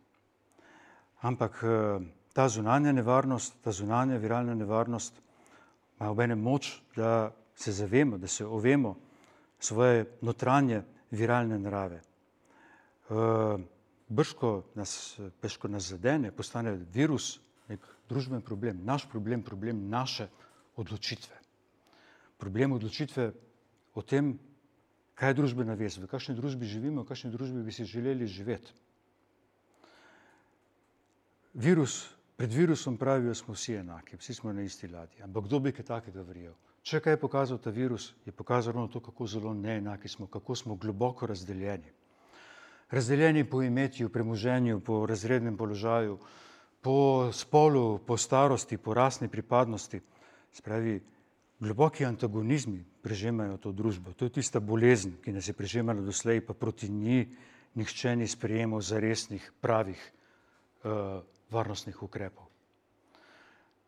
Ampak 1.26 1.58
eh, 1.62 1.98
ta 2.32 2.48
zunanja 2.48 2.92
nevarnost, 2.92 3.56
ta 3.62 3.72
zunanja 3.72 4.18
viralna 4.22 4.54
nevarnost 4.54 5.14
ima 5.98 6.10
obene 6.10 6.34
moč, 6.34 6.82
da 6.96 7.32
se 7.56 7.72
zavemo, 7.72 8.18
da 8.18 8.28
se 8.28 8.46
ovemo 8.46 8.94
svoje 9.58 10.04
notranje 10.22 10.82
viralne 11.10 11.58
narave. 11.58 11.98
Eh, 13.10 13.58
brško 14.08 14.62
nas, 14.74 15.18
brško 15.42 15.68
nas 15.68 15.90
zadene, 15.90 16.30
postane 16.30 16.76
virus 16.94 17.40
nek 17.68 17.80
družben 18.08 18.42
problem, 18.42 18.84
naš 18.84 19.08
problem, 19.10 19.42
problem 19.42 19.88
naše 19.88 20.28
odločitve. 20.76 21.34
Problem 22.38 22.72
odločitve 22.72 23.32
o 23.94 24.02
tem, 24.02 24.36
kaj 25.14 25.30
je 25.30 25.38
družbena 25.40 25.74
vez, 25.74 25.98
v 25.98 26.06
kakšni 26.06 26.36
družbi 26.38 26.68
živimo, 26.70 27.02
v 27.02 27.08
kakšni 27.08 27.32
družbi 27.34 27.64
bi 27.66 27.72
si 27.72 27.84
želeli 27.84 28.26
živeti. 28.26 28.74
Virus, 31.57 32.11
pred 32.36 32.52
virusom 32.52 32.98
pravijo, 33.00 33.32
da 33.32 33.34
smo 33.34 33.54
vsi 33.54 33.74
enaki, 33.80 34.16
vsi 34.16 34.34
smo 34.34 34.52
na 34.52 34.62
isti 34.62 34.88
ladji. 34.88 35.22
Ampak 35.24 35.44
kdo 35.44 35.59
bi 35.59 35.72
kaj 35.72 35.84
takega 35.88 36.20
verjel? 36.22 36.52
Če 36.84 37.00
kaj 37.00 37.14
je 37.16 37.20
pokazal 37.20 37.59
ta 37.59 37.70
virus, 37.72 38.11
je 38.26 38.32
pokazal 38.32 38.76
to, 38.92 39.00
kako 39.00 39.26
zelo 39.26 39.54
neenaki 39.54 40.09
smo, 40.09 40.26
kako 40.26 40.54
smo 40.54 40.74
globoko 40.76 41.26
razdeljeni. 41.26 41.88
Razdeljeni 42.90 43.44
po 43.48 43.62
imetju, 43.62 44.12
premoženju, 44.12 44.80
po 44.80 45.07
razrednem 45.07 45.57
položaju, 45.57 46.18
po 46.80 47.32
spolu, 47.32 47.98
po 47.98 48.16
starosti, 48.16 48.76
po 48.76 48.94
rasni 48.94 49.28
pripadnosti. 49.28 50.00
Spravi, 50.52 51.00
globoki 51.61 52.04
antagonizmi 52.04 52.84
prežemajo 53.02 53.57
to 53.57 53.72
družbo. 53.72 54.12
To 54.12 54.28
je 54.28 54.34
tista 54.36 54.61
bolezen, 54.61 55.16
ki 55.24 55.32
nas 55.32 55.48
je 55.48 55.57
prežemala 55.57 56.04
doslej, 56.04 56.44
pa 56.44 56.54
proti 56.54 56.88
njej 56.92 57.30
nihče 57.74 58.16
ni 58.16 58.28
sprejemal 58.28 58.80
zaresnih, 58.80 59.52
pravih 59.61 60.12
uh, 60.84 61.24
varnostnih 61.51 62.03
ukrepov. 62.03 62.47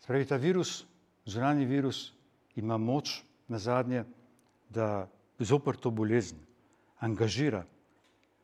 Spravi, 0.00 0.26
ta 0.26 0.36
virus, 0.36 0.84
zunanji 1.26 1.66
virus, 1.66 2.12
ima 2.56 2.76
moč 2.78 3.22
na 3.48 3.58
zadnje, 3.58 4.04
da 4.70 5.08
zopr 5.38 5.76
to 5.76 5.90
bolezen 5.90 6.38
angažira 6.98 7.64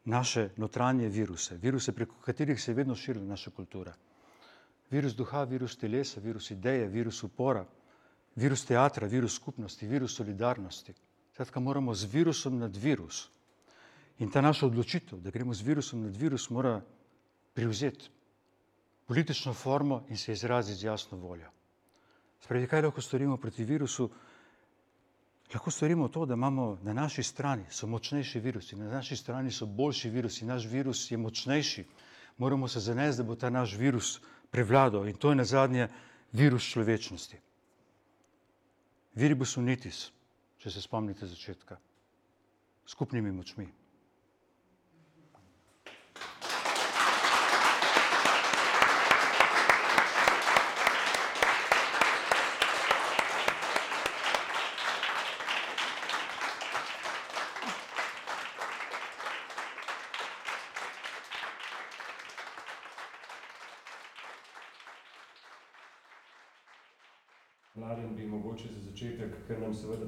naše 0.04 0.48
notranje 0.56 1.08
viruse, 1.08 1.56
viruse, 1.56 1.92
preko 1.92 2.14
katerih 2.24 2.60
se 2.60 2.70
je 2.70 2.74
vedno 2.74 2.94
širila 2.94 3.26
naša 3.26 3.50
kultura. 3.50 3.94
Virus 4.90 5.14
duha, 5.14 5.44
virus 5.44 5.76
telesa, 5.76 6.20
virus 6.20 6.50
ideje, 6.50 6.88
virus 6.88 7.22
upora, 7.22 7.64
virus 8.36 8.64
teatra, 8.64 9.06
virus 9.06 9.34
skupnosti, 9.34 9.86
virus 9.86 10.16
solidarnosti. 10.16 10.94
Skratka, 11.32 11.60
moramo 11.60 11.94
z 11.94 12.04
virusom 12.04 12.58
nad 12.58 12.76
virus. 12.76 13.28
In 14.18 14.30
ta 14.30 14.40
naša 14.40 14.66
odločitev, 14.66 15.18
da 15.18 15.30
gremo 15.30 15.54
z 15.54 15.62
virusom 15.62 16.02
nad 16.02 16.16
virus, 16.16 16.50
mora 16.50 16.80
prevzeti 17.54 18.10
politično 19.06 19.54
formo 19.54 20.04
in 20.08 20.16
se 20.16 20.32
izraziti 20.32 20.78
z 20.78 20.84
jasno 20.84 21.18
voljo. 21.18 21.50
Spravi, 22.40 22.66
kaj 22.68 22.82
lahko 22.82 23.00
storimo 23.00 23.36
proti 23.36 23.64
virusu? 23.64 24.10
Lahko 25.54 25.70
storimo 25.70 26.08
to, 26.08 26.26
da 26.26 26.34
imamo 26.34 26.78
na 26.82 26.92
naši 26.92 27.22
strani 27.22 27.64
so 27.70 27.86
močnejši 27.86 28.40
virusi, 28.40 28.76
na 28.76 28.88
naši 28.90 29.16
strani 29.16 29.52
so 29.52 29.66
boljši 29.66 30.10
virusi, 30.10 30.44
naš 30.44 30.66
virus 30.66 31.10
je 31.10 31.18
močnejši. 31.18 31.84
Moramo 32.38 32.68
se 32.68 32.80
zanesti, 32.80 33.22
da 33.22 33.28
bo 33.28 33.36
ta 33.36 33.50
naš 33.50 33.76
virus 33.78 34.20
prevladal 34.50 35.08
in 35.08 35.16
to 35.16 35.30
je 35.30 35.36
na 35.36 35.44
zadnje 35.44 35.88
virus 36.32 36.64
človečnosti. 36.72 37.38
Viribus 39.14 39.56
unitis, 39.56 40.10
če 40.58 40.70
se 40.70 40.82
spomnite 40.82 41.26
začetka, 41.26 41.78
skupnimi 42.86 43.32
močmi. 43.32 43.68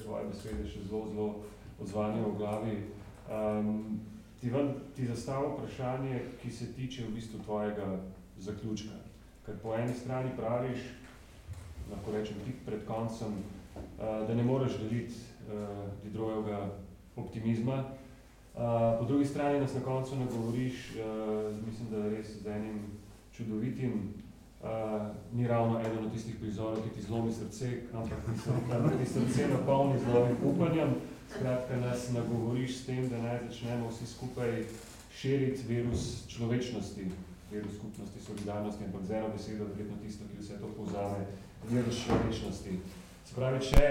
Tvoje 0.07 0.29
besede 0.31 0.67
še 0.71 0.85
zelo, 0.87 1.07
zelo 1.11 1.29
odzvanjajo 1.83 2.31
v 2.31 2.39
glavi, 2.39 2.77
um, 3.27 3.99
ti, 4.41 4.53
ti 4.95 5.07
zastavil 5.07 5.57
vprašanje, 5.57 6.21
ki 6.43 6.51
se 6.51 6.71
tiče 6.77 7.09
v 7.09 7.15
bistvu 7.19 7.43
tvojega 7.45 7.99
zaključka. 8.39 9.03
Ker 9.47 9.59
po 9.63 9.75
eni 9.77 9.95
strani 9.95 10.33
praviš, 10.39 10.87
lahko 11.91 12.15
rečem 12.15 12.39
tik 12.47 12.63
pred 12.67 12.87
koncem, 12.87 13.35
uh, 13.75 14.23
da 14.29 14.35
ne 14.35 14.47
moreš 14.47 14.79
deliti 14.83 15.15
uh, 15.51 15.87
Diderojevega 16.05 16.63
optimizma. 17.17 17.85
Uh, 18.57 18.97
po 18.99 19.05
drugi 19.05 19.27
strani 19.29 19.61
nas 19.61 19.75
na 19.75 19.83
koncu 19.85 20.17
nagovoriš, 20.17 20.97
uh, 20.97 21.51
mislim, 21.67 21.91
da 21.91 22.09
res 22.09 22.39
z 22.43 22.55
enim 22.57 22.81
čudovitim, 23.37 24.15
uh, 24.63 24.69
ni 25.33 25.47
ravno 25.49 25.81
eden 25.81 26.05
od 26.05 26.13
tistih 26.13 26.37
prizorov, 26.41 26.83
ki 26.83 26.95
ti 26.95 27.03
zlomi 27.03 27.33
srce, 27.33 27.71
ampak 27.95 28.19
ti, 28.99 29.07
srce 29.13 29.49
napolni 29.49 29.99
z 29.99 30.07
novim 30.07 30.37
upanjem. 30.45 30.95
Skratka, 31.31 31.77
nas 31.77 32.13
nagovoriš 32.13 32.77
s 32.77 32.87
tem, 32.87 33.09
da 33.09 33.19
naj 33.19 33.39
začnemo 33.49 33.89
vsi 33.91 34.07
skupaj 34.07 34.65
širiti 35.17 35.63
virus 35.69 36.27
človečnosti, 36.29 37.09
virus 37.51 37.75
skupnosti, 37.77 38.21
solidarnosti, 38.21 38.85
ampak 38.85 39.05
z 39.05 39.11
eno 39.11 39.29
besedo, 39.29 39.65
verjetno 39.65 39.97
tisto, 40.03 40.25
ki 40.31 40.39
vse 40.43 40.61
to 40.61 40.71
povzame, 40.77 41.27
virus 41.71 42.05
človečnosti. 42.05 42.79
Se 43.25 43.35
pravi, 43.35 43.61
če 43.61 43.91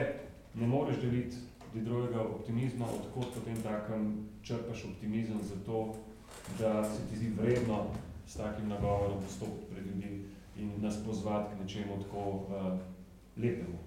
ne 0.55 0.67
moreš 0.67 1.01
deliti 1.03 1.37
drugega 1.73 2.21
optimizma, 2.23 2.87
odkot 2.87 3.33
potem 3.35 3.57
takem 3.63 4.29
črpaš 4.43 4.85
optimizem 4.85 5.39
za 5.43 5.59
to, 5.65 5.95
da 6.59 6.83
se 6.83 7.01
ti 7.09 7.17
zdi 7.17 7.33
vredno 7.35 7.85
s 8.27 8.35
takim 8.35 8.69
nagovorom 8.69 9.19
postopiti 9.23 9.73
pred 9.73 9.85
ljudi 9.85 10.21
in 10.57 10.81
nas 10.81 11.03
pozvati 11.05 11.55
k 11.55 11.59
nečemu 11.61 12.03
tako 12.03 12.29
uh, 12.29 12.79
lepemu. 13.37 13.77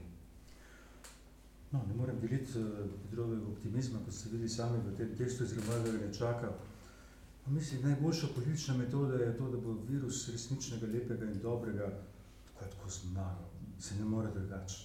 No, 1.71 1.83
ne 1.89 1.95
morem 1.95 2.21
deliti 2.21 2.59
uh, 2.59 2.65
drugega 3.11 3.47
optimizma, 3.47 3.99
kot 4.05 4.15
ste 4.15 4.29
videli 4.33 4.49
sami 4.49 4.79
v 4.79 4.97
tem 4.97 5.17
tekstu 5.17 5.45
iz 5.45 5.53
Gromada 5.53 5.93
ne 5.93 6.13
čaka. 6.15 6.53
Pa 7.45 7.51
mislim, 7.51 7.83
najboljša 7.83 8.27
politična 8.35 8.77
metoda 8.77 9.15
je 9.15 9.37
to, 9.37 9.51
da 9.51 9.57
bo 9.57 9.77
virus 9.89 10.29
resničnega, 10.29 10.87
lepega 10.87 11.25
in 11.25 11.41
dobrega 11.41 11.91
tako, 12.55 12.71
tako 12.71 12.91
zmagal. 12.91 13.49
Se 13.79 13.95
ne 13.95 14.05
more 14.05 14.29
drugače. 14.35 14.85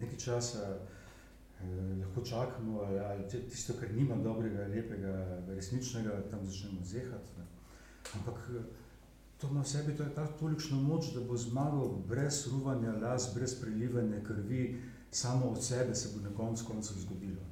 Nekaj 0.00 0.18
časa 0.18 0.78
eh, 1.60 1.66
lahko 2.00 2.24
čakamo, 2.24 2.80
ali, 2.80 2.98
ali 2.98 3.28
tisto, 3.28 3.74
kar 3.80 3.94
nima 3.94 4.16
dobrega, 4.16 4.66
lepega, 4.66 5.42
resničnega, 5.48 6.22
tam 6.30 6.46
začnemo 6.46 6.84
zehati. 6.84 7.32
Ne. 7.38 7.44
Ampak 8.14 8.50
eh, 8.56 8.62
to 9.38 9.48
ima 9.48 9.60
v 9.60 9.68
sebi 9.68 9.92
je 9.92 10.14
ta 10.14 10.26
tolikšno 10.26 10.80
moč, 10.80 11.12
da 11.14 11.20
bo 11.20 11.36
zmagal 11.36 11.88
brez 12.08 12.46
ruvanja 12.52 12.92
las, 12.96 13.30
brez 13.34 13.60
prelivanja 13.60 14.20
krvi, 14.24 14.80
samo 15.10 15.46
od 15.46 15.64
sebe 15.64 15.94
se 15.94 16.08
bo 16.14 16.28
na 16.28 16.36
koncu 16.36 16.64
koncev 16.66 16.96
zgodilo. 16.98 17.42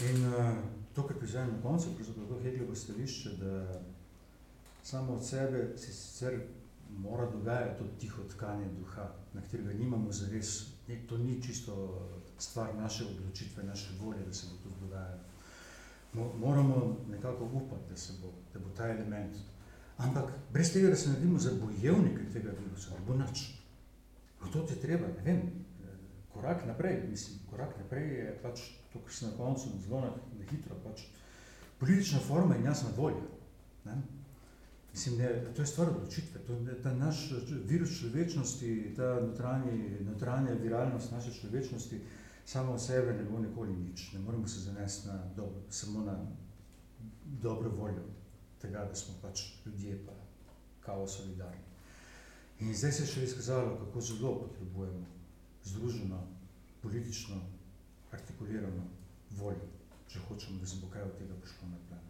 In 0.00 0.26
uh, 0.26 0.52
to, 0.94 1.06
kar 1.06 1.16
priznam 1.16 1.48
na 1.48 1.62
koncu, 1.62 1.94
pravzaprav 1.96 2.26
to 2.28 2.40
Heglovo 2.42 2.74
stališče, 2.74 3.30
da 3.40 3.82
samo 4.82 5.12
od 5.12 5.26
sebe 5.26 5.72
se 5.76 5.92
sicer 5.92 6.40
mora 6.98 7.30
dogajati 7.30 7.78
to 7.78 7.84
tiho 7.98 8.22
tkanje 8.22 8.68
duha, 8.78 9.08
na 9.34 9.40
katerega 9.40 9.72
nimamo 9.72 10.12
zares, 10.12 10.66
ne, 10.88 11.00
to 11.08 11.18
ni 11.18 11.42
čisto 11.42 12.02
stvar 12.38 12.74
naše 12.74 13.04
odločitve, 13.04 13.64
naše 13.64 13.88
volje, 14.00 14.24
da 14.26 14.32
se 14.32 14.46
bo 14.46 14.70
to 14.70 14.76
dogajalo. 14.80 15.20
Mo, 16.12 16.32
moramo 16.38 16.96
nekako 17.10 17.44
upati, 17.44 17.90
da 17.90 17.96
se 17.96 18.12
bo, 18.22 18.32
da 18.54 18.60
bo 18.60 18.70
ta 18.76 18.88
element. 18.88 19.36
Ampak 19.96 20.32
brez 20.52 20.72
tega, 20.72 20.88
da 20.88 20.96
se 20.96 21.08
naredimo 21.08 21.38
za 21.38 21.50
bojevnike 21.60 22.30
tega 22.32 22.50
virusa, 22.50 22.90
ne 22.90 23.06
bo 23.06 23.14
nič. 23.14 23.46
To 24.52 24.62
ti 24.62 24.76
treba, 24.80 25.06
ne 25.06 25.22
vem, 25.24 25.40
korak 26.32 26.66
naprej, 26.66 27.00
mislim, 27.10 27.38
korak 27.50 27.78
naprej 27.78 28.08
je 28.18 28.38
pač 28.42 28.60
to, 28.92 29.00
kar 29.00 29.12
se 29.12 29.26
na 29.26 29.32
koncu 29.36 29.70
zelo 29.84 30.00
na, 30.00 30.10
na 30.38 30.44
hitro, 30.50 30.76
pač 30.84 31.06
politična 31.80 32.20
forma 32.20 32.56
in 32.56 32.64
jasna 32.64 32.90
volja. 32.96 33.24
Ne? 33.84 33.96
Mislim, 34.92 35.18
ne, 35.18 35.54
to 35.54 35.62
je 35.62 35.66
stvar 35.66 35.88
odločitve, 35.88 36.40
to 36.46 36.52
je 36.52 36.76
ta 36.82 36.92
naš 36.94 37.32
virus 37.64 37.98
človečnosti, 38.00 38.94
ta 38.96 39.20
notranji, 39.20 39.98
notranja 40.04 40.54
viralnost 40.60 41.12
naše 41.12 41.32
človečnosti, 41.40 42.00
samo 42.44 42.76
v 42.76 42.80
sebe 42.80 43.16
ne 43.16 43.24
bo 43.24 43.40
nikoli 43.40 43.76
nič. 43.76 44.12
Ne 44.12 44.20
moremo 44.20 44.48
se 44.48 44.60
zanesti 44.60 45.08
na 45.08 45.18
dobro, 45.36 45.60
samo 45.70 46.04
na 46.04 46.20
dobro 47.24 47.70
voljo 47.70 48.15
tega, 48.62 48.84
da 48.84 48.94
smo 48.94 49.14
pač 49.22 49.42
ljudje 49.66 49.98
pa 50.06 50.12
kao 50.80 51.06
solidarni. 51.08 51.64
In 52.60 52.74
zdaj 52.74 52.92
se 52.92 53.02
je 53.02 53.06
še 53.06 53.24
izkazalo, 53.24 53.76
kako 53.76 54.00
zelo 54.00 54.34
potrebujemo 54.40 55.04
združeno, 55.64 56.20
politično, 56.82 57.40
artikulirano 58.12 58.86
voljo, 59.36 59.68
če 60.08 60.22
hočemo, 60.28 60.60
da 60.60 60.66
se 60.66 60.78
bo 60.80 60.88
kaj 60.92 61.02
od 61.02 61.18
tega 61.18 61.34
prišlo 61.42 61.68
na 61.68 61.80
plan. 61.88 62.04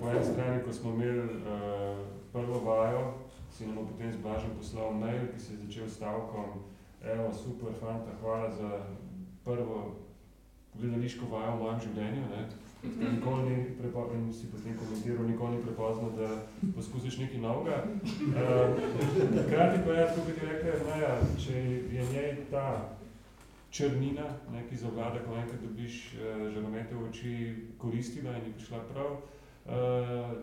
Po 0.00 0.10
eni 0.10 0.24
strani, 0.24 0.62
ko 0.64 0.72
smo 0.72 0.92
imeli 0.94 1.24
uh, 1.24 2.04
prvo 2.32 2.60
vajo, 2.66 3.02
si 3.50 3.66
nam 3.66 3.86
potem 3.88 4.12
z 4.12 4.20
Blažem 4.22 4.52
poslal 4.56 4.92
mail, 4.94 5.26
ki 5.32 5.40
se 5.40 5.52
je 5.54 5.62
začel 5.64 5.88
stavkom 5.90 6.60
evo, 7.02 7.32
super, 7.34 7.72
fanta, 7.80 8.12
hvala 8.20 8.50
za 8.54 8.70
prvo 9.44 9.96
gledališko 10.74 11.26
vajo 11.26 11.56
v 11.56 11.62
mojem 11.62 11.80
življenju. 11.86 12.24
Ne? 12.30 12.42
Nikoli 12.82 13.56
ni 13.56 13.64
prepozno, 13.78 14.14
in 14.14 14.32
si 14.32 14.46
potem 14.46 14.76
komentiral, 14.78 15.26
nikoli 15.26 15.56
ni 15.56 15.62
prepozno, 15.62 16.10
da 16.10 16.28
poskusiš 16.76 17.18
nekaj 17.18 17.40
novega. 17.40 17.82
Uh, 17.82 18.78
krati 19.50 19.78
pa 19.84 19.92
je, 19.92 20.06
tako 20.06 20.20
bi 20.26 20.46
rekel, 20.46 20.86
Maja, 20.86 21.16
če 21.38 21.56
je 21.96 22.04
njej 22.12 22.36
ta 22.50 22.94
črnina, 23.70 24.28
ne, 24.52 24.62
ki 24.70 24.78
zavlada, 24.78 25.24
ko 25.26 25.34
enkrat 25.34 25.58
dobiš 25.62 25.98
uh, 26.14 26.46
žaromete 26.54 26.94
v 26.94 27.08
oči, 27.08 27.34
koristila 27.78 28.36
in 28.38 28.46
je 28.46 28.54
prišla 28.60 28.84
prav, 28.92 29.18
uh, 29.18 30.38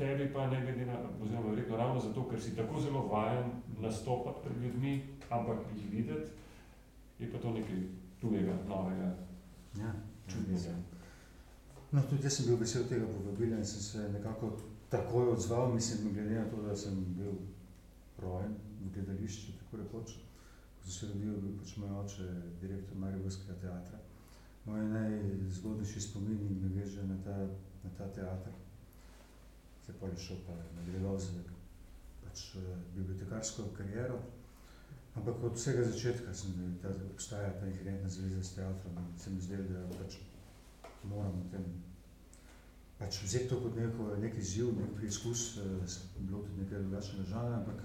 tebi 0.00 0.32
pa 0.32 0.48
ne 0.48 0.64
glede 0.64 0.88
na, 0.88 0.96
oziroma 1.20 1.52
verjetno 1.52 1.76
ravno 1.76 2.00
zato, 2.00 2.24
ker 2.30 2.40
si 2.40 2.56
tako 2.56 2.80
zelo 2.80 3.04
vajen 3.12 3.52
nastopati 3.80 4.48
pred 4.48 4.64
ljudmi, 4.64 5.02
ampak 5.28 5.68
jih 5.76 5.90
videti, 5.92 6.30
je 7.18 7.32
pa 7.32 7.38
to 7.38 7.52
nekaj 7.52 7.88
tujega, 8.20 8.56
novega, 8.68 9.14
ja, 9.76 9.92
čudnega. 10.28 10.95
No, 11.92 12.02
tudi 12.02 12.26
jaz 12.26 12.38
sem 12.38 12.46
bil 12.48 12.58
vesel 12.58 12.86
tega 12.90 13.06
povabila 13.06 13.58
in 13.58 13.66
sem 13.66 13.80
se 13.80 14.08
nekako 14.12 14.56
takoj 14.90 15.28
odzval, 15.28 15.72
mislim, 15.74 16.12
glede 16.14 16.34
na 16.34 16.50
to, 16.50 16.62
da 16.62 16.76
sem 16.76 16.96
bil 17.18 17.32
rojen 18.18 18.56
v 18.80 18.90
gledališču, 18.94 19.52
tako 19.60 19.82
rekoč. 19.82 20.16
Ko 20.76 20.84
sem 20.84 20.92
se 20.92 21.06
rodil, 21.12 21.40
bil 21.40 21.56
pač 21.60 21.76
moj 21.76 21.94
oče, 22.02 22.28
direktor 22.60 22.98
Mariborskega 22.98 23.58
teatra. 23.62 23.98
Moj 24.66 24.82
najzgodnejši 24.90 26.00
spomin 26.00 26.40
me 26.62 26.72
veže 26.74 27.06
na 27.06 27.18
ta, 27.24 27.36
na 27.84 27.90
ta 27.98 28.08
teater. 28.18 28.54
Se 29.86 29.94
pa 30.00 30.10
je 30.10 30.18
šel 30.18 30.42
pa 30.46 30.56
nadaljeval 30.78 31.18
z 31.18 31.44
pač, 32.24 32.48
bibliotekarsko 32.96 33.70
kariero. 33.76 34.18
Ampak 35.16 35.42
od 35.42 35.54
vsega 35.54 35.84
začetka 35.86 36.34
sem, 36.34 36.78
ta, 36.82 36.90
obstaja 37.12 37.52
ta 37.60 37.66
inherentna 37.66 38.08
zveza 38.08 38.42
s 38.42 38.56
teatrom 38.58 38.98
in 39.00 39.18
se 39.18 39.30
mi 39.30 39.40
zdel, 39.40 39.62
da 39.70 39.86
pač 39.98 40.18
moramo 41.08 41.44
tem 41.50 41.64
pač 42.98 43.20
vzeti 43.22 43.48
to 43.48 43.58
kot 43.60 43.76
neko, 43.76 44.14
nek 44.20 44.38
izziv, 44.40 44.72
nek 44.76 44.94
preizkus, 44.96 45.58
se 45.86 46.06
bilo 46.18 46.40
tudi 46.44 46.62
nekaj 46.62 46.84
drugačnega 46.84 47.28
žanra, 47.28 47.58
ampak 47.60 47.82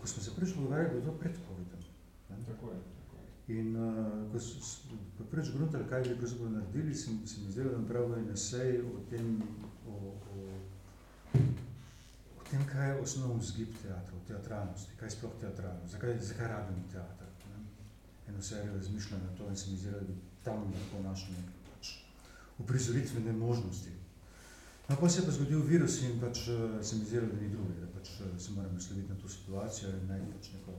ko 0.00 0.06
smo 0.06 0.22
se 0.22 0.34
prvič 0.36 0.54
pogovarjali, 0.56 0.90
bilo 0.90 1.12
to 1.12 1.18
pred 1.18 1.38
COVID-om. 1.46 1.86
Tako 2.28 2.70
je, 2.72 2.80
tako 2.98 3.16
je. 3.22 3.56
In 3.56 3.76
uh, 3.76 4.32
ko 4.32 4.40
smo 4.40 5.26
prvič 5.30 5.52
gruntali, 5.56 5.88
kaj 5.88 6.02
bi 6.02 6.18
pravzaprav 6.18 6.52
naredili, 6.52 6.94
se, 6.94 7.16
se 7.26 7.40
mi 7.40 7.52
zdelo, 7.52 7.72
da 7.72 7.78
napravil 7.78 8.14
en 8.18 8.30
esej 8.32 8.80
o 8.82 9.00
tem, 9.10 9.42
o, 9.88 9.96
o, 10.36 10.46
o 12.36 12.46
tem, 12.50 12.64
kaj 12.68 12.90
je 12.90 13.00
osnovno 13.00 13.40
vzgib 13.40 13.72
teatra, 13.82 14.16
o 14.16 14.24
teatralnosti, 14.28 14.96
kaj 15.00 15.06
je 15.06 15.16
sploh 15.16 15.40
teatralnost, 15.40 15.92
zakaj, 15.96 16.18
zakaj 16.20 16.48
rabimo 16.52 16.84
teatr. 16.92 17.32
Ne? 17.48 17.64
Eno 18.28 18.42
serijo 18.42 18.76
razmišljam 18.76 19.20
na 19.24 19.36
to 19.36 19.48
in 19.48 19.56
se 19.56 19.70
mi 19.70 19.76
zdelo, 19.76 20.00
da 20.00 20.14
tam 20.44 20.64
lahko 20.72 21.02
nekaj 21.08 21.53
pač 21.53 21.53
uprizoritvene 22.58 23.32
možnosti. 23.32 23.90
No, 24.88 24.96
pa 25.00 25.08
se 25.08 25.20
je 25.20 25.24
pa 25.26 25.32
zgodil 25.32 25.62
virus 25.62 26.02
in 26.02 26.20
pač 26.20 26.44
se 26.82 26.96
mi 26.96 27.04
zdelo, 27.04 27.26
da 27.26 27.40
ni 27.40 27.48
druge, 27.48 27.80
da 27.80 27.86
pač 27.98 28.10
se 28.38 28.52
moramo 28.52 28.74
nasloviti 28.74 29.08
na 29.08 29.16
to 29.22 29.28
situacijo 29.28 29.90
in 29.90 30.06
najti 30.08 30.32
pač 30.36 30.50
neko 30.52 30.72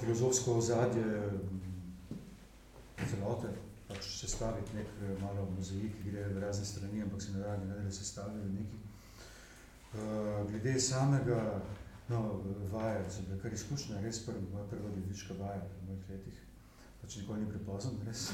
filozofsko 0.00 0.56
ozadje 0.58 1.04
celote, 3.10 3.52
pač 3.88 4.08
sestaviti 4.20 4.76
nek 4.76 5.20
malo 5.20 5.46
mozaik, 5.56 6.00
ki 6.00 6.10
gre 6.10 6.24
v 6.32 6.42
razne 6.42 6.64
strani, 6.64 7.02
ampak 7.02 7.22
se 7.22 7.36
radi, 7.38 7.68
ne 7.68 7.84
da 7.84 7.92
se 7.92 8.04
stavijo 8.04 8.48
neki. 8.48 8.82
Glede 10.50 10.80
samega 10.80 11.62
no, 12.08 12.42
vaja, 12.72 13.04
kar 13.42 13.52
izkušnja, 13.52 14.00
res 14.00 14.24
prva, 14.24 14.40
moja 14.52 14.66
prva 14.72 14.90
gledališka 14.90 15.36
vaja 15.38 15.62
v 15.62 15.88
mojih 15.90 16.10
letih 16.10 16.45
pač 17.06 17.20
nikoli 17.22 17.44
ni 17.44 17.46
prepozno, 17.46 17.92
res. 18.02 18.32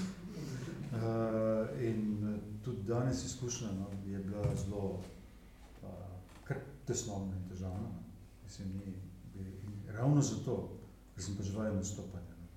Uh, 0.92 1.68
in 1.84 2.38
tudi 2.64 2.86
danes 2.88 3.20
izkušnja 3.24 3.68
no, 3.76 3.90
je 4.08 4.18
bila 4.24 4.48
zelo 4.56 5.02
uh, 5.84 5.90
kar 6.48 6.56
tesnovna 6.88 7.36
in 7.36 7.44
težavna. 7.50 7.90
Mislim, 8.44 8.72
ni, 8.80 8.96
in 9.36 9.92
ravno 9.92 10.24
zato 10.24 10.56
ker 11.12 11.24
sem 11.24 11.36
pač 11.36 11.52
vajen 11.52 11.76
nastopanja. 11.76 12.32
No. 12.40 12.48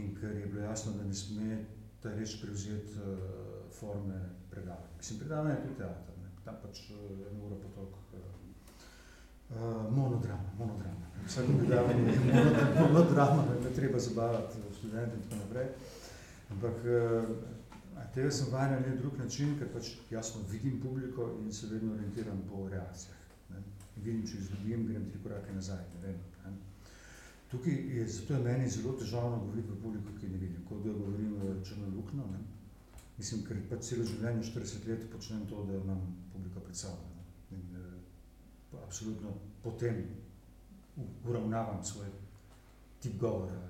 In 0.00 0.14
ker 0.16 0.32
je 0.40 0.48
bilo 0.48 0.64
jasno, 0.64 0.96
da 0.96 1.04
ne 1.04 1.14
sme 1.14 1.60
ta 2.00 2.14
reč 2.16 2.38
prevzeti 2.40 2.96
uh, 2.96 3.68
forme 3.76 4.22
predavanja. 4.50 4.96
Mislim, 4.96 5.20
predavanje 5.20 5.58
je 5.58 5.62
tudi 5.66 5.80
teater, 5.82 6.16
ne. 6.22 6.32
tam 6.48 6.60
pač 6.64 6.86
uh, 6.96 7.28
eno 7.28 7.50
uro 7.50 7.60
potok. 7.66 8.00
Uh, 8.16 8.30
Uh, 9.52 9.58
monodrama, 9.92 10.48
monodrama. 10.58 11.06
Vsako 11.26 11.52
predavanje 11.58 12.12
je 12.12 12.18
monodrama, 12.24 12.88
monodrama, 12.88 13.42
ne 13.64 13.70
treba 13.76 13.98
zabavati 13.98 14.58
študente 14.82 15.16
in 15.16 15.22
tako 15.22 15.40
naprej. 15.44 15.68
Ampak 16.50 16.82
uh, 16.84 18.08
tega 18.14 18.30
sem 18.34 18.50
vajen 18.50 18.82
na 18.82 18.96
drug 18.98 19.18
način, 19.18 19.54
ker 19.58 19.70
pač 19.72 19.94
jasno 20.10 20.42
vidim 20.50 20.80
publiko 20.82 21.30
in 21.40 21.52
se 21.52 21.70
vedno 21.70 21.94
orientiram 21.94 22.42
po 22.50 22.66
reakcijah. 22.68 23.22
Ne. 23.54 23.62
Vidim, 23.96 24.26
če 24.26 24.42
izgubim, 24.42 24.86
grem 24.90 25.06
tri 25.10 25.22
korake 25.22 25.54
nazaj. 25.54 25.84
Ne 25.94 26.08
vem, 26.08 26.18
ne. 26.44 26.56
Tukaj 27.52 27.78
je, 27.96 28.08
zato 28.08 28.34
je 28.34 28.42
meni 28.42 28.70
zelo 28.70 28.96
težavno 28.98 29.38
govoriti 29.44 29.70
v 29.70 29.80
publiko, 29.84 30.18
ki 30.18 30.34
ne 30.34 30.42
vidim, 30.42 30.66
kot 30.68 30.82
da 30.82 30.98
govorim 30.98 31.38
v 31.38 31.54
črnolukno. 31.68 32.26
Ne. 32.34 32.42
Mislim, 33.16 33.46
ker 33.46 33.64
pač 33.70 33.88
celo 33.92 34.04
življenje, 34.08 34.50
40 34.50 34.90
let, 34.90 35.08
počnem 35.14 35.46
to, 35.46 35.64
da 35.68 35.78
imam 35.78 36.04
publiko 36.34 36.64
pred 36.66 36.76
sabo 36.76 37.12
absolutno 38.92 39.28
potem 39.62 40.04
uravnavam 41.28 41.84
svoj 41.84 42.06
tip 43.00 43.20
govora, 43.20 43.68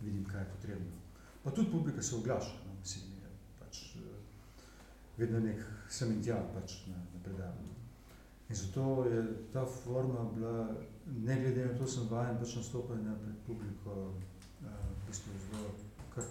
vidim, 0.00 0.24
kaj 0.24 0.40
je 0.40 0.50
potrebno. 0.56 0.96
Pa 1.44 1.50
tudi 1.50 1.70
publika 1.70 2.02
se 2.02 2.16
oglaša, 2.16 2.54
no, 2.66 2.74
mislim, 2.80 3.04
je 3.22 3.30
pač 3.58 3.82
vedno 5.16 5.40
nek 5.40 5.62
sem 5.88 6.12
in 6.12 6.22
tja 6.22 6.38
pač 6.54 6.86
na, 6.86 6.96
na 6.96 7.22
predavanju. 7.24 7.74
In 8.48 8.56
zato 8.56 9.04
je 9.04 9.22
ta 9.52 9.66
forma 9.66 10.24
bila, 10.34 10.68
ne 11.06 11.40
glede 11.40 11.66
na 11.66 11.78
to, 11.78 11.86
sem 11.86 12.08
vajen 12.10 12.38
pač 12.38 12.56
nastopanja 12.56 13.16
pred 13.24 13.40
publiko, 13.46 13.96
v 14.60 15.06
bistvu 15.06 15.34
zelo 15.48 15.74
kar 16.14 16.24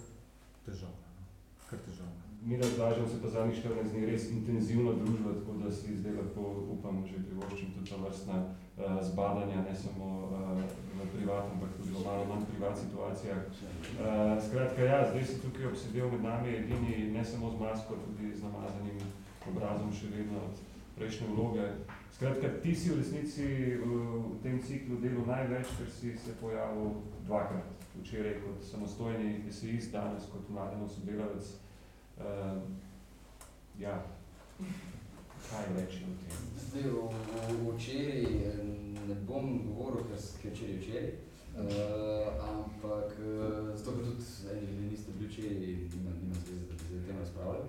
težavna, 0.66 1.12
no, 1.18 1.28
kar 1.70 1.78
težavna. 1.86 2.27
Mi 2.48 2.56
razlažemo 2.56 3.08
se 3.08 3.22
pa 3.22 3.28
zadnjih 3.28 3.58
14 3.64 3.92
dni 3.92 4.06
res 4.06 4.30
intenzivno 4.30 4.92
družba, 4.92 5.32
tako 5.38 5.56
da 5.62 5.72
si 5.72 5.96
zdaj 5.96 6.14
lahko 6.16 6.44
upamo 6.74 7.02
že 7.06 7.18
privoščim 7.26 7.74
tudi 7.74 7.90
ta 7.90 7.96
vrstna 8.00 8.38
uh, 8.44 9.02
zbadanja, 9.08 9.64
ne 9.66 9.74
samo 9.76 10.06
uh, 10.22 10.62
v 11.00 11.08
privat, 11.16 11.50
ampak 11.52 11.74
tudi 11.76 11.92
v 11.92 12.04
malo 12.06 12.24
manj 12.30 12.46
privat 12.52 12.80
situacijah. 12.80 13.42
Uh, 13.42 14.40
skratka, 14.46 14.80
ja, 14.82 15.02
zdaj 15.10 15.28
si 15.28 15.36
tukaj 15.42 15.68
obsedel 15.72 16.08
med 16.14 16.24
nami 16.24 16.56
edini, 16.62 17.12
ne 17.18 17.24
samo 17.24 17.52
z 17.52 17.60
masko, 17.60 18.00
tudi 18.06 18.32
z 18.32 18.40
namazanim 18.48 19.04
obrazom 19.52 19.92
še 19.92 20.08
vedno 20.16 20.48
od 20.48 20.64
prejšnje 20.96 21.30
vloge. 21.36 21.68
Skratka, 22.16 22.56
ti 22.64 22.74
si 22.74 22.90
v 22.90 23.00
resnici 23.02 23.52
v, 23.84 24.02
tem 24.42 24.56
ciklu 24.64 24.96
delu 25.04 25.28
največ, 25.28 25.76
ker 25.76 25.94
si 26.00 26.16
se 26.16 26.40
pojavil 26.40 26.96
dvakrat. 27.28 27.76
Včeraj 28.00 28.40
kot 28.40 28.64
samostojni 28.64 29.42
esejist, 29.52 29.92
danes 29.92 30.32
kot 30.32 30.48
mladen 30.48 30.88
sodelavec. 30.88 31.67
Uh, 32.18 32.62
ja, 33.78 34.02
kaj 35.50 35.66
reči 35.76 36.02
o 36.02 36.14
tem? 36.18 36.38
Zdaj, 36.58 36.82
včeraj 37.74 38.24
ne 39.08 39.14
bom 39.26 39.60
govoril, 39.68 40.02
ker 40.42 40.50
je 40.50 40.54
včeraj 40.54 40.78
včeraj, 40.80 41.12
uh, 41.54 42.48
ampak 42.48 43.14
uh, 43.22 43.70
zato, 43.76 43.94
ker 43.96 44.04
tudi 44.04 44.24
eni 44.50 44.66
ljudje 44.66 44.90
niste 44.90 45.12
bili 45.18 45.30
včeraj, 45.30 45.54
nima, 45.94 46.10
nima 46.22 46.34
zveze, 46.34 46.66
da 46.66 46.74
bi 46.74 46.78
se 46.88 46.98
o 46.98 47.06
tem 47.06 47.18
razpravljali. 47.18 47.68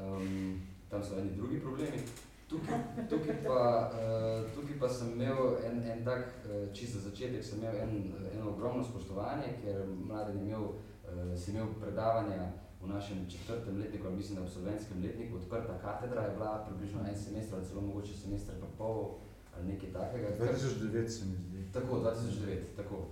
Um, 0.00 0.60
tam 0.90 1.04
so 1.04 1.18
eni 1.18 1.36
drugi 1.36 1.60
problemi. 1.60 2.00
Tukaj, 2.48 2.78
tukaj, 3.10 3.36
pa, 3.44 3.90
uh, 3.92 4.50
tukaj 4.54 4.78
pa 4.80 4.88
sem 4.88 5.12
imel 5.12 5.60
en, 5.66 5.84
en 5.90 6.04
tak, 6.04 6.24
uh, 6.48 6.72
čisto 6.72 6.98
za 6.98 7.10
začetek, 7.10 7.44
sem 7.44 7.58
imel 7.58 7.76
en, 7.84 8.14
eno 8.32 8.50
ogromno 8.50 8.84
spoštovanje, 8.84 9.52
ker 9.62 9.84
mladen 10.08 10.38
je 10.38 10.42
imel, 10.48 10.64
uh, 10.64 11.48
imel 11.48 11.68
predavanja 11.80 12.48
v 12.82 12.88
našem 12.88 13.26
četrtem 13.30 13.78
letniku, 13.78 14.06
ali 14.06 14.16
mislim, 14.16 14.34
da 14.34 14.40
v 14.40 14.44
absolventskem 14.44 15.02
letniku, 15.02 15.36
odprta 15.36 15.78
katedra 15.78 16.22
je 16.22 16.34
bila 16.36 16.64
približno 16.68 17.00
en 17.08 17.16
semester, 17.16 17.58
ali 17.58 17.66
celo 17.66 17.80
mogoče 17.80 18.14
semester 18.14 18.54
pa 18.60 18.66
pol, 18.78 19.14
ali 19.56 19.72
nekaj 19.72 19.92
takega. 19.92 20.28
2009 20.38 21.08
se 21.08 21.24
mi 21.24 21.36
zdi. 21.36 21.60
Tako, 21.72 21.96
2009, 21.96 22.56
tako. 22.76 22.96
Uh, 22.96 23.04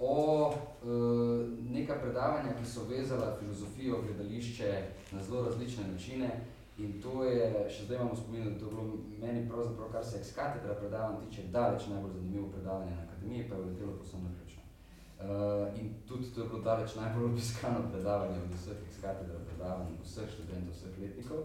o 0.00 0.48
uh, 0.48 1.48
neka 1.70 1.94
predavanja, 1.94 2.56
ki 2.58 2.66
so 2.66 2.84
vezala 2.90 3.36
filozofijo, 3.40 4.02
gledališče 4.02 4.82
na 5.12 5.22
zelo 5.22 5.44
različne 5.44 5.88
načine 5.92 6.30
in 6.78 7.02
to 7.02 7.24
je, 7.24 7.66
še 7.70 7.84
zdaj 7.84 7.96
imamo 7.96 8.16
spomin, 8.16 8.44
da 8.44 8.58
to 8.58 8.66
bilo 8.66 8.84
meni 9.20 9.48
pravzaprav, 9.48 9.92
kar 9.92 10.04
se 10.04 10.18
ex 10.18 10.34
katedra 10.34 10.74
predavanj 10.74 11.20
tiče, 11.28 11.42
daleč 11.52 11.86
najbolj 11.86 12.16
zanimivo 12.16 12.48
predavanje 12.48 12.90
na 12.90 13.02
akademiji, 13.02 13.48
pa 13.48 13.54
je 13.54 13.62
uletelo 13.62 13.92
posebno 13.92 14.28
naključno. 14.28 14.63
Uh, 15.24 15.80
in 15.80 15.94
tudi 16.08 16.26
to 16.34 16.40
je 16.40 16.48
bilo 16.48 16.60
daleč 16.60 16.94
najbolj 16.94 17.24
obiskano 17.24 17.80
predavanje 17.92 18.38
od 18.44 18.50
vseh 18.54 18.76
katedra 19.00 19.38
predavanj, 19.48 19.94
vseh 20.04 20.28
študentov, 20.28 20.74
vseh 20.74 20.98
letnikov. 21.00 21.38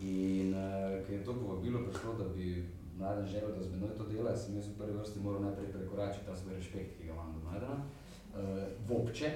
In 0.00 0.52
uh, 0.52 1.00
ker 1.06 1.14
je 1.14 1.24
to 1.24 1.32
povabilo 1.32 1.80
prišlo, 1.86 2.12
da 2.18 2.24
bi 2.28 2.68
mladen 2.98 3.26
želel, 3.26 3.54
da 3.56 3.62
z 3.62 3.72
menoj 3.72 3.96
to 3.96 4.04
dela, 4.04 4.36
sem 4.36 4.56
jaz 4.56 4.68
v 4.68 4.76
prvi 4.78 4.98
vrsti 4.98 5.20
moral 5.20 5.42
najprej 5.42 5.72
prekoračiti 5.72 6.26
ta 6.26 6.36
svoj 6.36 6.54
respekt, 6.54 6.98
ki 6.98 7.06
ga 7.06 7.12
imam 7.12 7.32
do 7.32 7.40
mladena, 7.48 7.78
uh, 7.80 8.62
vopče, 8.88 9.32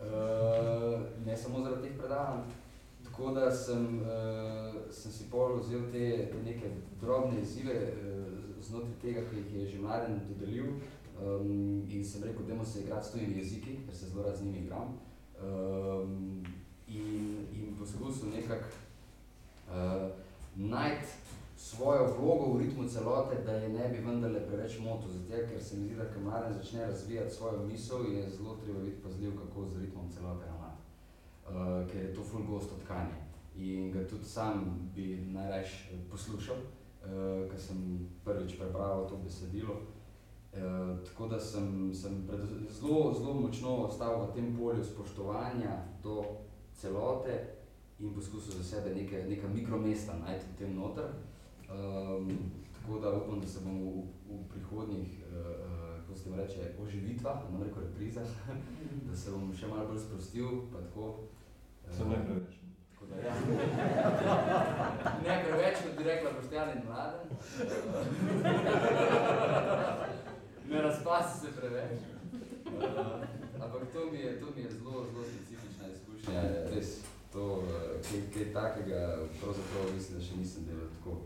uh, 0.00 1.00
ne 1.26 1.36
samo 1.36 1.64
zaradi 1.64 1.88
teh 1.88 1.98
predavanj. 1.98 2.44
Tako 3.04 3.30
da 3.32 3.50
sem, 3.50 4.00
uh, 4.02 4.76
sem 4.90 5.12
si 5.12 5.30
pol 5.30 5.56
vzel 5.62 5.88
te, 5.92 6.28
te 6.32 6.42
neke 6.44 6.68
drobne 7.00 7.40
izzive 7.40 7.80
uh, 7.80 8.36
znotraj 8.60 9.00
tega, 9.02 9.24
ki 9.30 9.36
jih 9.36 9.54
je 9.54 9.66
že 9.72 9.78
mladen 9.80 10.20
dodelil, 10.28 10.76
Um, 11.22 11.86
in 11.88 12.04
sem 12.04 12.22
rekel, 12.22 12.44
da 12.44 12.64
se 12.64 12.80
igrati 12.80 13.06
s 13.06 13.10
tujimi 13.10 13.38
jeziki, 13.38 13.78
ker 13.86 13.94
se 13.94 14.08
zelo 14.08 14.22
rad 14.22 14.36
z 14.36 14.44
njimi 14.44 14.58
igram. 14.58 14.98
Um, 15.42 16.44
in, 16.88 17.46
in 17.52 17.76
poskusil 17.78 18.28
nekako 18.28 18.68
uh, 19.68 20.10
najti 20.56 21.06
svojo 21.56 22.14
vlogo 22.18 22.52
v 22.52 22.58
ritmu 22.58 22.88
celote, 22.88 23.36
da 23.44 23.52
je 23.52 23.68
ne 23.68 23.88
bi 23.88 23.98
vendarle 23.98 24.46
preveč 24.46 24.78
motil. 24.78 25.10
Zato, 25.10 25.48
ker 25.48 25.62
se 25.62 25.76
mi 25.76 25.86
zdi, 25.86 25.96
da 25.96 26.04
ko 26.04 26.20
mladen 26.20 26.52
začne 26.52 26.86
razvijati 26.86 27.34
svojo 27.34 27.66
misel, 27.66 28.12
je 28.12 28.30
zelo 28.30 28.56
treba 28.56 28.80
biti 28.80 29.02
pazljiv, 29.02 29.32
kako 29.38 29.68
z 29.68 29.80
ritmom 29.80 30.10
celote 30.10 30.44
ravnati. 30.46 30.82
Uh, 31.48 31.90
ker 31.92 32.04
je 32.04 32.14
to 32.14 32.22
ful 32.24 32.42
gosto 32.42 32.74
tkanje. 32.84 33.24
In 33.56 33.92
ga 33.92 34.06
tudi 34.08 34.24
sam 34.24 34.90
bi 34.94 35.16
najrajš 35.16 35.90
poslušal, 36.10 36.56
uh, 36.56 37.50
ker 37.50 37.60
sem 37.60 38.08
prvič 38.24 38.58
prebral 38.58 39.08
to 39.08 39.16
besedilo. 39.24 39.95
Eh, 40.56 40.96
tako 41.04 41.26
da 41.26 41.40
sem, 41.40 41.94
sem 41.94 42.28
zelo, 42.70 43.14
zelo 43.14 43.34
močno 43.34 43.76
ostal 43.76 44.26
v 44.26 44.34
tem 44.34 44.56
polju 44.56 44.84
spoštovanja 44.84 45.70
do 46.02 46.24
celote 46.72 47.44
in 47.98 48.14
poskusil 48.14 48.52
za 48.52 48.64
sebe 48.64 48.94
neke, 48.94 49.24
neka 49.28 49.48
mikromesta 49.48 50.12
najti 50.26 50.44
v 50.54 50.58
tem 50.58 50.76
noter. 50.76 51.04
Um, 51.68 52.38
tako 52.72 52.98
da 53.00 53.12
upam, 53.16 53.40
da 53.40 53.46
se 53.46 53.60
bom 53.64 53.80
v, 53.80 54.02
v 54.28 54.48
prihodnjih, 54.48 55.24
uh, 55.28 56.00
kako 56.00 56.18
se 56.18 56.36
reče, 56.36 56.74
oživitvah, 56.82 57.38
ne 57.52 57.64
reko 57.64 57.80
reprizah, 57.80 58.28
da 59.10 59.16
se 59.16 59.30
bom 59.30 59.54
še 59.54 59.66
malo 59.66 59.88
bolj 59.88 59.98
sprostil, 59.98 60.48
pa 60.72 60.78
tako. 60.78 61.06
Uh, 61.84 61.96
Sem 61.96 62.08
ne 62.08 62.16
preveč. 62.24 62.52
Tako 62.94 63.06
da, 63.10 63.16
ja. 63.16 63.34
ne 65.26 65.44
preveč, 65.44 65.76
kot 65.82 65.98
bi 65.98 66.02
rekla 66.04 66.30
Boštjan 66.38 66.68
in 66.76 66.80
Mladen. 66.88 67.28
ne 70.70 70.82
razpasi 70.82 71.40
se 71.40 71.52
preveč. 71.60 72.00
Uh, 72.66 73.62
ampak 73.64 73.82
to 73.92 74.10
mi 74.12 74.18
je, 74.18 74.40
to 74.40 74.46
mi 74.56 74.62
je 74.62 74.70
zelo, 74.70 75.06
zelo 75.10 75.24
specifična 75.24 75.84
izkušnja. 75.94 76.42
Res, 76.74 76.98
to, 77.32 77.44
uh, 77.44 77.62
kaj, 78.10 78.20
kaj 78.34 78.52
takega, 78.52 79.00
pravzaprav 79.40 79.94
mislim, 79.94 80.18
da 80.18 80.24
še 80.24 80.36
nisem 80.36 80.64
delal 80.68 80.88
tako. 80.98 81.16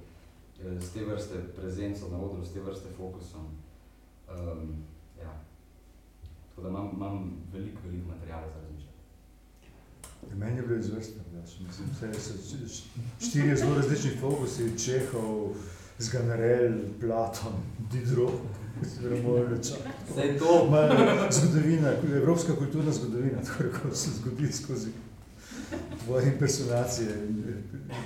Z 0.60 0.92
te 0.92 1.04
vrste 1.04 1.38
prezenco 1.56 2.08
na 2.12 2.18
odru, 2.20 2.44
z 2.44 2.52
te 2.52 2.60
vrste 2.60 2.88
fokusom. 2.96 3.46
Um, 4.28 4.84
ja. 5.22 5.32
Tako 6.48 6.62
da 6.62 6.68
imam, 6.68 6.90
imam 6.96 7.32
veliko, 7.52 7.80
veliko 7.84 8.08
materijala 8.08 8.48
za 8.48 8.60
razmišljati. 8.60 8.90
Meni 10.36 10.56
je 10.56 10.62
bilo 10.62 10.78
izvrstno, 10.78 11.22
da 11.32 11.46
so, 11.46 11.62
mislim, 11.66 12.12
vse 12.12 12.68
štirje 13.20 13.56
zelo 13.56 13.74
različni 13.74 14.10
fokusi, 14.20 14.78
Čehov, 14.84 15.54
Zganarel, 16.00 16.72
Platon, 17.00 17.52
Diderot. 17.92 18.40
Vse 18.82 20.20
je 20.20 20.38
to. 20.38 20.70
Zgodovina, 21.30 21.92
evropska 22.16 22.56
kulturna 22.56 22.92
zgodovina, 22.92 23.42
tako 23.42 23.62
rekoč 23.62 23.96
se 23.96 24.10
zgodi 24.10 24.52
skozi 24.52 24.88
tvoje 26.04 26.32
impersonacije, 26.32 27.08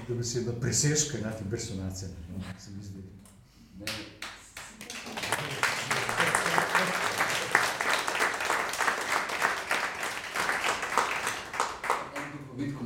da 0.09 0.15
bi 0.15 0.25
si 0.25 0.39
jedno 0.39 0.53
preseške 0.53 1.19
nad 1.19 1.41
impersonacijami, 1.45 2.15
no, 2.37 2.43
se 2.59 2.71
mi 2.71 2.85
zdi. 2.85 3.03
Ne. 3.79 3.85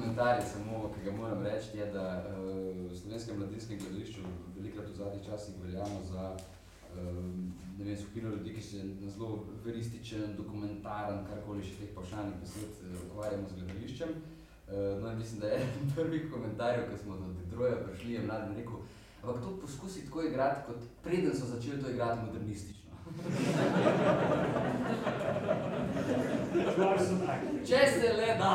En 0.08 0.17
komentarij 0.28 0.52
samo, 0.52 0.92
ki 0.94 1.00
ga 1.04 1.12
moram 1.16 1.42
reči, 1.42 1.78
je, 1.78 1.86
da 1.92 2.06
uh, 2.20 2.24
v 2.90 2.96
slovenskem 2.96 3.38
mladinskem 3.38 3.78
gledališču 3.78 4.20
velikrat 4.56 4.88
v 4.88 4.94
zadnjih 4.94 5.26
časih 5.26 5.54
veljamo 5.62 6.00
za 6.12 6.36
um, 6.36 6.38
ne 7.78 7.84
vem, 7.84 7.96
skupino 7.96 8.28
ljudi, 8.30 8.54
ki 8.54 8.62
se 8.62 8.84
na 8.84 9.10
zelo 9.10 9.44
verističen, 9.64 10.36
dokumentaren, 10.36 11.26
karkoli 11.30 11.62
še 11.64 11.74
teh 11.80 11.90
pavšalnih 11.96 12.36
besed 12.42 12.68
uh, 12.68 12.72
ukvarjamo 13.06 13.48
z 13.48 13.52
gledališčem. 13.60 14.10
No 15.00 15.06
in 15.08 15.18
mislim, 15.18 15.40
da 15.40 15.46
je 15.48 15.54
eden 15.62 15.92
prvih 15.96 16.24
komentarjev, 16.32 16.82
ko 16.90 16.96
smo 17.02 17.12
do 17.16 17.26
Detroja 17.38 17.76
prišli, 17.86 18.18
je 18.18 18.26
mladen 18.26 18.52
rekel, 18.56 18.78
ampak 19.22 19.36
to 19.42 19.48
poskusi 19.62 20.04
tako 20.04 20.18
igrati, 20.28 20.58
kot 20.66 20.78
preden 21.02 21.32
so 21.32 21.44
začeli 21.48 21.82
to 21.82 21.88
igrati 21.90 22.26
modernistično. 22.26 22.76
Če 27.68 27.80
se 27.92 28.08
le 28.12 28.34
da. 28.38 28.54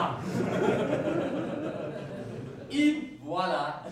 Et 2.76 3.20
voilà. 3.24 3.84